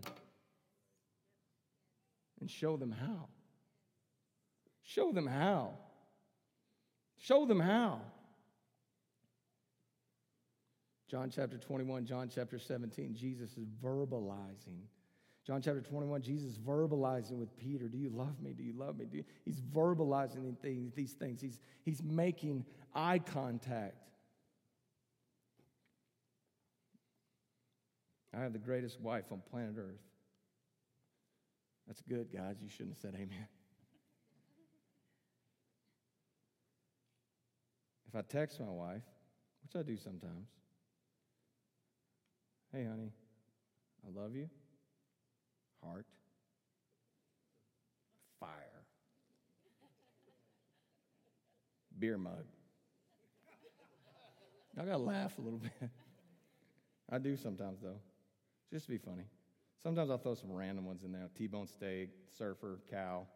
and 2.41 2.51
show 2.51 2.77
them 2.77 2.93
how. 2.93 3.29
Show 4.83 5.13
them 5.13 5.27
how. 5.27 5.71
Show 7.19 7.47
them 7.47 7.61
how. 7.61 8.01
John 11.09 11.31
chapter 11.31 11.59
21, 11.59 12.05
John 12.05 12.31
chapter 12.33 12.59
17, 12.59 13.15
Jesus 13.15 13.57
is 13.57 13.69
verbalizing. 13.83 14.87
John 15.45 15.61
chapter 15.61 15.81
21, 15.81 16.23
Jesus 16.23 16.57
verbalizing 16.57 17.39
with 17.39 17.57
Peter, 17.57 17.89
Do 17.89 17.99
you 17.99 18.11
love 18.11 18.41
me? 18.41 18.53
Do 18.53 18.63
you 18.63 18.75
love 18.77 18.97
me? 18.97 19.07
You? 19.11 19.25
He's 19.45 19.61
verbalizing 19.61 20.55
these 20.95 21.13
things. 21.13 21.41
He's, 21.41 21.59
he's 21.85 22.03
making 22.03 22.65
eye 22.95 23.19
contact. 23.19 23.97
I 28.35 28.41
have 28.41 28.53
the 28.53 28.59
greatest 28.59 29.01
wife 29.01 29.25
on 29.31 29.43
planet 29.51 29.75
Earth. 29.77 30.01
That's 31.87 32.01
good, 32.03 32.33
guys. 32.33 32.57
You 32.63 32.69
shouldn't 32.69 32.95
have 32.95 33.03
said 33.03 33.15
amen. 33.15 33.49
If 38.09 38.15
I 38.15 38.23
text 38.23 38.61
my 38.61 38.67
wife, 38.67 39.03
which 39.63 39.79
I 39.79 39.83
do 39.83 39.97
sometimes, 39.97 40.49
hey, 42.73 42.85
honey, 42.85 43.11
I 44.07 44.21
love 44.21 44.35
you, 44.35 44.49
heart, 45.85 46.07
fire. 48.41 48.73
beer 52.03 52.19
mug. 52.19 52.45
I 54.77 54.85
gotta 54.85 54.99
laugh 54.99 55.39
a 55.39 55.41
little 55.41 55.61
bit. 55.61 55.73
I 57.09 57.19
do 57.19 57.37
sometimes 57.37 57.81
though, 57.81 58.01
just 58.73 58.87
to 58.87 58.91
be 58.91 58.99
funny. 58.99 59.23
Sometimes 59.85 60.11
I'll 60.11 60.19
throw 60.19 60.35
some 60.35 60.51
random 60.51 60.85
ones 60.85 61.05
in 61.05 61.13
there: 61.13 61.29
T-bone 61.37 61.69
steak, 61.69 62.11
surfer, 62.37 62.81
cow. 62.91 63.29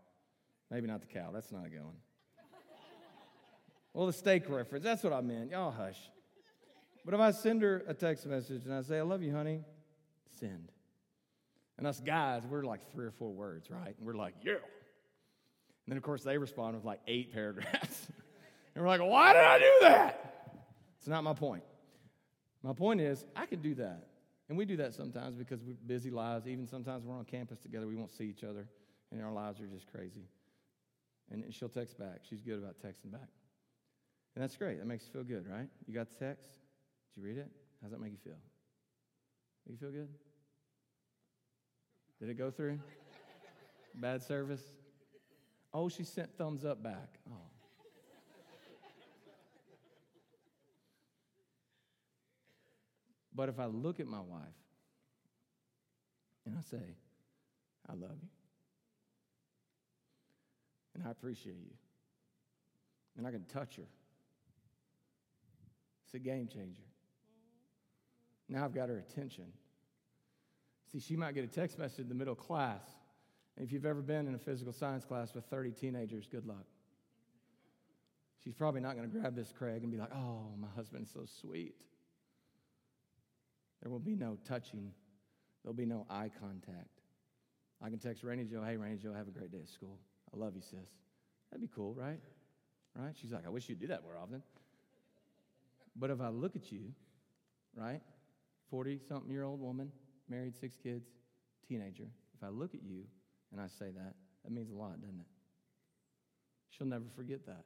Maybe 0.68 0.88
not 0.88 1.00
the 1.00 1.06
cow. 1.06 1.30
That's 1.32 1.52
not 1.52 1.70
going. 1.70 1.96
well, 3.92 4.06
the 4.06 4.12
steak 4.12 4.48
reference. 4.48 4.82
That's 4.82 5.04
what 5.04 5.12
I 5.12 5.20
meant. 5.20 5.52
Y'all 5.52 5.70
hush. 5.70 6.10
But 7.04 7.14
if 7.14 7.20
I 7.20 7.30
send 7.30 7.62
her 7.62 7.84
a 7.86 7.94
text 7.94 8.26
message 8.26 8.64
and 8.64 8.74
I 8.74 8.82
say, 8.82 8.98
"I 8.98 9.02
love 9.02 9.22
you, 9.22 9.32
honey," 9.32 9.62
send. 10.40 10.72
And 11.78 11.86
us 11.86 12.00
guys, 12.00 12.44
we're 12.46 12.64
like 12.64 12.90
three 12.92 13.04
or 13.06 13.10
four 13.10 13.32
words, 13.32 13.70
right? 13.70 13.94
And 13.96 14.06
we're 14.06 14.14
like, 14.14 14.34
"Yeah." 14.42 14.52
And 14.52 14.60
then 15.88 15.96
of 15.96 16.02
course 16.02 16.22
they 16.22 16.38
respond 16.38 16.74
with 16.74 16.84
like 16.84 17.00
eight 17.06 17.32
paragraphs. 17.34 18.08
and 18.74 18.82
we're 18.82 18.88
like, 18.88 19.00
"Why 19.02 19.32
did 19.32 19.44
I 19.44 19.58
do 19.58 19.72
that?" 19.82 20.54
It's 20.98 21.08
not 21.08 21.22
my 21.22 21.34
point. 21.34 21.62
My 22.62 22.72
point 22.72 23.00
is, 23.00 23.24
I 23.36 23.46
can 23.46 23.60
do 23.60 23.74
that. 23.76 24.08
And 24.48 24.56
we 24.56 24.64
do 24.64 24.76
that 24.78 24.94
sometimes 24.94 25.36
because 25.36 25.62
we're 25.62 25.74
busy 25.86 26.10
lives. 26.10 26.46
Even 26.46 26.66
sometimes 26.66 27.04
we're 27.04 27.16
on 27.16 27.24
campus 27.24 27.58
together, 27.58 27.86
we 27.86 27.96
won't 27.96 28.12
see 28.12 28.24
each 28.24 28.44
other, 28.44 28.68
and 29.12 29.22
our 29.22 29.32
lives 29.32 29.60
are 29.60 29.66
just 29.66 29.86
crazy. 29.92 30.28
And 31.30 31.44
she'll 31.52 31.68
text 31.68 31.98
back. 31.98 32.20
She's 32.28 32.40
good 32.40 32.58
about 32.58 32.76
texting 32.78 33.10
back. 33.10 33.28
And 34.34 34.42
that's 34.42 34.56
great. 34.56 34.78
That 34.78 34.86
makes 34.86 35.04
you 35.06 35.12
feel 35.12 35.24
good, 35.24 35.46
right? 35.50 35.68
You 35.86 35.94
got 35.94 36.08
the 36.08 36.24
text? 36.24 36.50
Did 37.14 37.20
you 37.20 37.22
read 37.22 37.38
it? 37.38 37.50
How's 37.82 37.90
that 37.90 38.00
make 38.00 38.12
you 38.12 38.18
feel? 38.22 38.38
Make 39.66 39.72
you 39.72 39.78
feel 39.78 39.90
good? 39.90 40.08
Did 42.20 42.30
it 42.30 42.38
go 42.38 42.50
through? 42.50 42.78
Bad 43.94 44.22
service? 44.22 44.62
Oh, 45.72 45.88
she 45.88 46.04
sent 46.04 46.36
thumbs 46.38 46.64
up 46.64 46.82
back. 46.82 47.18
Oh. 47.30 47.36
But 53.34 53.50
if 53.50 53.58
I 53.58 53.66
look 53.66 54.00
at 54.00 54.06
my 54.06 54.20
wife 54.20 54.40
and 56.46 56.56
I 56.56 56.62
say, 56.62 56.96
I 57.88 57.92
love 57.92 58.16
you, 58.22 58.28
and 60.94 61.06
I 61.06 61.10
appreciate 61.10 61.56
you, 61.56 61.74
and 63.18 63.26
I 63.26 63.30
can 63.30 63.44
touch 63.44 63.76
her, 63.76 63.82
it's 66.06 66.14
a 66.14 66.18
game 66.18 66.48
changer. 66.48 66.82
Now 68.48 68.64
I've 68.64 68.74
got 68.74 68.88
her 68.88 68.96
attention. 68.98 69.52
See, 70.96 71.00
she 71.00 71.16
might 71.16 71.34
get 71.34 71.44
a 71.44 71.48
text 71.48 71.78
message 71.78 72.00
in 72.00 72.08
the 72.08 72.14
middle 72.14 72.32
of 72.32 72.38
class. 72.38 72.80
And 73.56 73.66
if 73.66 73.70
you've 73.70 73.84
ever 73.84 74.00
been 74.00 74.26
in 74.26 74.34
a 74.34 74.38
physical 74.38 74.72
science 74.72 75.04
class 75.04 75.34
with 75.34 75.44
30 75.44 75.72
teenagers, 75.72 76.26
good 76.26 76.46
luck. 76.46 76.64
She's 78.42 78.54
probably 78.54 78.80
not 78.80 78.96
going 78.96 79.10
to 79.10 79.18
grab 79.18 79.36
this 79.36 79.52
Craig 79.52 79.82
and 79.82 79.92
be 79.92 79.98
like, 79.98 80.14
oh, 80.14 80.46
my 80.58 80.68
husband's 80.74 81.10
so 81.12 81.26
sweet. 81.26 81.82
There 83.82 83.90
will 83.90 83.98
be 83.98 84.16
no 84.16 84.38
touching, 84.46 84.90
there'll 85.62 85.74
be 85.74 85.84
no 85.84 86.06
eye 86.08 86.30
contact. 86.40 87.02
I 87.82 87.90
can 87.90 87.98
text 87.98 88.24
Rainy 88.24 88.44
Joe, 88.44 88.62
hey, 88.64 88.78
Rainy 88.78 88.96
Joe, 88.96 89.12
have 89.12 89.28
a 89.28 89.32
great 89.32 89.52
day 89.52 89.58
at 89.62 89.68
school. 89.68 89.98
I 90.34 90.38
love 90.38 90.54
you, 90.54 90.62
sis. 90.62 90.78
That'd 91.50 91.60
be 91.60 91.70
cool, 91.74 91.92
right? 91.92 92.20
Right? 92.94 93.14
She's 93.20 93.32
like, 93.32 93.44
I 93.44 93.50
wish 93.50 93.68
you'd 93.68 93.80
do 93.80 93.88
that 93.88 94.02
more 94.02 94.16
often. 94.16 94.42
But 95.94 96.08
if 96.08 96.22
I 96.22 96.28
look 96.30 96.56
at 96.56 96.72
you, 96.72 96.94
right, 97.76 98.00
40 98.70 99.00
something 99.06 99.30
year 99.30 99.42
old 99.42 99.60
woman, 99.60 99.92
married, 100.28 100.54
six 100.56 100.76
kids, 100.76 101.06
teenager, 101.68 102.06
if 102.36 102.42
I 102.42 102.48
look 102.48 102.74
at 102.74 102.82
you 102.82 103.04
and 103.52 103.60
I 103.60 103.66
say 103.66 103.90
that, 103.90 104.14
that 104.44 104.52
means 104.52 104.70
a 104.70 104.74
lot, 104.74 105.00
doesn't 105.00 105.18
it? 105.18 105.26
She'll 106.70 106.86
never 106.86 107.04
forget 107.14 107.46
that. 107.46 107.64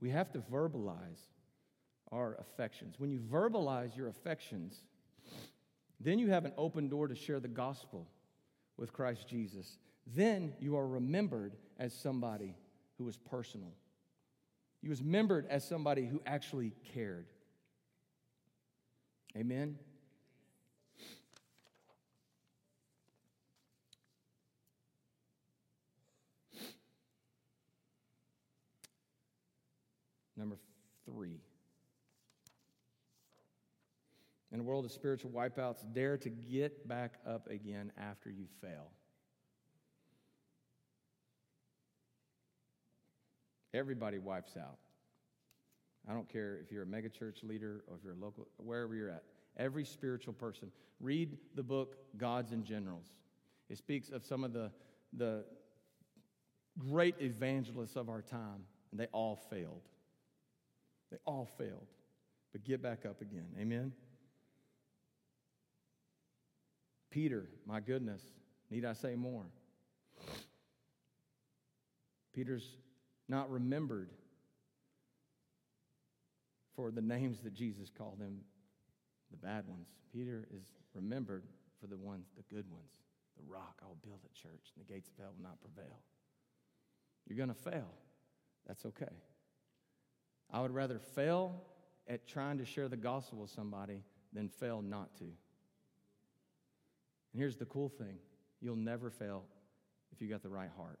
We 0.00 0.10
have 0.10 0.32
to 0.32 0.38
verbalize 0.38 1.20
our 2.12 2.36
affections. 2.40 2.96
When 2.98 3.10
you 3.10 3.20
verbalize 3.20 3.96
your 3.96 4.08
affections, 4.08 4.82
then 6.00 6.18
you 6.18 6.30
have 6.30 6.44
an 6.44 6.52
open 6.58 6.88
door 6.88 7.08
to 7.08 7.14
share 7.14 7.40
the 7.40 7.48
gospel 7.48 8.06
with 8.76 8.92
Christ 8.92 9.28
Jesus. 9.28 9.78
Then 10.06 10.52
you 10.60 10.76
are 10.76 10.86
remembered 10.86 11.56
as 11.78 11.94
somebody 11.94 12.54
who 12.98 13.04
was 13.04 13.16
personal. 13.16 13.72
You 14.82 14.90
was 14.90 15.00
remembered 15.00 15.46
as 15.48 15.66
somebody 15.66 16.06
who 16.06 16.20
actually 16.26 16.72
cared. 16.92 17.26
Amen. 19.36 19.76
Number 30.36 30.56
three. 31.04 31.40
In 34.52 34.60
a 34.60 34.62
world 34.62 34.84
of 34.84 34.92
spiritual 34.92 35.32
wipeouts, 35.32 35.84
dare 35.92 36.16
to 36.18 36.30
get 36.30 36.86
back 36.86 37.14
up 37.26 37.48
again 37.50 37.90
after 37.98 38.30
you 38.30 38.46
fail. 38.60 38.92
Everybody 43.72 44.18
wipes 44.18 44.56
out. 44.56 44.78
I 46.08 46.12
don't 46.12 46.28
care 46.28 46.58
if 46.62 46.70
you're 46.70 46.82
a 46.82 46.86
megachurch 46.86 47.42
leader 47.42 47.84
or 47.88 47.96
if 47.96 48.04
you're 48.04 48.12
a 48.12 48.16
local, 48.16 48.46
wherever 48.58 48.94
you're 48.94 49.10
at. 49.10 49.22
Every 49.56 49.84
spiritual 49.84 50.34
person. 50.34 50.70
Read 51.00 51.38
the 51.54 51.62
book 51.62 51.96
Gods 52.16 52.52
and 52.52 52.64
Generals. 52.64 53.06
It 53.70 53.78
speaks 53.78 54.10
of 54.10 54.24
some 54.24 54.44
of 54.44 54.52
the, 54.52 54.70
the 55.12 55.44
great 56.78 57.14
evangelists 57.20 57.96
of 57.96 58.08
our 58.08 58.20
time, 58.20 58.64
and 58.90 59.00
they 59.00 59.06
all 59.12 59.36
failed. 59.50 59.82
They 61.10 61.18
all 61.24 61.48
failed. 61.56 61.86
But 62.52 62.64
get 62.64 62.82
back 62.82 63.06
up 63.06 63.20
again. 63.20 63.46
Amen? 63.58 63.92
Peter, 67.10 67.48
my 67.66 67.80
goodness, 67.80 68.22
need 68.70 68.84
I 68.84 68.92
say 68.92 69.14
more? 69.14 69.46
Peter's 72.34 72.76
not 73.28 73.50
remembered 73.50 74.10
for 76.74 76.90
the 76.90 77.00
names 77.00 77.40
that 77.40 77.54
Jesus 77.54 77.90
called 77.96 78.18
him 78.20 78.40
the 79.30 79.36
bad 79.36 79.66
ones. 79.66 79.88
Peter 80.12 80.46
is 80.54 80.64
remembered 80.94 81.44
for 81.80 81.86
the 81.86 81.96
ones, 81.96 82.26
the 82.36 82.54
good 82.54 82.70
ones. 82.70 82.90
The 83.36 83.52
rock 83.52 83.80
I 83.82 83.86
will 83.86 83.98
build 84.04 84.20
a 84.24 84.32
church, 84.34 84.72
and 84.74 84.86
the 84.86 84.92
gates 84.92 85.08
of 85.08 85.16
hell 85.18 85.32
will 85.36 85.42
not 85.42 85.60
prevail. 85.60 85.98
You're 87.26 87.36
going 87.36 87.48
to 87.48 87.54
fail. 87.54 87.90
That's 88.66 88.86
okay. 88.86 89.12
I 90.52 90.60
would 90.60 90.72
rather 90.72 90.98
fail 90.98 91.62
at 92.06 92.28
trying 92.28 92.58
to 92.58 92.64
share 92.64 92.88
the 92.88 92.96
gospel 92.96 93.40
with 93.40 93.50
somebody 93.50 94.02
than 94.32 94.48
fail 94.48 94.82
not 94.82 95.16
to. 95.16 95.24
And 95.24 95.34
here's 97.34 97.56
the 97.56 97.64
cool 97.64 97.88
thing 97.88 98.18
you'll 98.60 98.76
never 98.76 99.10
fail 99.10 99.44
if 100.12 100.22
you 100.22 100.28
got 100.28 100.42
the 100.42 100.48
right 100.48 100.70
heart. 100.76 101.00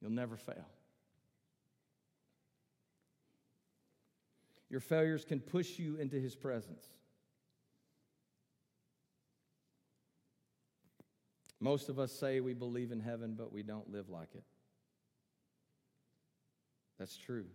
You'll 0.00 0.10
never 0.10 0.36
fail. 0.36 0.66
Your 4.70 4.80
failures 4.80 5.24
can 5.24 5.40
push 5.40 5.78
you 5.78 5.96
into 5.96 6.16
his 6.20 6.36
presence. 6.36 6.86
Most 11.60 11.88
of 11.88 11.98
us 11.98 12.12
say 12.12 12.40
we 12.40 12.54
believe 12.54 12.92
in 12.92 13.00
heaven, 13.00 13.34
but 13.36 13.52
we 13.52 13.62
don't 13.62 13.90
live 13.90 14.08
like 14.08 14.34
it. 14.34 14.44
That's 16.98 17.16
true. 17.16 17.46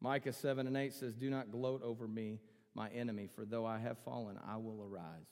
Micah 0.00 0.32
7 0.32 0.66
and 0.66 0.76
8 0.76 0.92
says, 0.92 1.14
Do 1.14 1.30
not 1.30 1.50
gloat 1.50 1.82
over 1.82 2.08
me, 2.08 2.40
my 2.74 2.88
enemy, 2.88 3.28
for 3.34 3.44
though 3.44 3.66
I 3.66 3.78
have 3.78 3.98
fallen, 3.98 4.38
I 4.46 4.56
will 4.56 4.82
arise. 4.82 5.28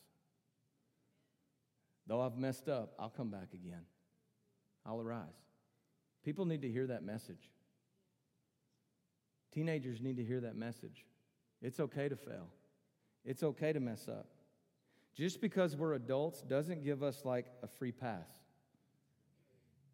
Though 2.06 2.20
I've 2.20 2.36
messed 2.36 2.68
up, 2.68 2.92
I'll 2.98 3.10
come 3.10 3.30
back 3.30 3.54
again. 3.54 3.86
I'll 4.86 5.00
arise. 5.00 5.26
People 6.24 6.44
need 6.44 6.62
to 6.62 6.70
hear 6.70 6.86
that 6.86 7.02
message. 7.02 7.50
Teenagers 9.54 10.00
need 10.00 10.16
to 10.16 10.24
hear 10.24 10.40
that 10.40 10.56
message. 10.56 11.04
It's 11.62 11.78
okay 11.78 12.08
to 12.08 12.16
fail, 12.16 12.48
it's 13.24 13.42
okay 13.42 13.72
to 13.72 13.80
mess 13.80 14.08
up. 14.08 14.26
Just 15.14 15.40
because 15.40 15.76
we're 15.76 15.94
adults 15.94 16.42
doesn't 16.42 16.82
give 16.82 17.04
us 17.04 17.24
like 17.24 17.46
a 17.62 17.68
free 17.68 17.92
pass. 17.92 18.28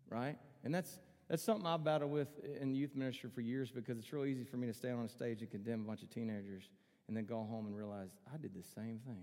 Right? 0.08 0.38
And 0.64 0.74
that's 0.74 0.98
that's 1.28 1.42
something 1.42 1.66
I've 1.66 1.84
battled 1.84 2.10
with 2.10 2.28
in 2.60 2.74
youth 2.74 2.96
ministry 2.96 3.30
for 3.32 3.40
years 3.40 3.70
because 3.70 3.98
it's 3.98 4.12
real 4.12 4.24
easy 4.24 4.42
for 4.42 4.56
me 4.56 4.66
to 4.66 4.72
stand 4.72 4.98
on 4.98 5.04
a 5.04 5.08
stage 5.08 5.42
and 5.42 5.50
condemn 5.50 5.82
a 5.82 5.84
bunch 5.84 6.02
of 6.02 6.10
teenagers 6.10 6.64
and 7.06 7.16
then 7.16 7.24
go 7.24 7.36
home 7.36 7.66
and 7.66 7.76
realize 7.76 8.08
I 8.32 8.36
did 8.36 8.52
the 8.54 8.64
same 8.74 8.98
thing. 9.06 9.22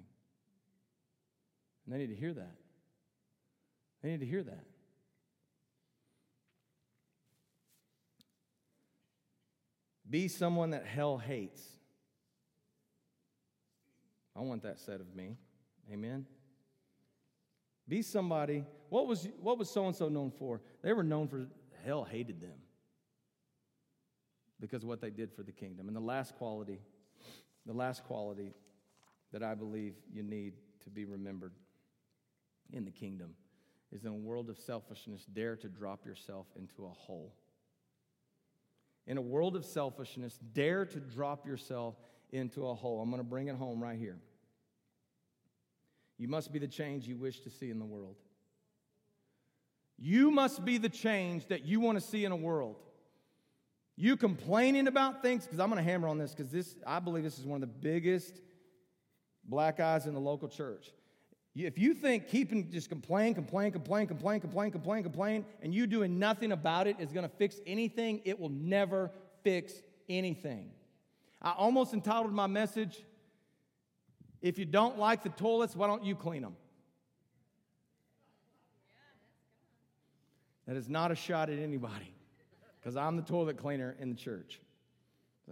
And 1.86 1.94
they 1.94 1.98
need 1.98 2.08
to 2.08 2.16
hear 2.16 2.34
that. 2.34 2.56
They 4.02 4.10
need 4.10 4.20
to 4.20 4.26
hear 4.26 4.44
that. 4.44 4.64
Be 10.10 10.28
someone 10.28 10.72
that 10.72 10.86
hell 10.86 11.18
hates. 11.18 11.62
I 14.36 14.42
want 14.42 14.64
that 14.64 14.80
said 14.80 15.02
of 15.02 15.16
me. 15.16 15.38
Amen. 15.92 16.26
Be 17.88 18.02
somebody. 18.02 18.66
What 18.90 19.08
was 19.08 19.28
what 19.42 19.58
was 19.58 19.70
so 19.70 19.88
and 19.88 19.96
so 19.96 20.10
known 20.10 20.32
for? 20.38 20.62
They 20.82 20.94
were 20.94 21.04
known 21.04 21.28
for 21.28 21.48
hell 21.86 22.04
hated 22.04 22.42
them 22.42 22.60
because 24.60 24.84
of 24.84 24.90
what 24.90 25.02
they 25.02 25.10
did 25.10 25.32
for 25.34 25.44
the 25.44 25.52
kingdom. 25.52 25.88
And 25.88 25.96
the 25.96 26.02
last 26.02 26.36
quality, 26.36 26.80
the 27.66 27.74
last 27.74 28.04
quality 28.04 28.54
that 29.32 29.44
I 29.44 29.56
believe 29.56 29.96
you 30.12 30.24
need 30.24 30.54
to 30.84 30.90
be 30.90 31.06
remembered 31.06 31.54
in 32.72 32.86
the 32.86 32.92
kingdom 32.92 33.32
is 33.92 34.04
in 34.04 34.12
a 34.12 34.16
world 34.16 34.50
of 34.50 34.58
selfishness, 34.58 35.26
dare 35.26 35.56
to 35.56 35.70
drop 35.70 36.06
yourself 36.06 36.48
into 36.56 36.86
a 36.86 36.90
hole. 36.90 37.34
In 39.08 39.18
a 39.18 39.22
world 39.22 39.56
of 39.56 39.66
selfishness, 39.66 40.38
dare 40.54 40.86
to 40.86 41.00
drop 41.00 41.48
yourself 41.48 41.96
into 42.32 42.68
a 42.68 42.76
hole. 42.76 43.02
I'm 43.02 43.10
going 43.10 43.22
to 43.22 43.28
bring 43.28 43.48
it 43.48 43.56
home 43.56 43.82
right 43.82 43.98
here. 43.98 44.18
You 46.18 46.28
must 46.28 46.52
be 46.52 46.60
the 46.60 46.68
change 46.68 47.08
you 47.08 47.16
wish 47.16 47.40
to 47.42 47.50
see 47.50 47.70
in 47.70 47.80
the 47.80 47.86
world. 47.86 48.18
You 49.98 50.30
must 50.30 50.66
be 50.66 50.78
the 50.78 50.90
change 50.90 51.48
that 51.48 51.64
you 51.66 51.80
want 51.80 52.00
to 52.00 52.06
see 52.06 52.26
in 52.26 52.32
a 52.32 52.36
world. 52.36 52.76
You 53.96 54.18
complaining 54.18 54.88
about 54.88 55.24
things, 55.24 55.46
because 55.46 55.60
I'm 55.60 55.70
going 55.70 55.84
to 55.84 55.90
hammer 55.90 56.08
on 56.08 56.18
this, 56.18 56.32
because 56.32 56.52
this, 56.52 56.76
I 56.86 57.00
believe 57.00 57.24
this 57.24 57.40
is 57.40 57.46
one 57.46 57.64
of 57.64 57.70
the 57.70 57.76
biggest 57.76 58.42
black 59.44 59.80
eyes 59.80 60.06
in 60.06 60.14
the 60.14 60.20
local 60.20 60.50
church. 60.50 60.92
If 61.66 61.80
you 61.80 61.96
think 61.96 62.28
keeping 62.28 62.70
just 62.70 62.88
complain, 62.88 63.34
complain, 63.34 63.72
complain, 63.72 64.06
complain, 64.06 64.40
complain, 64.40 64.72
complain, 64.72 65.04
complain, 65.04 65.46
and 65.64 65.74
you 65.74 65.88
doing 65.88 66.20
nothing 66.20 66.52
about 66.52 66.86
it 66.86 66.98
is 67.00 67.12
going 67.12 67.28
to 67.28 67.36
fix 67.36 67.60
anything, 67.66 68.22
it 68.26 68.40
will 68.40 68.50
never 68.50 69.12
fix 69.44 69.74
anything. 70.08 70.70
I 71.42 71.52
almost 71.52 71.94
entitled 71.94 72.32
my 72.32 72.48
message, 72.48 73.04
If 74.42 74.60
You 74.60 74.66
Don't 74.66 75.00
Like 75.00 75.24
the 75.24 75.30
Toilets, 75.30 75.76
Why 75.76 75.88
Don't 75.88 76.04
You 76.04 76.16
Clean 76.16 76.44
Them? 76.44 76.56
That 80.68 80.76
is 80.76 80.90
not 80.90 81.12
a 81.12 81.16
shot 81.16 81.50
at 81.50 81.58
anybody, 81.58 82.14
because 82.80 82.98
I'm 82.98 83.16
the 83.16 83.24
toilet 83.24 83.58
cleaner 83.58 83.96
in 84.00 84.10
the 84.10 84.16
church. 84.16 84.60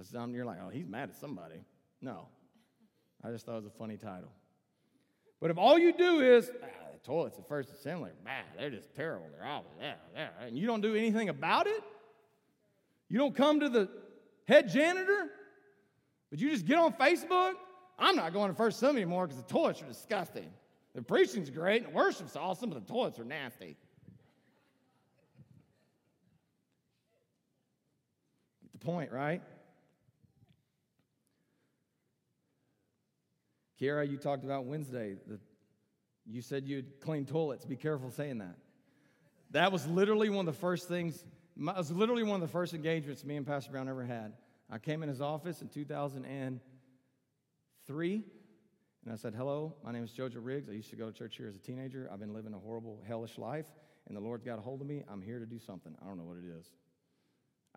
So 0.04 0.26
you're 0.26 0.46
like, 0.46 0.58
oh, 0.62 0.70
he's 0.70 0.88
mad 0.88 1.10
at 1.10 1.16
somebody. 1.16 1.64
No, 2.02 2.28
I 3.24 3.32
just 3.32 3.46
thought 3.46 3.54
it 3.54 3.64
was 3.64 3.66
a 3.66 3.78
funny 3.78 3.96
title. 3.96 4.30
But 5.46 5.52
if 5.52 5.60
all 5.60 5.78
you 5.78 5.94
do 5.94 6.22
is, 6.22 6.50
ah, 6.64 6.66
the 6.92 6.98
toilets 7.06 7.38
at 7.38 7.48
First 7.48 7.72
Assembly 7.72 8.10
bad, 8.24 8.46
they're 8.58 8.72
just 8.72 8.92
terrible, 8.96 9.28
they're 9.32 9.48
awful, 9.48 9.70
yeah, 9.80 9.94
yeah, 10.16 10.30
and 10.42 10.58
you 10.58 10.66
don't 10.66 10.82
do 10.82 10.96
anything 10.96 11.30
about 11.30 11.68
it, 11.68 11.84
you 13.10 13.20
don't 13.20 13.36
come 13.36 13.60
to 13.60 13.70
the 13.70 13.88
head 14.48 14.68
janitor, 14.68 15.30
but 16.32 16.40
you 16.40 16.50
just 16.50 16.66
get 16.66 16.80
on 16.80 16.94
Facebook, 16.94 17.54
I'm 18.00 18.16
not 18.16 18.34
going 18.34 18.50
to 18.50 18.56
First 18.56 18.78
Assembly 18.78 19.04
anymore 19.04 19.28
because 19.28 19.44
the 19.44 19.48
toilets 19.48 19.84
are 19.84 19.86
disgusting. 19.86 20.50
The 20.96 21.04
preaching's 21.04 21.52
great 21.52 21.84
and 21.84 21.94
the 21.94 21.96
worship's 21.96 22.36
awesome, 22.36 22.72
but 22.72 22.84
the 22.84 22.92
toilets 22.92 23.20
are 23.20 23.24
nasty. 23.24 23.78
Get 28.64 28.72
the 28.72 28.80
point, 28.80 29.12
right? 29.12 29.44
Kiara, 33.80 34.10
you 34.10 34.18
talked 34.18 34.44
about 34.44 34.66
Wednesday. 34.66 35.16
The, 35.28 35.40
you 36.26 36.42
said 36.42 36.68
you'd 36.68 37.00
clean 37.02 37.26
toilets. 37.26 37.66
Be 37.66 37.76
careful 37.76 38.10
saying 38.12 38.38
that. 38.40 38.56
That 39.52 39.72
was 39.72 39.86
literally 39.88 40.30
one 40.30 40.48
of 40.48 40.54
the 40.54 40.60
first 40.60 40.88
things, 40.88 41.24
it 41.58 41.78
was 41.78 41.92
literally 41.92 42.24
one 42.24 42.42
of 42.42 42.48
the 42.48 42.52
first 42.52 42.74
engagements 42.74 43.24
me 43.24 43.36
and 43.36 43.46
Pastor 43.46 43.72
Brown 43.72 43.88
ever 43.88 44.04
had. 44.04 44.34
I 44.70 44.80
came 44.80 45.04
in 45.04 45.10
his 45.10 45.22
office 45.22 45.62
in 45.62 45.70
2003, 45.70 48.24
and 49.04 49.14
I 49.14 49.16
said, 49.16 49.36
Hello, 49.36 49.76
my 49.84 49.92
name 49.92 50.04
is 50.04 50.10
Jojo 50.12 50.38
Riggs. 50.38 50.68
I 50.70 50.72
used 50.72 50.90
to 50.90 50.96
go 50.96 51.12
to 51.12 51.18
church 51.18 51.38
here 51.38 51.48
as 51.48 51.56
a 51.56 51.60
teenager. 51.60 52.10
I've 52.12 52.20
been 52.20 52.34
living 52.34 52.56
a 52.56 52.58
horrible, 52.58 53.04
hellish 53.08 53.38
life, 53.38 53.68
and 54.08 54.18
the 54.18 54.22
Lord's 54.22 54.44
got 54.44 54.58
a 54.58 54.62
hold 54.62 54.82
of 54.82 54.88
me. 54.88 55.04
I'm 55.10 55.22
here 55.22 55.38
to 55.40 55.46
do 55.46 55.60
something. 55.60 55.96
I 56.02 56.08
don't 56.08 56.18
know 56.18 56.24
what 56.24 56.38
it 56.38 56.46
is. 56.60 56.66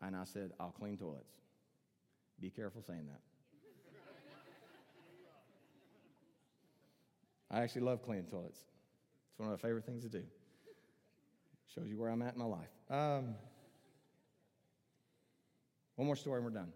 And 0.01 0.17
I 0.17 0.25
said, 0.25 0.53
I'll 0.59 0.71
clean 0.71 0.97
toilets. 0.97 1.35
Be 2.41 2.49
careful 2.51 2.83
saying 2.83 3.07
that. 3.09 3.21
I 7.51 7.61
actually 7.61 7.83
love 7.83 8.03
cleaning 8.03 8.27
toilets. 8.27 8.59
It's 9.31 9.39
one 9.39 9.51
of 9.51 9.59
my 9.59 9.69
favorite 9.69 9.85
things 9.87 10.03
to 10.03 10.09
do. 10.09 10.23
Shows 11.75 11.89
you 11.89 11.99
where 11.99 12.11
I'm 12.11 12.23
at 12.23 12.35
in 12.35 12.39
my 12.39 12.47
life. 12.47 12.69
Um, 12.91 13.35
one 15.97 16.07
more 16.07 16.17
story 16.17 16.37
and 16.37 16.45
we're 16.45 16.59
done. 16.59 16.73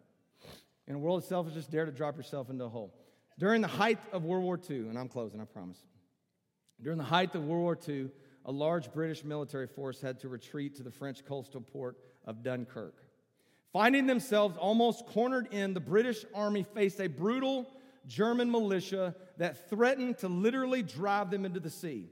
In 0.87 0.97
a 0.97 0.99
world 0.99 1.23
of 1.23 1.29
selfishness, 1.29 1.66
dare 1.66 1.87
to 1.87 1.93
drop 1.93 2.16
yourself 2.16 2.51
into 2.51 2.64
a 2.64 2.68
hole. 2.68 2.93
During 3.39 3.62
the 3.62 3.68
height 3.68 3.99
of 4.12 4.25
World 4.25 4.45
War 4.45 4.59
II, 4.68 4.81
and 4.81 4.99
I'm 4.99 5.09
closing, 5.09 5.41
I 5.41 5.45
promise. 5.45 5.79
During 6.83 6.99
the 6.99 7.05
height 7.05 7.35
of 7.35 7.45
World 7.45 7.62
War 7.62 7.79
II, 7.89 8.11
a 8.45 8.53
large 8.53 8.93
British 8.93 9.25
military 9.25 9.66
force 9.66 10.01
had 10.01 10.18
to 10.20 10.29
retreat 10.29 10.75
to 10.77 10.83
the 10.83 10.91
French 10.91 11.25
coastal 11.25 11.61
port 11.61 11.97
of 12.25 12.43
Dunkirk. 12.43 12.97
Finding 13.73 14.07
themselves 14.07 14.57
almost 14.59 15.07
cornered 15.07 15.49
in, 15.53 15.73
the 15.73 15.81
British 15.81 16.25
Army 16.35 16.66
faced 16.75 17.01
a 17.01 17.07
brutal 17.07 17.70
German 18.07 18.50
militia 18.50 19.14
that 19.38 19.68
threatened 19.68 20.18
to 20.18 20.28
literally 20.28 20.82
drive 20.82 21.30
them 21.30 21.44
into 21.44 21.61
the 21.61 21.70
sea. 21.70 22.09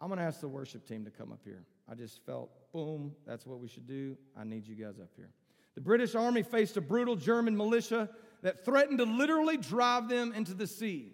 I'm 0.00 0.08
going 0.08 0.18
to 0.18 0.24
ask 0.24 0.40
the 0.40 0.48
worship 0.48 0.86
team 0.86 1.04
to 1.04 1.10
come 1.10 1.32
up 1.32 1.40
here. 1.44 1.64
I 1.88 1.94
just 1.94 2.24
felt, 2.26 2.50
boom, 2.72 3.14
that's 3.26 3.46
what 3.46 3.60
we 3.60 3.68
should 3.68 3.86
do. 3.86 4.16
I 4.36 4.44
need 4.44 4.66
you 4.66 4.74
guys 4.74 4.98
up 5.00 5.10
here. 5.16 5.30
The 5.74 5.80
British 5.80 6.14
Army 6.14 6.42
faced 6.42 6.76
a 6.76 6.80
brutal 6.80 7.16
German 7.16 7.56
militia 7.56 8.08
that 8.42 8.64
threatened 8.64 8.98
to 8.98 9.04
literally 9.04 9.56
drive 9.56 10.08
them 10.08 10.32
into 10.32 10.54
the 10.54 10.66
sea. 10.66 11.12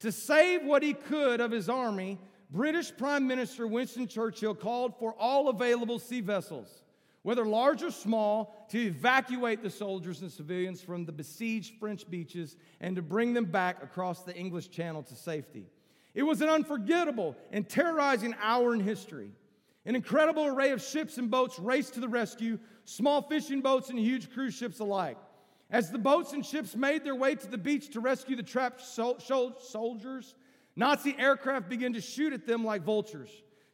To 0.00 0.10
save 0.10 0.64
what 0.64 0.82
he 0.82 0.94
could 0.94 1.40
of 1.40 1.50
his 1.50 1.68
army, 1.68 2.18
British 2.50 2.96
Prime 2.96 3.26
Minister 3.26 3.66
Winston 3.66 4.08
Churchill 4.08 4.54
called 4.54 4.98
for 4.98 5.14
all 5.18 5.48
available 5.48 5.98
sea 5.98 6.20
vessels 6.20 6.82
whether 7.22 7.44
large 7.44 7.82
or 7.82 7.90
small, 7.90 8.66
to 8.70 8.78
evacuate 8.78 9.62
the 9.62 9.70
soldiers 9.70 10.22
and 10.22 10.32
civilians 10.32 10.80
from 10.80 11.04
the 11.04 11.12
besieged 11.12 11.74
French 11.78 12.08
beaches 12.08 12.56
and 12.80 12.96
to 12.96 13.02
bring 13.02 13.34
them 13.34 13.44
back 13.44 13.82
across 13.82 14.22
the 14.22 14.34
English 14.34 14.70
Channel 14.70 15.02
to 15.02 15.14
safety. 15.14 15.66
It 16.14 16.22
was 16.22 16.40
an 16.40 16.48
unforgettable 16.48 17.36
and 17.52 17.68
terrorizing 17.68 18.34
hour 18.40 18.74
in 18.74 18.80
history. 18.80 19.32
An 19.86 19.94
incredible 19.94 20.46
array 20.46 20.70
of 20.70 20.82
ships 20.82 21.18
and 21.18 21.30
boats 21.30 21.58
raced 21.58 21.94
to 21.94 22.00
the 22.00 22.08
rescue, 22.08 22.58
small 22.84 23.22
fishing 23.22 23.60
boats 23.60 23.90
and 23.90 23.98
huge 23.98 24.32
cruise 24.32 24.54
ships 24.54 24.80
alike. 24.80 25.18
As 25.70 25.90
the 25.90 25.98
boats 25.98 26.32
and 26.32 26.44
ships 26.44 26.74
made 26.74 27.04
their 27.04 27.14
way 27.14 27.34
to 27.34 27.46
the 27.46 27.58
beach 27.58 27.90
to 27.90 28.00
rescue 28.00 28.34
the 28.34 28.42
trapped 28.42 28.80
soldiers, 28.82 30.34
Nazi 30.74 31.14
aircraft 31.18 31.68
began 31.68 31.92
to 31.92 32.00
shoot 32.00 32.32
at 32.32 32.46
them 32.46 32.64
like 32.64 32.82
vultures. 32.82 33.30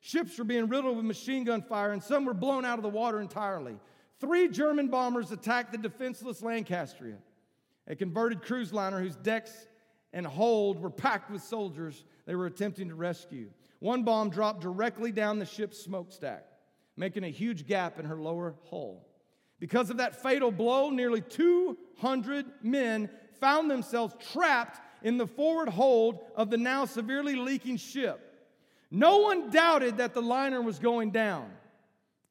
Ships 0.07 0.39
were 0.39 0.45
being 0.45 0.69
riddled 0.69 0.97
with 0.97 1.05
machine 1.05 1.43
gun 1.43 1.63
fire, 1.63 1.91
and 1.91 2.01
some 2.01 2.25
were 2.27 2.33
blown 2.33 2.65
out 2.65 2.79
of 2.79 2.85
the 2.85 2.89
water 2.89 3.21
entirely. 3.21 3.77
Three 4.21 4.47
German 4.47 4.87
bombers 4.87 5.33
attacked 5.33 5.73
the 5.73 5.79
defenseless 5.79 6.43
Lancastria, 6.43 7.17
a 7.89 7.97
converted 7.97 8.41
cruise 8.41 8.73
liner 8.73 9.01
whose 9.01 9.17
decks 9.17 9.67
and 10.13 10.25
hold 10.25 10.79
were 10.79 10.91
packed 10.91 11.29
with 11.29 11.43
soldiers 11.43 12.05
they 12.25 12.37
were 12.37 12.47
attempting 12.47 12.89
to 12.91 12.95
rescue. 12.95 13.51
One 13.81 14.05
bomb 14.05 14.31
dropped 14.31 14.61
directly 14.61 15.11
down 15.11 15.41
the 15.41 15.45
ship's 15.45 15.79
smokestack, 15.79 16.45
making 16.97 17.25
a 17.25 17.29
huge 17.29 17.67
gap 17.67 17.99
in 17.99 18.05
her 18.07 18.21
lower 18.21 18.55
hull. 18.71 19.05
Because 19.59 19.91
of 19.91 19.97
that 19.97 20.23
fatal 20.23 20.53
blow, 20.53 20.89
nearly 20.89 21.21
200 21.21 22.47
men 22.63 23.11
found 23.41 23.69
themselves 23.69 24.15
trapped 24.33 24.79
in 25.03 25.19
the 25.19 25.27
forward 25.27 25.69
hold 25.69 26.21
of 26.37 26.49
the 26.49 26.57
now 26.57 26.85
severely 26.85 27.35
leaking 27.35 27.77
ship. 27.77 28.26
No 28.91 29.19
one 29.19 29.51
doubted 29.51 29.99
that 29.99 30.15
the 30.15 30.23
liner 30.23 30.63
was 30.63 30.79
going 30.79 31.11
down. 31.11 31.51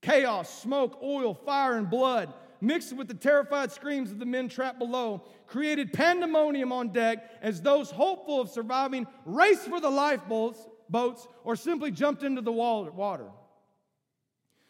Chaos, 0.01 0.61
smoke, 0.61 0.99
oil, 1.03 1.33
fire, 1.33 1.77
and 1.77 1.89
blood, 1.89 2.33
mixed 2.61 2.95
with 2.95 3.07
the 3.07 3.13
terrified 3.13 3.71
screams 3.71 4.11
of 4.11 4.19
the 4.19 4.25
men 4.25 4.47
trapped 4.47 4.79
below, 4.79 5.23
created 5.47 5.91
pandemonium 5.91 6.71
on 6.71 6.89
deck 6.89 7.29
as 7.41 7.61
those 7.61 7.91
hopeful 7.91 8.41
of 8.41 8.49
surviving 8.49 9.07
raced 9.25 9.67
for 9.67 9.79
the 9.79 9.89
lifeboats 9.89 10.59
boats, 10.89 11.27
or 11.43 11.55
simply 11.55 11.91
jumped 11.91 12.23
into 12.23 12.41
the 12.41 12.51
water. 12.51 13.25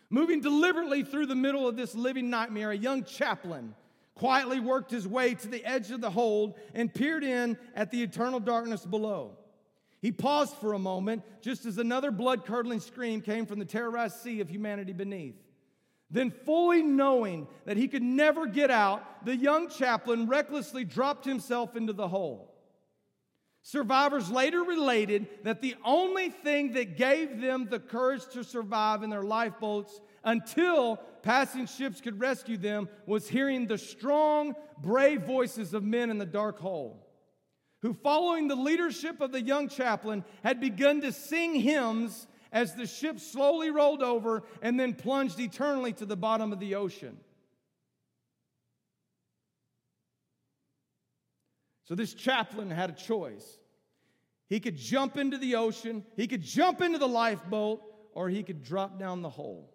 Moving 0.10 0.42
deliberately 0.42 1.04
through 1.04 1.26
the 1.26 1.36
middle 1.36 1.68
of 1.68 1.76
this 1.76 1.96
living 1.96 2.30
nightmare, 2.30 2.72
a 2.72 2.78
young 2.78 3.04
chaplain 3.04 3.76
quietly 4.14 4.60
worked 4.60 4.92
his 4.92 5.08
way 5.08 5.34
to 5.36 5.48
the 5.48 5.66
edge 5.66 5.92
of 5.92 6.00
the 6.00 6.10
hold 6.10 6.54
and 6.74 6.94
peered 6.94 7.24
in 7.24 7.58
at 7.76 7.92
the 7.92 8.02
eternal 8.02 8.40
darkness 8.40 8.86
below. 8.86 9.38
He 10.06 10.12
paused 10.12 10.58
for 10.58 10.74
a 10.74 10.78
moment 10.78 11.24
just 11.42 11.66
as 11.66 11.80
another 11.80 12.12
blood 12.12 12.46
curdling 12.46 12.80
scream 12.80 13.22
came 13.22 13.48
from 13.48 13.58
the 13.58 13.66
terrorized 13.66 14.18
sea 14.18 14.40
of 14.40 14.48
humanity 14.48 14.94
beneath. 14.94 15.34
Then, 16.12 16.30
fully 16.30 16.84
knowing 16.84 17.48
that 17.66 17.76
he 17.76 17.88
could 17.88 18.04
never 18.04 18.46
get 18.46 18.70
out, 18.70 19.26
the 19.26 19.36
young 19.36 19.68
chaplain 19.68 20.28
recklessly 20.28 20.84
dropped 20.84 21.26
himself 21.26 21.76
into 21.76 21.92
the 21.92 22.08
hole. 22.08 22.54
Survivors 23.64 24.30
later 24.30 24.62
related 24.62 25.26
that 25.42 25.64
the 25.64 25.74
only 25.84 26.30
thing 26.30 26.74
that 26.74 26.98
gave 26.98 27.42
them 27.42 27.68
the 27.68 27.80
courage 27.80 28.28
to 28.34 28.44
survive 28.44 29.02
in 29.02 29.10
their 29.10 29.24
lifeboats 29.24 30.02
until 30.24 30.98
passing 31.24 31.66
ships 31.66 32.00
could 32.00 32.20
rescue 32.20 32.58
them 32.58 32.90
was 33.08 33.28
hearing 33.28 33.66
the 33.66 33.80
strong, 33.80 34.54
brave 34.84 35.24
voices 35.24 35.74
of 35.74 35.84
men 35.84 36.12
in 36.12 36.20
the 36.20 36.28
dark 36.28 36.60
hole 36.60 37.05
who, 37.86 37.94
following 37.94 38.48
the 38.48 38.56
leadership 38.56 39.22
of 39.22 39.32
the 39.32 39.40
young 39.40 39.70
chaplain, 39.70 40.26
had 40.44 40.60
begun 40.60 41.02
to 41.02 41.12
sing 41.12 41.54
hymns 41.54 42.26
as 42.52 42.74
the 42.74 42.88
ship 42.88 43.20
slowly 43.20 43.70
rolled 43.70 44.02
over 44.02 44.42
and 44.64 44.80
then 44.80 44.96
plunged 44.96 45.40
eternally 45.40 45.94
to 45.94 46.04
the 46.04 46.18
bottom 46.18 46.52
of 46.52 46.60
the 46.60 46.74
ocean. 46.74 47.16
So 51.84 51.94
this 51.94 52.16
chaplain 52.16 52.72
had 52.72 52.90
a 52.90 52.94
choice. 52.94 53.60
He 54.50 54.60
could 54.60 54.78
jump 54.78 55.16
into 55.16 55.38
the 55.38 55.58
ocean, 55.58 56.04
he 56.16 56.26
could 56.26 56.42
jump 56.42 56.82
into 56.82 56.98
the 56.98 57.08
lifeboat, 57.08 57.84
or 58.14 58.30
he 58.30 58.42
could 58.42 58.64
drop 58.64 58.98
down 58.98 59.22
the 59.22 59.30
hole 59.30 59.72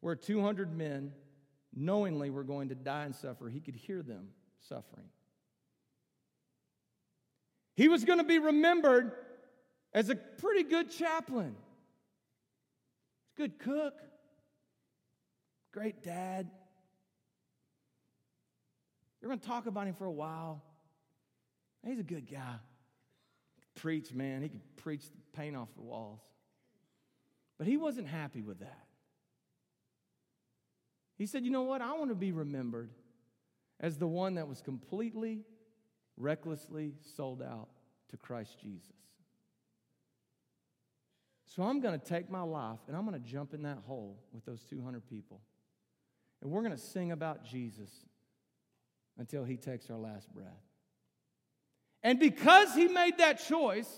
where 0.00 0.14
200 0.14 0.74
men 0.74 1.12
knowingly 1.76 2.30
were 2.30 2.42
going 2.42 2.70
to 2.70 2.74
die 2.74 3.04
and 3.04 3.14
suffer. 3.14 3.50
He 3.50 3.60
could 3.60 3.76
hear 3.76 4.02
them 4.02 4.28
suffering. 4.60 5.10
He 7.80 7.88
was 7.88 8.04
going 8.04 8.18
to 8.18 8.26
be 8.26 8.38
remembered 8.38 9.12
as 9.94 10.10
a 10.10 10.14
pretty 10.14 10.64
good 10.64 10.90
chaplain, 10.90 11.56
good 13.38 13.58
cook, 13.58 13.94
great 15.72 16.02
dad. 16.02 16.50
You're 19.18 19.30
going 19.30 19.40
to 19.40 19.46
talk 19.46 19.64
about 19.64 19.86
him 19.86 19.94
for 19.94 20.04
a 20.04 20.12
while. 20.12 20.62
He's 21.82 21.98
a 21.98 22.02
good 22.02 22.30
guy. 22.30 22.56
Preach, 23.76 24.12
man. 24.12 24.42
He 24.42 24.50
could 24.50 24.76
preach 24.76 25.04
the 25.04 25.38
paint 25.38 25.56
off 25.56 25.74
the 25.74 25.80
walls. 25.80 26.20
But 27.56 27.66
he 27.66 27.78
wasn't 27.78 28.08
happy 28.08 28.42
with 28.42 28.60
that. 28.60 28.84
He 31.16 31.24
said, 31.24 31.46
You 31.46 31.50
know 31.50 31.62
what? 31.62 31.80
I 31.80 31.94
want 31.94 32.10
to 32.10 32.14
be 32.14 32.32
remembered 32.32 32.90
as 33.80 33.96
the 33.96 34.06
one 34.06 34.34
that 34.34 34.48
was 34.48 34.60
completely, 34.60 35.46
recklessly 36.20 36.92
sold 37.16 37.42
out 37.42 37.68
to 38.10 38.16
Christ 38.16 38.56
Jesus. 38.60 38.84
So 41.46 41.62
I'm 41.64 41.80
going 41.80 41.98
to 41.98 42.04
take 42.04 42.30
my 42.30 42.42
life 42.42 42.78
and 42.86 42.96
I'm 42.96 43.06
going 43.06 43.20
to 43.20 43.28
jump 43.28 43.54
in 43.54 43.62
that 43.62 43.78
hole 43.86 44.18
with 44.32 44.44
those 44.44 44.62
200 44.64 45.08
people. 45.08 45.40
And 46.42 46.50
we're 46.50 46.62
going 46.62 46.76
to 46.76 46.78
sing 46.78 47.12
about 47.12 47.44
Jesus 47.44 47.90
until 49.18 49.44
he 49.44 49.56
takes 49.56 49.90
our 49.90 49.98
last 49.98 50.32
breath. 50.32 50.46
And 52.02 52.18
because 52.18 52.74
he 52.74 52.88
made 52.88 53.18
that 53.18 53.44
choice 53.46 53.90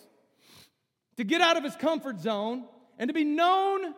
to 1.16 1.24
get 1.24 1.40
out 1.40 1.56
of 1.56 1.62
his 1.62 1.76
comfort 1.76 2.20
zone 2.20 2.64
and 2.98 3.08
to 3.08 3.14
be 3.14 3.24
known 3.24 3.94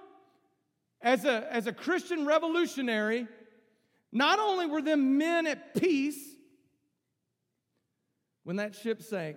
as 1.00 1.24
a, 1.24 1.46
as 1.52 1.66
a 1.66 1.72
Christian 1.72 2.26
revolutionary, 2.26 3.26
not 4.12 4.38
only 4.38 4.66
were 4.66 4.82
them 4.82 5.16
men 5.16 5.46
at 5.46 5.74
peace 5.74 6.33
when 8.44 8.56
that 8.56 8.74
ship 8.74 9.02
sank, 9.02 9.36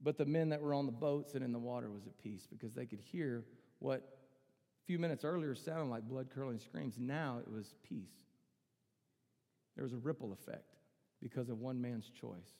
but 0.00 0.16
the 0.16 0.24
men 0.24 0.48
that 0.50 0.62
were 0.62 0.72
on 0.72 0.86
the 0.86 0.92
boats 0.92 1.34
and 1.34 1.44
in 1.44 1.52
the 1.52 1.58
water 1.58 1.90
was 1.90 2.06
at 2.06 2.16
peace 2.22 2.46
because 2.48 2.72
they 2.72 2.86
could 2.86 3.00
hear 3.00 3.44
what 3.80 3.98
a 3.98 4.86
few 4.86 4.98
minutes 4.98 5.24
earlier 5.24 5.54
sounded 5.54 5.90
like 5.90 6.04
blood 6.04 6.28
curdling 6.32 6.60
screams. 6.60 6.94
Now 6.98 7.40
it 7.40 7.50
was 7.50 7.74
peace. 7.88 8.14
There 9.74 9.84
was 9.84 9.92
a 9.92 9.98
ripple 9.98 10.32
effect 10.32 10.76
because 11.20 11.48
of 11.48 11.58
one 11.58 11.80
man's 11.80 12.10
choice 12.10 12.54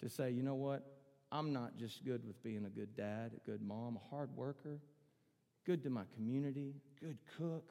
to 0.00 0.08
say, 0.08 0.30
you 0.30 0.42
know 0.42 0.54
what? 0.54 0.84
I'm 1.32 1.52
not 1.52 1.76
just 1.76 2.04
good 2.04 2.26
with 2.26 2.42
being 2.42 2.64
a 2.64 2.70
good 2.70 2.96
dad, 2.96 3.32
a 3.36 3.50
good 3.50 3.62
mom, 3.62 3.96
a 3.96 4.14
hard 4.14 4.34
worker, 4.34 4.80
good 5.64 5.82
to 5.84 5.90
my 5.90 6.02
community, 6.16 6.74
good 7.00 7.18
cook. 7.36 7.70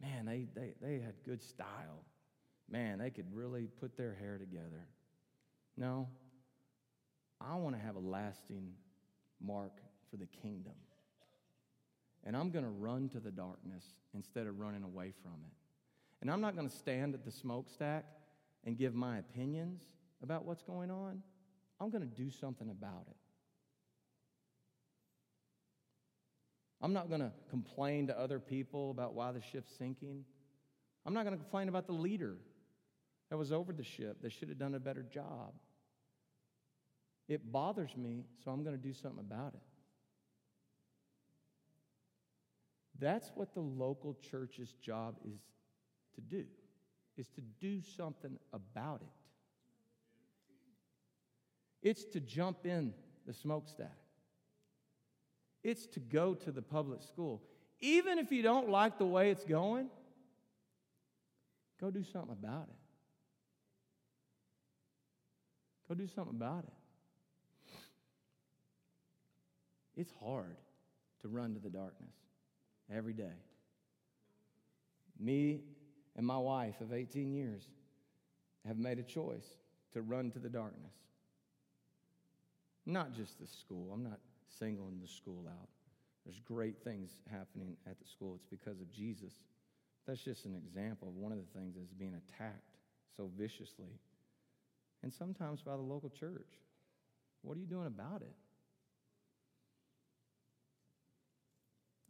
Man, 0.00 0.26
they, 0.26 0.46
they, 0.54 0.74
they 0.80 0.94
had 0.94 1.14
good 1.24 1.42
style. 1.42 2.04
Man, 2.70 2.98
they 2.98 3.10
could 3.10 3.26
really 3.32 3.68
put 3.80 3.96
their 3.96 4.14
hair 4.14 4.38
together. 4.38 4.86
No, 5.78 6.08
I 7.40 7.54
want 7.54 7.76
to 7.76 7.80
have 7.80 7.94
a 7.94 8.00
lasting 8.00 8.72
mark 9.40 9.78
for 10.10 10.16
the 10.16 10.26
kingdom. 10.26 10.72
And 12.24 12.36
I'm 12.36 12.50
going 12.50 12.64
to 12.64 12.70
run 12.70 13.08
to 13.10 13.20
the 13.20 13.30
darkness 13.30 13.84
instead 14.12 14.48
of 14.48 14.58
running 14.58 14.82
away 14.82 15.12
from 15.22 15.34
it. 15.46 15.52
And 16.20 16.30
I'm 16.30 16.40
not 16.40 16.56
going 16.56 16.68
to 16.68 16.74
stand 16.74 17.14
at 17.14 17.24
the 17.24 17.30
smokestack 17.30 18.04
and 18.64 18.76
give 18.76 18.92
my 18.92 19.18
opinions 19.18 19.84
about 20.20 20.44
what's 20.44 20.62
going 20.62 20.90
on. 20.90 21.22
I'm 21.80 21.90
going 21.90 22.02
to 22.02 22.22
do 22.22 22.28
something 22.28 22.70
about 22.70 23.04
it. 23.08 23.16
I'm 26.82 26.92
not 26.92 27.08
going 27.08 27.20
to 27.20 27.30
complain 27.50 28.08
to 28.08 28.18
other 28.18 28.40
people 28.40 28.90
about 28.90 29.14
why 29.14 29.30
the 29.30 29.40
ship's 29.40 29.72
sinking. 29.78 30.24
I'm 31.06 31.14
not 31.14 31.24
going 31.24 31.36
to 31.36 31.42
complain 31.42 31.68
about 31.68 31.86
the 31.86 31.92
leader 31.92 32.36
that 33.30 33.36
was 33.36 33.52
over 33.52 33.72
the 33.72 33.84
ship 33.84 34.22
that 34.22 34.32
should 34.32 34.48
have 34.48 34.58
done 34.58 34.74
a 34.74 34.80
better 34.80 35.02
job. 35.02 35.52
It 37.28 37.52
bothers 37.52 37.96
me, 37.96 38.24
so 38.42 38.50
I'm 38.50 38.64
going 38.64 38.76
to 38.76 38.82
do 38.82 38.94
something 38.94 39.20
about 39.20 39.54
it. 39.54 39.60
That's 42.98 43.30
what 43.34 43.54
the 43.54 43.60
local 43.60 44.16
church's 44.30 44.72
job 44.82 45.16
is 45.24 45.40
to 46.14 46.20
do, 46.20 46.44
is 47.16 47.28
to 47.28 47.40
do 47.60 47.80
something 47.80 48.38
about 48.52 49.02
it. 49.02 49.08
It's 51.88 52.04
to 52.06 52.20
jump 52.20 52.66
in 52.66 52.92
the 53.26 53.32
smokestack. 53.32 53.96
It's 55.62 55.86
to 55.88 56.00
go 56.00 56.34
to 56.34 56.50
the 56.50 56.62
public 56.62 57.02
school. 57.02 57.42
Even 57.80 58.18
if 58.18 58.32
you 58.32 58.42
don't 58.42 58.68
like 58.68 58.98
the 58.98 59.06
way 59.06 59.30
it's 59.30 59.44
going, 59.44 59.88
go 61.80 61.90
do 61.90 62.02
something 62.02 62.32
about 62.32 62.68
it. 62.68 62.74
Go 65.88 65.94
do 65.94 66.08
something 66.08 66.34
about 66.34 66.64
it. 66.64 66.77
It's 69.98 70.14
hard 70.22 70.56
to 71.22 71.28
run 71.28 71.54
to 71.54 71.60
the 71.60 71.68
darkness 71.68 72.14
every 72.94 73.12
day. 73.12 73.36
Me 75.18 75.60
and 76.16 76.24
my 76.24 76.38
wife 76.38 76.80
of 76.80 76.92
18 76.92 77.32
years 77.32 77.64
have 78.64 78.78
made 78.78 79.00
a 79.00 79.02
choice 79.02 79.58
to 79.92 80.02
run 80.02 80.30
to 80.30 80.38
the 80.38 80.48
darkness. 80.48 80.94
Not 82.86 83.12
just 83.12 83.40
the 83.40 83.46
school. 83.48 83.90
I'm 83.92 84.04
not 84.04 84.20
singling 84.60 85.00
the 85.02 85.08
school 85.08 85.46
out. 85.48 85.68
There's 86.24 86.38
great 86.38 86.76
things 86.84 87.10
happening 87.28 87.76
at 87.84 87.98
the 87.98 88.06
school. 88.06 88.36
It's 88.36 88.46
because 88.48 88.80
of 88.80 88.92
Jesus. 88.92 89.32
That's 90.06 90.22
just 90.22 90.44
an 90.44 90.54
example 90.54 91.08
of 91.08 91.16
one 91.16 91.32
of 91.32 91.38
the 91.38 91.58
things 91.58 91.74
that's 91.76 91.92
being 91.92 92.14
attacked 92.14 92.76
so 93.16 93.30
viciously. 93.36 93.98
And 95.02 95.12
sometimes 95.12 95.60
by 95.60 95.72
the 95.72 95.82
local 95.82 96.10
church. 96.10 96.46
What 97.42 97.56
are 97.56 97.60
you 97.60 97.66
doing 97.66 97.86
about 97.86 98.22
it? 98.22 98.34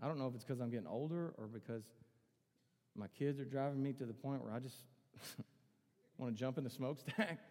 I 0.03 0.07
don't 0.07 0.19
know 0.19 0.27
if 0.29 0.35
it's 0.35 0.45
because 0.45 0.61
I'm 0.61 0.71
getting 0.71 0.87
older 0.87 1.35
or 1.37 1.47
because 1.47 1.85
my 2.97 3.07
kids 3.19 3.41
are 3.41 3.45
driving 3.45 3.83
me 3.83 3.93
to 3.95 4.05
the 4.05 4.13
point 4.13 4.43
where 4.43 4.53
I 4.53 4.61
just 4.61 4.77
want 6.19 6.35
to 6.35 6.39
jump 6.39 6.59
in 6.59 6.65
the 6.65 6.71
smokestack. 6.71 7.39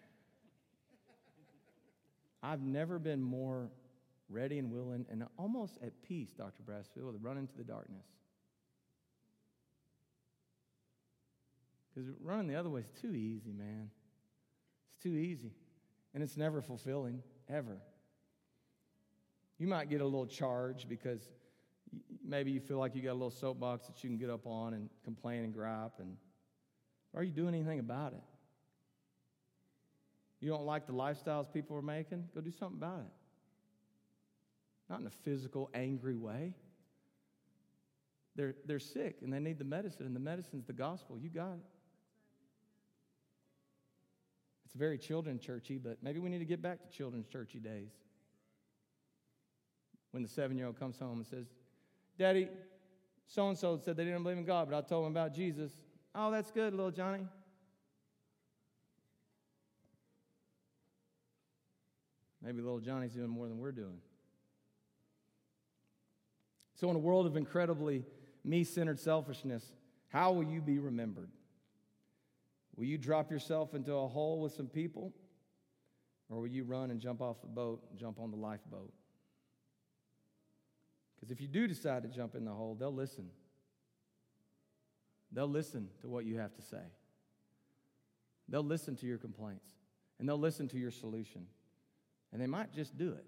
I've 2.43 2.61
never 2.61 2.99
been 2.99 3.21
more 3.21 3.69
ready 4.29 4.59
and 4.59 4.71
willing 4.71 5.05
and 5.09 5.25
almost 5.37 5.77
at 5.81 6.01
peace, 6.03 6.31
Dr. 6.31 6.63
Brassfield, 6.63 7.13
to 7.13 7.19
run 7.19 7.37
into 7.37 7.55
the 7.57 7.63
darkness. 7.63 8.05
Because 11.93 12.09
running 12.21 12.47
the 12.47 12.55
other 12.55 12.69
way 12.69 12.81
is 12.81 12.91
too 13.01 13.13
easy, 13.13 13.51
man. 13.51 13.89
It's 14.93 15.03
too 15.03 15.15
easy. 15.15 15.51
And 16.13 16.23
it's 16.23 16.37
never 16.37 16.61
fulfilling, 16.61 17.23
ever. 17.49 17.77
You 19.57 19.67
might 19.67 19.89
get 19.89 20.01
a 20.01 20.05
little 20.05 20.27
charge 20.27 20.87
because 20.87 21.27
maybe 22.27 22.51
you 22.51 22.59
feel 22.59 22.77
like 22.77 22.95
you 22.95 23.01
got 23.01 23.11
a 23.11 23.13
little 23.13 23.31
soapbox 23.31 23.87
that 23.87 24.03
you 24.03 24.09
can 24.09 24.17
get 24.17 24.29
up 24.29 24.45
on 24.45 24.73
and 24.73 24.89
complain 25.03 25.43
and 25.43 25.53
gripe 25.53 25.93
and 25.99 26.17
are 27.15 27.23
you 27.23 27.31
doing 27.31 27.55
anything 27.55 27.79
about 27.79 28.13
it? 28.13 28.21
You 30.39 30.49
don't 30.49 30.65
like 30.65 30.85
the 30.85 30.93
lifestyles 30.93 31.51
people 31.51 31.75
are 31.77 31.81
making? 31.81 32.25
Go 32.35 32.41
do 32.41 32.51
something 32.51 32.77
about 32.77 32.99
it. 32.99 33.11
Not 34.89 34.99
in 34.99 35.07
a 35.07 35.11
physical 35.23 35.69
angry 35.73 36.15
way. 36.15 36.53
They're, 38.35 38.55
they're 38.65 38.79
sick 38.79 39.17
and 39.23 39.33
they 39.33 39.39
need 39.39 39.57
the 39.57 39.65
medicine 39.65 40.05
and 40.05 40.15
the 40.15 40.19
medicine's 40.19 40.65
the 40.65 40.73
gospel. 40.73 41.17
You 41.17 41.29
got 41.29 41.53
it. 41.53 41.65
It's 44.65 44.75
very 44.75 44.97
children 44.97 45.39
churchy 45.39 45.77
but 45.77 45.97
maybe 46.03 46.19
we 46.19 46.29
need 46.29 46.39
to 46.39 46.45
get 46.45 46.61
back 46.61 46.83
to 46.83 46.95
children's 46.95 47.25
churchy 47.25 47.59
days. 47.59 47.89
When 50.11 50.21
the 50.21 50.29
seven 50.29 50.57
year 50.57 50.67
old 50.67 50.79
comes 50.79 50.99
home 50.99 51.17
and 51.17 51.25
says 51.25 51.47
Daddy, 52.17 52.49
so 53.27 53.49
and 53.49 53.57
so 53.57 53.79
said 53.83 53.95
they 53.97 54.05
didn't 54.05 54.23
believe 54.23 54.37
in 54.37 54.45
God, 54.45 54.69
but 54.69 54.77
I 54.77 54.81
told 54.81 55.05
them 55.05 55.11
about 55.11 55.33
Jesus. 55.33 55.71
Oh, 56.15 56.31
that's 56.31 56.51
good, 56.51 56.73
little 56.73 56.91
Johnny. 56.91 57.25
Maybe 62.41 62.61
little 62.61 62.79
Johnny's 62.79 63.13
doing 63.13 63.29
more 63.29 63.47
than 63.47 63.57
we're 63.57 63.71
doing. 63.71 63.99
So, 66.75 66.89
in 66.89 66.95
a 66.95 66.99
world 66.99 67.25
of 67.25 67.35
incredibly 67.35 68.05
me 68.43 68.63
centered 68.63 68.99
selfishness, 68.99 69.65
how 70.09 70.31
will 70.31 70.43
you 70.43 70.61
be 70.61 70.79
remembered? 70.79 71.29
Will 72.75 72.85
you 72.85 72.97
drop 72.97 73.31
yourself 73.31 73.73
into 73.73 73.93
a 73.93 74.07
hole 74.07 74.39
with 74.39 74.53
some 74.53 74.67
people? 74.67 75.11
Or 76.29 76.41
will 76.41 76.47
you 76.47 76.63
run 76.63 76.91
and 76.91 76.99
jump 76.99 77.21
off 77.21 77.41
the 77.41 77.47
boat 77.47 77.83
jump 77.97 78.19
on 78.19 78.31
the 78.31 78.37
lifeboat? 78.37 78.93
Because 81.17 81.31
if 81.31 81.41
you 81.41 81.47
do 81.47 81.67
decide 81.67 82.03
to 82.03 82.09
jump 82.09 82.35
in 82.35 82.45
the 82.45 82.51
hole, 82.51 82.75
they'll 82.79 82.93
listen. 82.93 83.29
They'll 85.31 85.47
listen 85.47 85.89
to 86.01 86.07
what 86.07 86.25
you 86.25 86.37
have 86.37 86.53
to 86.55 86.61
say. 86.61 86.83
They'll 88.47 88.63
listen 88.63 88.95
to 88.97 89.05
your 89.05 89.17
complaints 89.17 89.67
and 90.19 90.29
they'll 90.29 90.39
listen 90.39 90.67
to 90.69 90.77
your 90.77 90.91
solution. 90.91 91.47
And 92.31 92.41
they 92.41 92.47
might 92.47 92.73
just 92.73 92.97
do 92.97 93.09
it. 93.09 93.25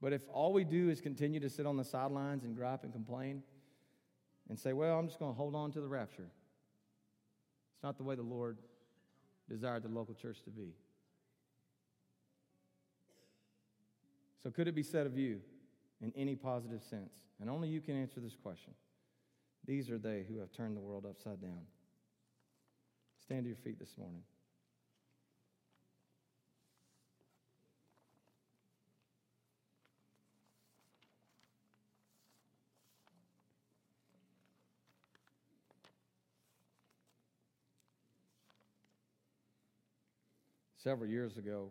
But 0.00 0.12
if 0.12 0.22
all 0.32 0.52
we 0.52 0.64
do 0.64 0.88
is 0.88 1.00
continue 1.00 1.40
to 1.40 1.50
sit 1.50 1.66
on 1.66 1.76
the 1.76 1.84
sidelines 1.84 2.44
and 2.44 2.56
gripe 2.56 2.84
and 2.84 2.92
complain 2.92 3.42
and 4.48 4.58
say, 4.58 4.72
well, 4.72 4.98
I'm 4.98 5.06
just 5.06 5.18
going 5.18 5.32
to 5.32 5.36
hold 5.36 5.54
on 5.54 5.70
to 5.72 5.80
the 5.80 5.88
rapture, 5.88 6.30
it's 7.74 7.82
not 7.82 7.98
the 7.98 8.02
way 8.02 8.14
the 8.14 8.22
Lord 8.22 8.58
desired 9.48 9.82
the 9.82 9.88
local 9.88 10.14
church 10.14 10.42
to 10.42 10.50
be. 10.50 10.74
So, 14.42 14.50
could 14.50 14.68
it 14.68 14.74
be 14.74 14.82
said 14.82 15.06
of 15.06 15.18
you 15.18 15.40
in 16.00 16.12
any 16.16 16.34
positive 16.34 16.82
sense? 16.82 17.12
And 17.40 17.50
only 17.50 17.68
you 17.68 17.80
can 17.80 17.96
answer 17.96 18.20
this 18.20 18.34
question. 18.34 18.72
These 19.66 19.90
are 19.90 19.98
they 19.98 20.24
who 20.28 20.38
have 20.38 20.50
turned 20.52 20.76
the 20.76 20.80
world 20.80 21.04
upside 21.08 21.40
down. 21.40 21.60
Stand 23.22 23.44
to 23.44 23.48
your 23.48 23.56
feet 23.56 23.78
this 23.78 23.96
morning. 23.98 24.22
Several 40.82 41.10
years 41.10 41.36
ago, 41.36 41.68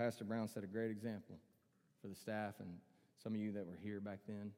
Pastor 0.00 0.24
Brown 0.24 0.48
set 0.48 0.64
a 0.64 0.66
great 0.66 0.90
example 0.90 1.36
for 2.00 2.08
the 2.08 2.14
staff 2.14 2.54
and 2.58 2.70
some 3.22 3.34
of 3.34 3.40
you 3.42 3.52
that 3.52 3.66
were 3.66 3.76
here 3.84 4.00
back 4.00 4.20
then. 4.26 4.50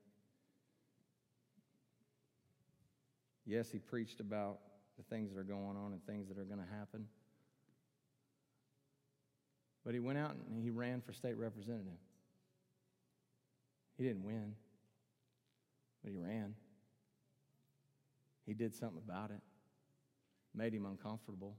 Yes, 3.44 3.68
he 3.68 3.80
preached 3.80 4.20
about 4.20 4.60
the 4.96 5.02
things 5.02 5.32
that 5.32 5.40
are 5.40 5.42
going 5.42 5.76
on 5.76 5.94
and 5.94 6.06
things 6.06 6.28
that 6.28 6.38
are 6.38 6.44
going 6.44 6.60
to 6.60 6.74
happen. 6.78 7.06
But 9.84 9.94
he 9.94 9.98
went 9.98 10.16
out 10.16 10.36
and 10.48 10.62
he 10.62 10.70
ran 10.70 11.00
for 11.00 11.12
state 11.12 11.36
representative. 11.36 11.98
He 13.98 14.04
didn't 14.04 14.22
win, 14.22 14.54
but 16.04 16.12
he 16.12 16.16
ran. 16.18 16.54
He 18.46 18.54
did 18.54 18.76
something 18.76 19.02
about 19.04 19.32
it, 19.32 19.40
made 20.54 20.72
him 20.72 20.86
uncomfortable. 20.86 21.56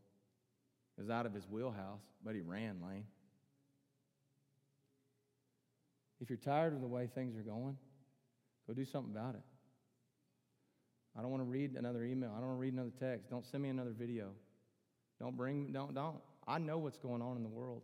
It 0.97 1.01
was 1.01 1.09
out 1.09 1.25
of 1.25 1.33
his 1.33 1.49
wheelhouse, 1.49 2.05
but 2.23 2.33
he 2.33 2.39
ran, 2.39 2.77
Lane. 2.81 3.03
If 6.23 6.29
you're 6.29 6.37
tired 6.37 6.73
of 6.73 6.79
the 6.79 6.87
way 6.87 7.09
things 7.13 7.35
are 7.35 7.41
going, 7.41 7.75
go 8.65 8.73
do 8.73 8.85
something 8.85 9.13
about 9.13 9.35
it. 9.35 9.41
I 11.17 11.21
don't 11.21 11.31
want 11.31 11.41
to 11.41 11.49
read 11.49 11.75
another 11.75 12.05
email. 12.05 12.31
I 12.33 12.39
don't 12.39 12.47
want 12.47 12.57
to 12.59 12.61
read 12.61 12.73
another 12.73 12.93
text. 12.97 13.29
Don't 13.29 13.45
send 13.45 13.61
me 13.61 13.67
another 13.67 13.91
video. 13.91 14.29
Don't 15.19 15.35
bring, 15.35 15.73
don't, 15.73 15.93
don't. 15.93 16.19
I 16.47 16.59
know 16.59 16.77
what's 16.77 16.97
going 16.97 17.21
on 17.21 17.35
in 17.35 17.43
the 17.43 17.49
world. 17.49 17.81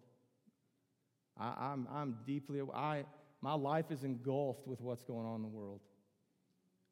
I, 1.37 1.47
am 1.49 1.85
I'm, 1.91 1.95
I'm 1.95 2.17
deeply, 2.25 2.61
I, 2.73 3.03
my 3.41 3.55
life 3.55 3.91
is 3.91 4.05
engulfed 4.05 4.65
with 4.65 4.79
what's 4.79 5.03
going 5.03 5.25
on 5.25 5.35
in 5.35 5.41
the 5.41 5.49
world. 5.49 5.81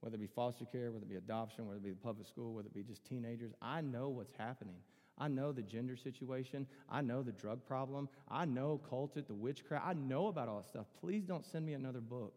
Whether 0.01 0.15
it 0.15 0.19
be 0.19 0.27
foster 0.27 0.65
care, 0.65 0.91
whether 0.91 1.05
it 1.05 1.09
be 1.09 1.15
adoption, 1.15 1.65
whether 1.65 1.77
it 1.77 1.83
be 1.83 1.91
the 1.91 1.95
public 1.95 2.27
school, 2.27 2.55
whether 2.55 2.67
it 2.67 2.75
be 2.75 2.83
just 2.83 3.05
teenagers, 3.05 3.53
I 3.61 3.79
know 3.79 4.09
what's 4.09 4.33
happening. 4.37 4.75
I 5.17 5.27
know 5.27 5.51
the 5.51 5.63
gender 5.63 5.95
situation. 5.95 6.67
I 6.89 7.01
know 7.01 7.23
the 7.23 7.31
drug 7.31 7.65
problem. 7.65 8.07
I 8.29 8.45
know 8.45 8.79
cultic, 8.91 9.27
the 9.27 9.33
witchcraft. 9.33 9.85
I 9.85 9.93
know 9.93 10.27
about 10.27 10.47
all 10.47 10.57
that 10.57 10.67
stuff. 10.67 10.85
Please 11.01 11.23
don't 11.23 11.45
send 11.45 11.65
me 11.65 11.73
another 11.73 12.01
book. 12.01 12.33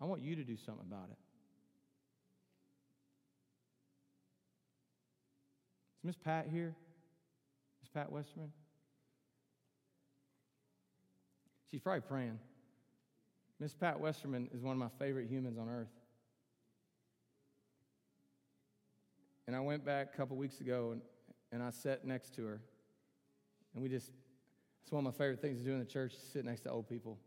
I 0.00 0.04
want 0.06 0.22
you 0.22 0.36
to 0.36 0.44
do 0.44 0.56
something 0.56 0.86
about 0.86 1.08
it. 1.10 1.18
Is 5.98 6.04
Miss 6.04 6.16
Pat 6.16 6.46
here? 6.50 6.74
Miss 7.82 7.90
Pat 7.90 8.10
Westerman? 8.10 8.52
She's 11.70 11.80
probably 11.80 12.00
praying. 12.00 12.38
Miss 13.60 13.74
Pat 13.74 14.00
Westerman 14.00 14.48
is 14.54 14.62
one 14.62 14.72
of 14.72 14.78
my 14.78 14.88
favorite 14.98 15.28
humans 15.28 15.58
on 15.58 15.68
earth. 15.68 15.88
And 19.46 19.56
I 19.56 19.60
went 19.60 19.84
back 19.84 20.10
a 20.14 20.16
couple 20.16 20.36
weeks 20.36 20.60
ago 20.60 20.90
and 20.92 21.02
and 21.52 21.62
I 21.62 21.70
sat 21.70 22.04
next 22.04 22.34
to 22.36 22.44
her. 22.44 22.60
And 23.74 23.82
we 23.82 23.88
just, 23.88 24.10
it's 24.82 24.92
one 24.92 25.06
of 25.06 25.12
my 25.12 25.16
favorite 25.16 25.40
things 25.40 25.58
to 25.58 25.64
do 25.64 25.72
in 25.72 25.78
the 25.78 25.84
church, 25.84 26.12
sit 26.32 26.44
next 26.44 26.62
to 26.62 26.70
old 26.70 26.88
people. 26.88 27.18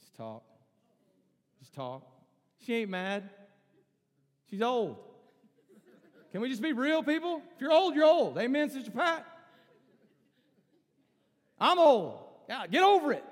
Just 0.00 0.14
talk. 0.14 0.42
Just 1.58 1.74
talk. 1.74 2.06
She 2.64 2.74
ain't 2.74 2.90
mad. 2.90 3.28
She's 4.50 4.62
old. 4.62 4.96
Can 6.30 6.40
we 6.40 6.48
just 6.48 6.62
be 6.62 6.72
real, 6.72 7.02
people? 7.02 7.42
If 7.54 7.60
you're 7.60 7.72
old, 7.72 7.94
you're 7.94 8.06
old. 8.06 8.38
Amen, 8.38 8.70
Sister 8.70 8.90
Pat? 8.90 9.26
I'm 11.58 11.78
old. 11.78 12.18
Yeah, 12.48 12.66
get 12.66 12.82
over 12.82 13.12
it. 13.12 13.24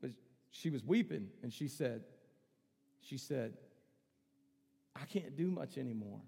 But 0.00 0.10
she 0.50 0.70
was 0.70 0.84
weeping, 0.84 1.28
and 1.42 1.52
she 1.52 1.68
said, 1.68 2.02
she 3.02 3.18
said, 3.18 3.54
I 5.00 5.04
can't 5.06 5.36
do 5.36 5.50
much 5.50 5.78
anymore. 5.78 6.20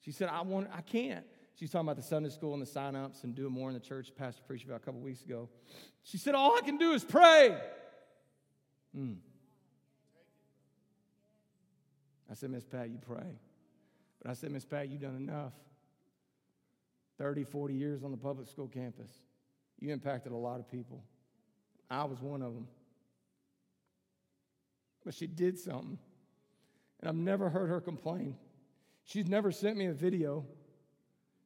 She 0.00 0.10
said, 0.10 0.28
I 0.28 0.40
want, 0.42 0.68
I 0.74 0.80
can't. 0.80 1.24
She's 1.54 1.70
talking 1.70 1.86
about 1.86 1.96
the 1.96 2.02
Sunday 2.02 2.30
school 2.30 2.54
and 2.54 2.62
the 2.62 2.66
sign-ups 2.66 3.24
and 3.24 3.34
doing 3.34 3.52
more 3.52 3.68
in 3.68 3.74
the 3.74 3.80
church. 3.80 4.10
Pastor 4.16 4.42
preached 4.46 4.64
about 4.64 4.76
a 4.76 4.84
couple 4.84 5.00
weeks 5.00 5.22
ago. 5.22 5.48
She 6.02 6.18
said, 6.18 6.34
All 6.34 6.56
I 6.56 6.60
can 6.62 6.76
do 6.76 6.92
is 6.92 7.04
pray. 7.04 7.56
Mm. 8.96 9.16
I 12.30 12.34
said, 12.34 12.50
Miss 12.50 12.64
Pat, 12.64 12.88
you 12.90 12.98
pray. 12.98 13.38
But 14.22 14.30
I 14.30 14.34
said, 14.34 14.50
Miss 14.50 14.64
Pat, 14.64 14.88
you've 14.88 15.02
done 15.02 15.16
enough. 15.16 15.52
30, 17.18 17.44
40 17.44 17.74
years 17.74 18.02
on 18.02 18.10
the 18.10 18.16
public 18.16 18.48
school 18.48 18.68
campus. 18.68 19.10
You 19.78 19.92
impacted 19.92 20.32
a 20.32 20.36
lot 20.36 20.58
of 20.58 20.68
people. 20.68 21.04
I 21.90 22.04
was 22.04 22.20
one 22.20 22.42
of 22.42 22.54
them. 22.54 22.66
But 25.04 25.14
she 25.14 25.26
did 25.26 25.58
something 25.58 25.98
and 27.02 27.08
I've 27.08 27.16
never 27.16 27.50
heard 27.50 27.68
her 27.68 27.80
complain. 27.80 28.36
She's 29.04 29.26
never 29.26 29.50
sent 29.50 29.76
me 29.76 29.86
a 29.86 29.92
video. 29.92 30.46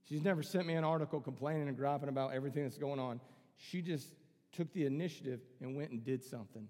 She's 0.08 0.22
never 0.22 0.42
sent 0.42 0.66
me 0.66 0.74
an 0.74 0.84
article 0.84 1.20
complaining 1.20 1.66
and 1.66 1.76
griping 1.76 2.10
about 2.10 2.34
everything 2.34 2.62
that's 2.64 2.78
going 2.78 3.00
on. 3.00 3.20
She 3.56 3.80
just 3.80 4.06
took 4.52 4.72
the 4.74 4.84
initiative 4.84 5.40
and 5.60 5.74
went 5.74 5.90
and 5.90 6.04
did 6.04 6.22
something. 6.22 6.68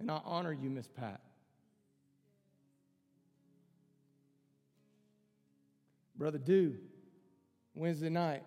And 0.00 0.10
I 0.10 0.20
honor 0.24 0.52
you, 0.52 0.68
Miss 0.68 0.88
Pat. 0.88 1.20
Brother 6.16 6.38
Dew, 6.38 6.76
Wednesday 7.74 8.08
night, 8.08 8.42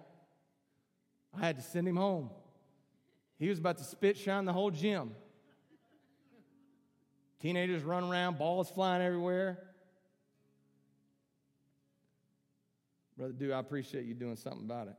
I 1.35 1.45
had 1.45 1.55
to 1.57 1.63
send 1.63 1.87
him 1.87 1.95
home. 1.95 2.29
He 3.37 3.47
was 3.47 3.59
about 3.59 3.77
to 3.77 3.83
spit 3.83 4.17
shine 4.17 4.45
the 4.45 4.53
whole 4.53 4.71
gym. 4.71 5.11
Teenagers 7.39 7.83
run 7.83 8.03
around, 8.03 8.37
balls 8.37 8.69
flying 8.69 9.01
everywhere. 9.01 9.59
Brother 13.17 13.33
Dew, 13.33 13.53
I 13.53 13.59
appreciate 13.59 14.05
you 14.05 14.13
doing 14.13 14.35
something 14.35 14.63
about 14.63 14.87
it. 14.87 14.95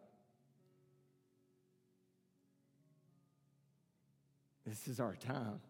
This 4.67 4.89
is 4.89 5.01
our 5.01 5.17
time. 5.17 5.61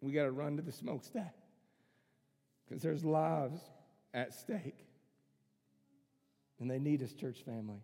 We 0.00 0.12
got 0.12 0.24
to 0.24 0.32
run 0.32 0.56
to 0.56 0.62
the 0.62 0.72
smokestack 0.72 1.34
because 2.66 2.82
there's 2.82 3.04
lives 3.04 3.60
at 4.12 4.34
stake. 4.34 4.86
And 6.60 6.70
they 6.70 6.78
need 6.78 7.02
us, 7.02 7.12
church 7.12 7.42
family. 7.44 7.82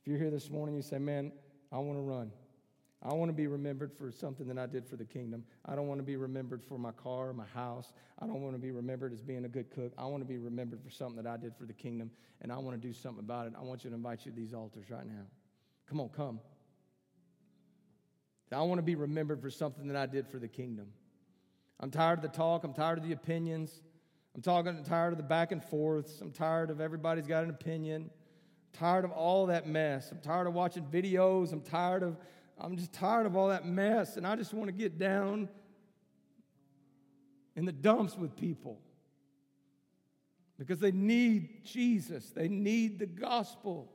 If 0.00 0.08
you're 0.08 0.18
here 0.18 0.30
this 0.30 0.50
morning, 0.50 0.76
you 0.76 0.82
say, 0.82 0.98
Man, 0.98 1.32
I 1.72 1.78
want 1.78 1.98
to 1.98 2.02
run. 2.02 2.30
I 3.08 3.12
want 3.12 3.28
to 3.28 3.32
be 3.32 3.46
remembered 3.46 3.92
for 3.92 4.10
something 4.10 4.48
that 4.48 4.58
I 4.58 4.66
did 4.66 4.84
for 4.84 4.96
the 4.96 5.04
kingdom. 5.04 5.44
I 5.64 5.76
don't 5.76 5.86
want 5.86 6.00
to 6.00 6.04
be 6.04 6.16
remembered 6.16 6.64
for 6.64 6.76
my 6.76 6.90
car, 6.90 7.32
my 7.32 7.46
house. 7.54 7.92
I 8.18 8.26
don't 8.26 8.42
want 8.42 8.56
to 8.56 8.60
be 8.60 8.72
remembered 8.72 9.12
as 9.12 9.22
being 9.22 9.44
a 9.44 9.48
good 9.48 9.70
cook. 9.70 9.92
I 9.96 10.06
want 10.06 10.22
to 10.22 10.28
be 10.28 10.38
remembered 10.38 10.82
for 10.82 10.90
something 10.90 11.22
that 11.22 11.30
I 11.30 11.36
did 11.36 11.54
for 11.54 11.66
the 11.66 11.72
kingdom, 11.72 12.10
and 12.42 12.50
I 12.50 12.58
want 12.58 12.80
to 12.80 12.84
do 12.84 12.92
something 12.92 13.20
about 13.20 13.46
it. 13.46 13.52
I 13.56 13.62
want 13.62 13.84
you 13.84 13.90
to 13.90 13.96
invite 13.96 14.26
you 14.26 14.32
to 14.32 14.36
these 14.36 14.52
altars 14.52 14.90
right 14.90 15.06
now. 15.06 15.22
Come 15.88 16.00
on, 16.00 16.08
come. 16.08 16.40
I 18.50 18.62
want 18.62 18.78
to 18.78 18.82
be 18.82 18.96
remembered 18.96 19.40
for 19.40 19.50
something 19.50 19.86
that 19.86 19.96
I 19.96 20.06
did 20.06 20.26
for 20.26 20.40
the 20.40 20.48
kingdom. 20.48 20.88
I'm 21.78 21.92
tired 21.92 22.18
of 22.18 22.22
the 22.22 22.36
talk. 22.36 22.64
I'm 22.64 22.74
tired 22.74 22.98
of 22.98 23.04
the 23.04 23.12
opinions. 23.12 23.82
I'm 24.34 24.42
talking, 24.42 24.82
tired 24.82 25.12
of 25.12 25.16
the 25.16 25.24
back 25.24 25.52
and 25.52 25.62
forths. 25.62 26.20
I'm 26.20 26.32
tired 26.32 26.70
of 26.70 26.80
everybody's 26.80 27.26
got 27.26 27.44
an 27.44 27.50
opinion. 27.50 28.10
I'm 28.10 28.78
tired 28.78 29.04
of 29.04 29.12
all 29.12 29.46
that 29.46 29.68
mess. 29.68 30.10
I'm 30.10 30.20
tired 30.20 30.46
of 30.48 30.54
watching 30.54 30.84
videos. 30.84 31.52
I'm 31.52 31.60
tired 31.60 32.02
of 32.02 32.16
I'm 32.58 32.76
just 32.76 32.92
tired 32.92 33.26
of 33.26 33.36
all 33.36 33.48
that 33.48 33.66
mess, 33.66 34.16
and 34.16 34.26
I 34.26 34.34
just 34.36 34.54
want 34.54 34.68
to 34.68 34.72
get 34.72 34.98
down 34.98 35.48
in 37.54 37.64
the 37.64 37.72
dumps 37.72 38.16
with 38.16 38.36
people. 38.36 38.80
because 40.58 40.78
they 40.78 40.92
need 40.92 41.64
Jesus, 41.64 42.30
they 42.30 42.48
need 42.48 42.98
the 42.98 43.06
gospel. 43.06 43.92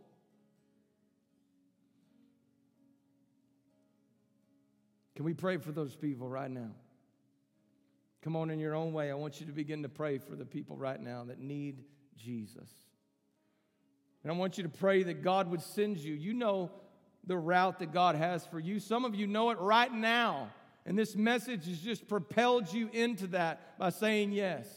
Can 5.15 5.25
we 5.25 5.33
pray 5.33 5.57
for 5.57 5.71
those 5.71 5.95
people 5.95 6.29
right 6.29 6.51
now? 6.51 6.69
Come 8.21 8.35
on, 8.35 8.51
in 8.51 8.59
your 8.59 8.75
own 8.75 8.93
way, 8.93 9.09
I 9.09 9.15
want 9.15 9.39
you 9.39 9.47
to 9.47 9.51
begin 9.51 9.81
to 9.81 9.89
pray 9.89 10.19
for 10.19 10.35
the 10.35 10.45
people 10.45 10.77
right 10.77 11.01
now 11.01 11.23
that 11.23 11.39
need 11.39 11.83
Jesus. 12.15 12.69
And 14.23 14.31
I 14.31 14.35
want 14.35 14.57
you 14.57 14.63
to 14.63 14.69
pray 14.69 15.01
that 15.03 15.23
God 15.23 15.49
would 15.49 15.61
send 15.61 15.97
you. 15.97 16.13
You 16.13 16.33
know 16.33 16.71
the 17.25 17.37
route 17.37 17.79
that 17.79 17.91
God 17.91 18.15
has 18.15 18.45
for 18.45 18.59
you. 18.59 18.79
Some 18.79 19.05
of 19.05 19.15
you 19.15 19.27
know 19.27 19.51
it 19.51 19.59
right 19.59 19.93
now. 19.93 20.49
And 20.85 20.97
this 20.97 21.15
message 21.15 21.67
has 21.67 21.79
just 21.79 22.07
propelled 22.07 22.71
you 22.73 22.89
into 22.91 23.27
that 23.27 23.77
by 23.77 23.89
saying 23.89 24.31
yes. 24.31 24.67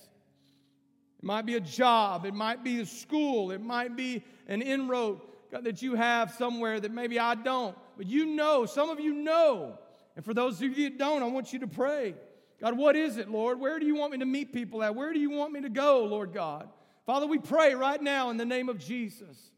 It 1.18 1.24
might 1.24 1.46
be 1.46 1.54
a 1.54 1.60
job, 1.60 2.26
it 2.26 2.34
might 2.34 2.62
be 2.62 2.80
a 2.80 2.86
school, 2.86 3.50
it 3.50 3.62
might 3.62 3.96
be 3.96 4.22
an 4.46 4.60
inroad 4.60 5.20
that 5.50 5.80
you 5.82 5.94
have 5.94 6.32
somewhere 6.34 6.80
that 6.80 6.90
maybe 6.90 7.18
I 7.18 7.34
don't. 7.34 7.76
But 7.96 8.06
you 8.06 8.26
know, 8.26 8.66
some 8.66 8.90
of 8.90 9.00
you 9.00 9.14
know. 9.14 9.78
And 10.16 10.24
for 10.24 10.34
those 10.34 10.60
of 10.60 10.76
you 10.76 10.90
that 10.90 10.98
don't, 10.98 11.22
I 11.22 11.26
want 11.26 11.52
you 11.52 11.60
to 11.60 11.66
pray. 11.66 12.14
God, 12.60 12.76
what 12.76 12.96
is 12.96 13.16
it, 13.16 13.30
Lord? 13.30 13.58
Where 13.58 13.78
do 13.78 13.86
you 13.86 13.94
want 13.94 14.12
me 14.12 14.18
to 14.18 14.26
meet 14.26 14.52
people 14.52 14.82
at? 14.82 14.94
Where 14.94 15.12
do 15.12 15.18
you 15.18 15.30
want 15.30 15.52
me 15.52 15.60
to 15.62 15.68
go, 15.68 16.04
Lord 16.04 16.32
God? 16.32 16.68
Father, 17.06 17.26
we 17.26 17.38
pray 17.38 17.74
right 17.74 18.00
now 18.00 18.30
in 18.30 18.36
the 18.36 18.44
name 18.44 18.68
of 18.68 18.78
Jesus. 18.78 19.50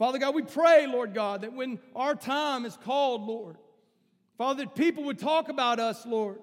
Father 0.00 0.18
God, 0.18 0.34
we 0.34 0.40
pray, 0.40 0.86
Lord 0.86 1.12
God, 1.12 1.42
that 1.42 1.52
when 1.52 1.78
our 1.94 2.14
time 2.14 2.64
is 2.64 2.74
called, 2.74 3.20
Lord, 3.20 3.58
Father, 4.38 4.64
that 4.64 4.74
people 4.74 5.04
would 5.04 5.18
talk 5.18 5.50
about 5.50 5.78
us, 5.78 6.06
Lord, 6.06 6.38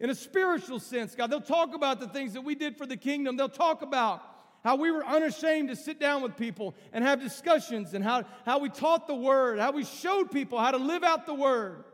in 0.00 0.08
a 0.08 0.14
spiritual 0.14 0.80
sense, 0.80 1.14
God. 1.14 1.30
They'll 1.30 1.42
talk 1.42 1.74
about 1.74 2.00
the 2.00 2.08
things 2.08 2.32
that 2.32 2.40
we 2.40 2.54
did 2.54 2.78
for 2.78 2.86
the 2.86 2.96
kingdom. 2.96 3.36
They'll 3.36 3.50
talk 3.50 3.82
about 3.82 4.22
how 4.64 4.76
we 4.76 4.90
were 4.90 5.04
unashamed 5.04 5.68
to 5.68 5.76
sit 5.76 6.00
down 6.00 6.22
with 6.22 6.34
people 6.34 6.74
and 6.94 7.04
have 7.04 7.20
discussions, 7.20 7.92
and 7.92 8.02
how, 8.02 8.24
how 8.46 8.58
we 8.58 8.70
taught 8.70 9.06
the 9.06 9.14
word, 9.14 9.58
how 9.58 9.72
we 9.72 9.84
showed 9.84 10.30
people 10.30 10.58
how 10.58 10.70
to 10.70 10.78
live 10.78 11.04
out 11.04 11.26
the 11.26 11.34
word. 11.34 11.84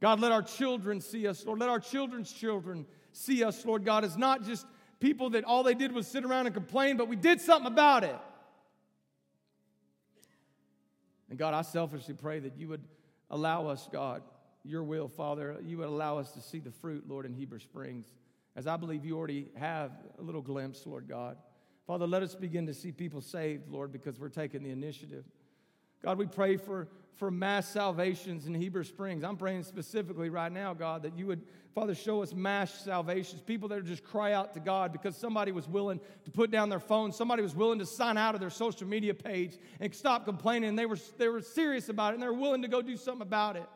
God, 0.00 0.20
let 0.20 0.30
our 0.30 0.42
children 0.42 1.00
see 1.00 1.26
us, 1.26 1.44
Lord. 1.44 1.58
Let 1.58 1.70
our 1.70 1.80
children's 1.80 2.30
children 2.32 2.86
see 3.10 3.42
us, 3.42 3.64
Lord 3.64 3.84
God, 3.84 4.04
as 4.04 4.16
not 4.16 4.44
just 4.44 4.64
people 5.00 5.30
that 5.30 5.42
all 5.42 5.64
they 5.64 5.74
did 5.74 5.90
was 5.90 6.06
sit 6.06 6.24
around 6.24 6.46
and 6.46 6.54
complain, 6.54 6.96
but 6.96 7.08
we 7.08 7.16
did 7.16 7.40
something 7.40 7.66
about 7.66 8.04
it. 8.04 8.16
And 11.30 11.38
God, 11.38 11.54
I 11.54 11.62
selfishly 11.62 12.14
pray 12.14 12.40
that 12.40 12.56
you 12.56 12.68
would 12.68 12.82
allow 13.30 13.68
us, 13.68 13.88
God, 13.90 14.22
your 14.64 14.82
will, 14.82 15.08
Father, 15.08 15.56
you 15.64 15.78
would 15.78 15.88
allow 15.88 16.18
us 16.18 16.32
to 16.32 16.40
see 16.40 16.58
the 16.58 16.70
fruit, 16.70 17.08
Lord, 17.08 17.24
in 17.24 17.32
Heber 17.32 17.58
Springs 17.58 18.06
as 18.56 18.66
I 18.66 18.76
believe 18.76 19.04
you 19.04 19.16
already 19.16 19.48
have 19.56 19.92
a 20.18 20.22
little 20.22 20.42
glimpse, 20.42 20.86
Lord 20.86 21.08
God. 21.08 21.36
Father, 21.86 22.06
let 22.06 22.22
us 22.22 22.34
begin 22.34 22.66
to 22.66 22.74
see 22.74 22.92
people 22.92 23.20
saved, 23.20 23.68
Lord, 23.68 23.92
because 23.92 24.18
we're 24.18 24.28
taking 24.28 24.62
the 24.62 24.70
initiative. 24.70 25.24
God, 26.02 26.16
we 26.18 26.26
pray 26.26 26.56
for, 26.56 26.88
for 27.16 27.30
mass 27.30 27.68
salvations 27.68 28.46
in 28.46 28.54
Heber 28.54 28.84
Springs. 28.84 29.22
I'm 29.22 29.36
praying 29.36 29.64
specifically 29.64 30.30
right 30.30 30.50
now, 30.50 30.72
God, 30.72 31.02
that 31.02 31.16
you 31.16 31.26
would, 31.26 31.42
Father, 31.74 31.94
show 31.94 32.22
us 32.22 32.32
mass 32.32 32.72
salvations. 32.84 33.42
People 33.42 33.68
that 33.68 33.84
just 33.84 34.02
cry 34.02 34.32
out 34.32 34.54
to 34.54 34.60
God 34.60 34.92
because 34.92 35.14
somebody 35.16 35.52
was 35.52 35.68
willing 35.68 36.00
to 36.24 36.30
put 36.30 36.50
down 36.50 36.70
their 36.70 36.80
phone, 36.80 37.12
somebody 37.12 37.42
was 37.42 37.54
willing 37.54 37.78
to 37.78 37.86
sign 37.86 38.16
out 38.16 38.34
of 38.34 38.40
their 38.40 38.50
social 38.50 38.86
media 38.86 39.12
page 39.12 39.58
and 39.80 39.94
stop 39.94 40.24
complaining. 40.24 40.74
They 40.74 40.86
were, 40.86 40.98
they 41.18 41.28
were 41.28 41.42
serious 41.42 41.90
about 41.90 42.12
it 42.12 42.14
and 42.14 42.22
they're 42.22 42.32
willing 42.32 42.62
to 42.62 42.68
go 42.68 42.80
do 42.80 42.96
something 42.96 43.22
about 43.22 43.56
it. 43.56 43.66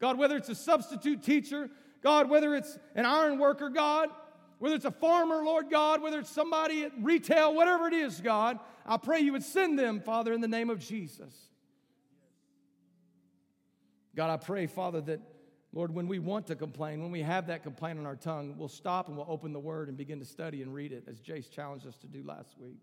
God, 0.00 0.16
whether 0.16 0.36
it's 0.36 0.48
a 0.48 0.54
substitute 0.54 1.24
teacher, 1.24 1.68
God, 2.02 2.30
whether 2.30 2.54
it's 2.54 2.78
an 2.94 3.04
iron 3.04 3.38
worker, 3.38 3.68
God, 3.68 4.10
whether 4.60 4.76
it's 4.76 4.84
a 4.84 4.92
farmer, 4.92 5.42
Lord 5.42 5.70
God, 5.70 6.02
whether 6.02 6.20
it's 6.20 6.30
somebody 6.30 6.84
at 6.84 6.92
retail, 7.00 7.54
whatever 7.54 7.88
it 7.88 7.94
is, 7.94 8.20
God, 8.20 8.58
I 8.86 8.96
pray 8.96 9.20
you 9.20 9.32
would 9.32 9.42
send 9.42 9.78
them, 9.78 10.00
Father, 10.00 10.32
in 10.32 10.40
the 10.40 10.48
name 10.48 10.70
of 10.70 10.78
Jesus. 10.78 11.47
God, 14.18 14.30
I 14.30 14.36
pray, 14.36 14.66
Father, 14.66 15.00
that, 15.02 15.20
Lord, 15.72 15.94
when 15.94 16.08
we 16.08 16.18
want 16.18 16.48
to 16.48 16.56
complain, 16.56 17.00
when 17.00 17.12
we 17.12 17.22
have 17.22 17.46
that 17.46 17.62
complaint 17.62 18.00
on 18.00 18.04
our 18.04 18.16
tongue, 18.16 18.56
we'll 18.58 18.66
stop 18.66 19.06
and 19.06 19.16
we'll 19.16 19.30
open 19.30 19.52
the 19.52 19.60
Word 19.60 19.86
and 19.86 19.96
begin 19.96 20.18
to 20.18 20.24
study 20.24 20.60
and 20.60 20.74
read 20.74 20.90
it, 20.90 21.04
as 21.06 21.20
Jace 21.20 21.48
challenged 21.48 21.86
us 21.86 21.96
to 21.98 22.08
do 22.08 22.24
last 22.24 22.56
week. 22.58 22.80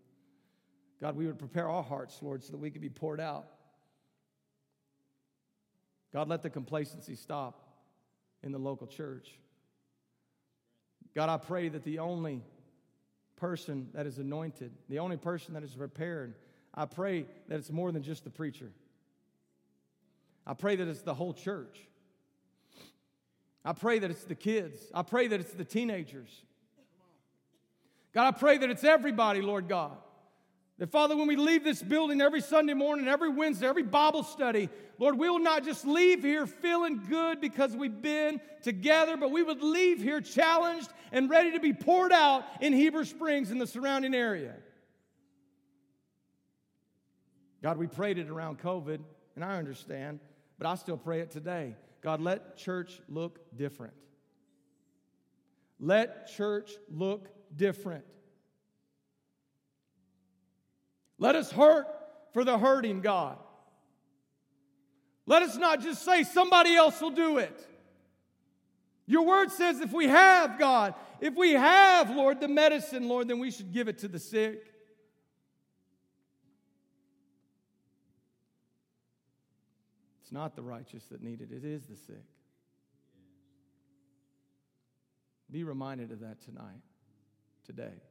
God, 0.98 1.14
we 1.14 1.26
would 1.26 1.38
prepare 1.38 1.68
our 1.68 1.82
hearts, 1.82 2.20
Lord, 2.22 2.42
so 2.42 2.52
that 2.52 2.56
we 2.56 2.70
could 2.70 2.80
be 2.80 2.88
poured 2.88 3.20
out. 3.20 3.48
God, 6.10 6.26
let 6.26 6.40
the 6.40 6.48
complacency 6.48 7.16
stop 7.16 7.60
in 8.42 8.50
the 8.50 8.58
local 8.58 8.86
church. 8.86 9.38
God, 11.14 11.28
I 11.28 11.36
pray 11.36 11.68
that 11.68 11.84
the 11.84 11.98
only 11.98 12.40
person 13.36 13.90
that 13.92 14.06
is 14.06 14.16
anointed, 14.16 14.72
the 14.88 15.00
only 15.00 15.18
person 15.18 15.52
that 15.52 15.62
is 15.62 15.74
prepared, 15.74 16.36
I 16.72 16.86
pray 16.86 17.26
that 17.48 17.58
it's 17.58 17.70
more 17.70 17.92
than 17.92 18.02
just 18.02 18.24
the 18.24 18.30
preacher. 18.30 18.72
I 20.46 20.54
pray 20.54 20.76
that 20.76 20.86
it's 20.86 21.02
the 21.02 21.14
whole 21.14 21.34
church. 21.34 21.78
I 23.64 23.72
pray 23.72 23.98
that 23.98 24.10
it's 24.10 24.24
the 24.24 24.36
kids. 24.36 24.78
I 24.94 25.02
pray 25.02 25.26
that 25.26 25.40
it's 25.40 25.52
the 25.52 25.64
teenagers. 25.64 26.30
God, 28.14 28.28
I 28.28 28.30
pray 28.30 28.58
that 28.58 28.70
it's 28.70 28.84
everybody, 28.84 29.42
Lord 29.42 29.68
God. 29.68 29.96
That, 30.78 30.90
Father, 30.90 31.16
when 31.16 31.26
we 31.26 31.36
leave 31.36 31.64
this 31.64 31.82
building 31.82 32.20
every 32.20 32.42
Sunday 32.42 32.74
morning, 32.74 33.08
every 33.08 33.30
Wednesday, 33.30 33.66
every 33.66 33.82
Bible 33.82 34.22
study, 34.22 34.68
Lord, 34.98 35.18
we 35.18 35.28
will 35.28 35.38
not 35.38 35.64
just 35.64 35.86
leave 35.86 36.22
here 36.22 36.46
feeling 36.46 37.02
good 37.08 37.40
because 37.40 37.74
we've 37.74 38.02
been 38.02 38.40
together, 38.62 39.16
but 39.16 39.30
we 39.30 39.42
would 39.42 39.62
leave 39.62 40.00
here 40.00 40.20
challenged 40.20 40.88
and 41.12 41.30
ready 41.30 41.52
to 41.52 41.60
be 41.60 41.72
poured 41.72 42.12
out 42.12 42.44
in 42.60 42.72
Heber 42.72 43.04
Springs 43.04 43.50
and 43.50 43.60
the 43.60 43.66
surrounding 43.66 44.14
area. 44.14 44.54
God, 47.62 47.78
we 47.78 47.86
prayed 47.86 48.18
it 48.18 48.28
around 48.28 48.60
COVID, 48.60 49.00
and 49.34 49.44
I 49.44 49.56
understand, 49.56 50.20
but 50.58 50.66
I 50.66 50.74
still 50.74 50.96
pray 50.96 51.20
it 51.20 51.30
today. 51.30 51.76
God, 52.02 52.20
let 52.20 52.56
church 52.56 53.00
look 53.08 53.40
different. 53.56 53.94
Let 55.78 56.28
church 56.28 56.72
look 56.90 57.28
different. 57.54 58.04
Let 61.18 61.34
us 61.34 61.50
hurt 61.50 61.86
for 62.32 62.44
the 62.44 62.58
hurting, 62.58 63.00
God. 63.00 63.38
Let 65.26 65.42
us 65.42 65.56
not 65.56 65.80
just 65.80 66.04
say 66.04 66.22
somebody 66.22 66.74
else 66.74 67.00
will 67.00 67.10
do 67.10 67.38
it. 67.38 67.66
Your 69.06 69.24
word 69.24 69.50
says 69.50 69.80
if 69.80 69.92
we 69.92 70.06
have, 70.06 70.58
God, 70.58 70.94
if 71.20 71.34
we 71.34 71.52
have, 71.52 72.10
Lord, 72.10 72.40
the 72.40 72.48
medicine, 72.48 73.08
Lord, 73.08 73.28
then 73.28 73.38
we 73.38 73.50
should 73.50 73.72
give 73.72 73.88
it 73.88 73.98
to 73.98 74.08
the 74.08 74.18
sick. 74.18 74.64
It's 80.26 80.32
not 80.32 80.56
the 80.56 80.62
righteous 80.62 81.04
that 81.12 81.22
need 81.22 81.40
it, 81.40 81.52
it 81.52 81.64
is 81.64 81.86
the 81.86 81.94
sick. 81.94 82.24
Be 85.52 85.62
reminded 85.62 86.10
of 86.10 86.18
that 86.18 86.40
tonight, 86.44 86.82
today. 87.64 88.02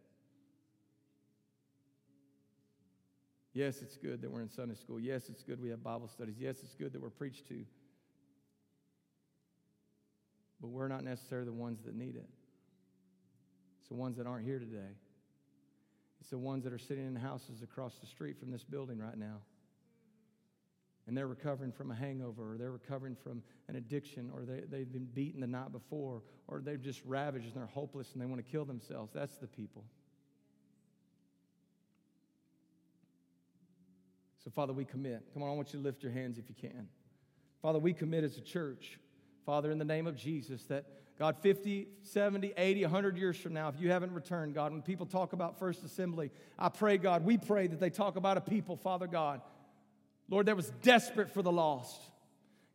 Yes, 3.52 3.82
it's 3.82 3.98
good 3.98 4.22
that 4.22 4.32
we're 4.32 4.44
in 4.44 4.50
Sunday 4.50 4.76
school. 4.76 4.98
Yes, 4.98 5.28
it's 5.28 5.44
good 5.44 5.62
we 5.62 5.68
have 5.68 5.84
Bible 5.84 6.08
studies. 6.08 6.36
Yes, 6.40 6.56
it's 6.64 6.74
good 6.74 6.94
that 6.94 7.02
we're 7.02 7.10
preached 7.10 7.50
to. 7.50 7.66
But 10.62 10.70
we're 10.70 10.88
not 10.88 11.04
necessarily 11.04 11.48
the 11.48 11.54
ones 11.54 11.82
that 11.84 11.96
need 11.96 12.16
it. 12.16 12.30
It's 13.82 13.90
the 13.90 13.96
ones 13.96 14.16
that 14.16 14.26
aren't 14.26 14.46
here 14.46 14.60
today. 14.60 14.96
It's 16.22 16.30
the 16.30 16.38
ones 16.38 16.64
that 16.64 16.72
are 16.72 16.80
sitting 16.80 17.08
in 17.08 17.18
houses 17.18 17.62
across 17.62 17.96
the 17.96 18.08
street 18.08 18.40
from 18.40 18.52
this 18.52 18.64
building 18.64 19.00
right 19.00 19.18
now. 19.18 19.42
And 21.08 21.16
they're 21.16 21.28
recovering 21.28 21.72
from 21.72 21.92
a 21.92 21.96
hangover, 21.96 22.54
or 22.54 22.58
they're 22.58 22.72
recovering 22.72 23.16
from 23.16 23.44
an 23.68 23.76
addiction, 23.76 24.32
or 24.34 24.44
they, 24.44 24.62
they've 24.62 24.92
been 24.92 25.06
beaten 25.06 25.42
the 25.42 25.48
night 25.48 25.72
before, 25.72 26.24
or 26.48 26.62
they've 26.62 26.82
just 26.82 27.02
ravaged 27.06 27.46
and 27.46 27.56
they're 27.56 27.66
hopeless 27.68 28.14
and 28.14 28.22
they 28.22 28.26
want 28.26 28.44
to 28.44 28.52
kill 28.52 28.66
themselves. 28.66 29.14
That's 29.14 29.38
the 29.38 29.48
people. 29.48 29.84
So, 34.44 34.52
Father, 34.52 34.74
we 34.74 34.86
commit. 34.86 35.24
Come 35.34 35.42
on, 35.44 35.50
I 35.50 35.54
want 35.54 35.74
you 35.74 35.80
to 35.80 35.84
lift 35.84 36.04
your 36.04 36.12
hands 36.12 36.38
if 36.38 36.46
you 36.50 36.56
can. 36.56 36.88
Father, 37.62 37.80
we 37.80 37.94
commit 37.94 38.24
as 38.24 38.38
a 38.38 38.42
church, 38.42 39.00
Father, 39.44 39.72
in 39.72 39.80
the 39.80 39.86
name 39.86 40.06
of 40.06 40.16
Jesus, 40.16 40.64
that 40.66 40.86
God, 41.18 41.38
50, 41.42 41.88
70, 42.04 42.54
80, 42.58 42.82
100 42.84 43.18
years 43.18 43.38
from 43.38 43.54
now, 43.54 43.70
if 43.70 43.80
you 43.80 43.90
haven't 43.90 44.12
returned, 44.12 44.54
God, 44.54 44.72
when 44.72 44.82
people 44.82 45.06
talk 45.06 45.34
about 45.34 45.58
First 45.58 45.84
Assembly, 45.84 46.30
I 46.60 46.70
pray, 46.70 46.98
God, 46.98 47.24
we 47.24 47.38
pray 47.38 47.68
that 47.68 47.80
they 47.80 47.90
talk 47.90 48.18
about 48.18 48.38
a 48.38 48.42
people, 48.42 48.76
Father 48.76 49.08
God, 49.08 49.42
Lord, 50.30 50.48
that 50.48 50.56
was 50.56 50.72
desperate 50.82 51.32
for 51.32 51.42
the 51.42 51.52
lost. 51.52 52.02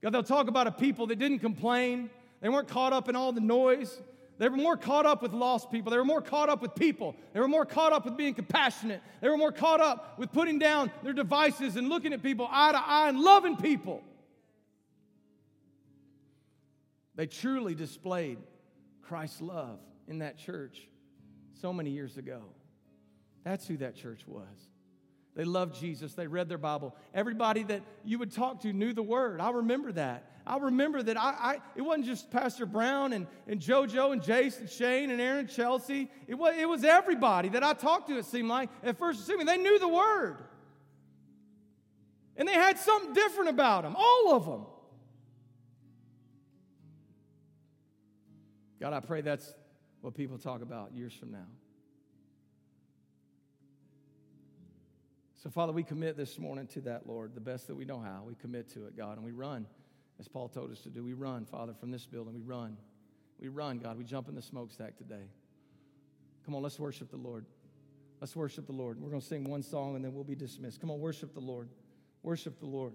God, 0.03 0.11
they'll 0.11 0.23
talk 0.23 0.49
about 0.49 0.67
a 0.67 0.73
people 0.73 1.07
that 1.09 1.19
didn't 1.19 1.41
complain, 1.41 2.11
they 2.41 2.49
weren't 2.49 2.69
caught 2.69 2.93
up 2.93 3.09
in 3.09 3.17
all 3.17 3.33
the 3.33 3.41
noise. 3.41 4.01
They 4.39 4.49
were 4.49 4.57
more 4.57 4.79
caught 4.79 5.05
up 5.05 5.21
with 5.21 5.35
lost 5.35 5.71
people. 5.71 5.91
They 5.91 5.99
were 5.99 6.05
more 6.05 6.23
caught 6.23 6.49
up 6.49 6.63
with 6.63 6.75
people. 6.75 7.15
They 7.35 7.41
were 7.41 7.49
more 7.49 7.67
caught 7.67 7.93
up 7.93 8.07
with 8.07 8.17
being 8.17 8.33
compassionate. 8.33 9.03
They 9.21 9.29
were 9.29 9.37
more 9.37 9.53
caught 9.53 9.83
up 9.83 10.19
with 10.19 10.33
putting 10.33 10.59
down 10.59 10.91
their 11.03 11.13
devices 11.13 11.77
and 11.77 11.91
looking 11.91 12.15
at 12.15 12.23
people 12.23 12.49
eye 12.51 12.73
to 12.73 12.79
eye 12.79 13.11
and 13.11 13.21
loving 13.21 13.59
people. 13.59 14.03
They 17.17 17.27
truly 17.27 17.75
displayed 17.75 18.39
Christ's 19.03 19.43
love 19.43 19.79
in 20.09 20.21
that 20.21 20.39
church. 20.39 20.89
so 21.61 21.75
many 21.75 21.91
years 21.91 22.17
ago. 22.17 22.41
That's 23.45 23.67
who 23.67 23.77
that 23.79 23.95
church 23.95 24.27
was. 24.27 24.47
They 25.37 25.45
loved 25.45 25.79
Jesus. 25.79 26.15
They 26.15 26.27
read 26.27 26.49
their 26.49 26.59
Bible. 26.59 26.95
Everybody 27.15 27.63
that 27.65 27.83
you 28.05 28.19
would 28.19 28.33
talk 28.33 28.63
to 28.63 28.73
knew 28.73 28.93
the 28.93 29.03
word. 29.03 29.41
I 29.41 29.51
remember 29.51 29.93
that. 29.93 30.27
I 30.47 30.57
remember 30.59 31.03
that 31.03 31.17
I, 31.17 31.35
I 31.39 31.59
it 31.77 31.83
wasn't 31.83 32.07
just 32.07 32.31
Pastor 32.31 32.67
Brown 32.67 33.13
and, 33.13 33.27
and 33.47 33.61
JoJo 33.61 34.13
and 34.13 34.23
Jason, 34.23 34.67
Shane 34.67 35.11
and 35.11 35.21
Aaron, 35.21 35.47
Chelsea. 35.47 36.11
It 36.27 36.35
was, 36.35 36.57
it 36.59 36.69
was 36.69 36.83
everybody 36.83 37.51
that 37.51 37.63
I 37.63 37.75
talked 37.75 38.09
to, 38.09 38.19
it 38.19 38.25
seemed 38.25 38.49
like. 38.49 38.71
At 38.83 38.99
first, 38.99 39.21
assuming 39.21 39.47
they 39.47 39.59
knew 39.59 39.79
the 39.79 39.89
word. 39.89 40.39
And 42.37 42.49
they 42.49 42.55
had 42.55 42.79
something 42.79 43.13
different 43.13 43.51
about 43.51 43.85
them, 43.85 43.95
all 43.97 44.35
of 44.35 44.47
them. 44.47 44.67
God, 48.81 48.95
I 48.95 49.01
pray 49.01 49.21
that's 49.21 49.53
what 50.01 50.15
people 50.15 50.39
talk 50.39 50.63
about 50.63 50.93
years 50.95 51.13
from 51.13 51.33
now. 51.33 51.47
So, 55.43 55.49
Father, 55.49 55.73
we 55.73 55.83
commit 55.83 56.19
this 56.19 56.39
morning 56.39 56.67
to 56.75 56.83
that, 56.83 57.07
Lord, 57.07 57.35
the 57.35 57.41
best 57.41 57.67
that 57.69 57.75
we 57.75 57.87
know 57.87 57.99
how. 57.99 58.25
We 58.27 58.35
commit 58.35 58.69
to 58.75 58.85
it, 58.85 58.95
God, 58.95 59.17
and 59.17 59.25
we 59.25 59.33
run, 59.33 59.67
as 60.19 60.29
Paul 60.29 60.49
told 60.49 60.71
us 60.71 60.81
to 60.81 60.91
do. 60.91 61.03
We 61.03 61.15
run, 61.15 61.47
Father, 61.47 61.73
from 61.73 61.91
this 61.91 62.05
building. 62.05 62.35
We 62.35 62.43
run. 62.43 62.77
We 63.41 63.49
run, 63.49 63.79
God. 63.79 63.97
We 63.97 64.05
jump 64.05 64.29
in 64.29 64.35
the 64.35 64.43
smokestack 64.43 64.99
today. 64.99 65.31
Come 66.45 66.55
on, 66.55 66.63
let's 66.63 66.79
worship 66.79 67.11
the 67.11 67.17
Lord. 67.17 67.47
Let's 68.21 68.37
worship 68.37 68.67
the 68.67 68.75
Lord. 68.75 69.01
We're 69.01 69.09
going 69.09 69.23
to 69.23 69.27
sing 69.27 69.45
one 69.45 69.63
song 69.63 69.97
and 69.97 70.05
then 70.05 70.13
we'll 70.13 70.25
be 70.25 70.35
dismissed. 70.35 70.79
Come 70.79 70.91
on, 70.91 71.01
worship 71.01 71.33
the 71.33 71.41
Lord. 71.41 71.71
Worship 72.23 72.61
the 72.61 72.67
Lord. 72.67 72.93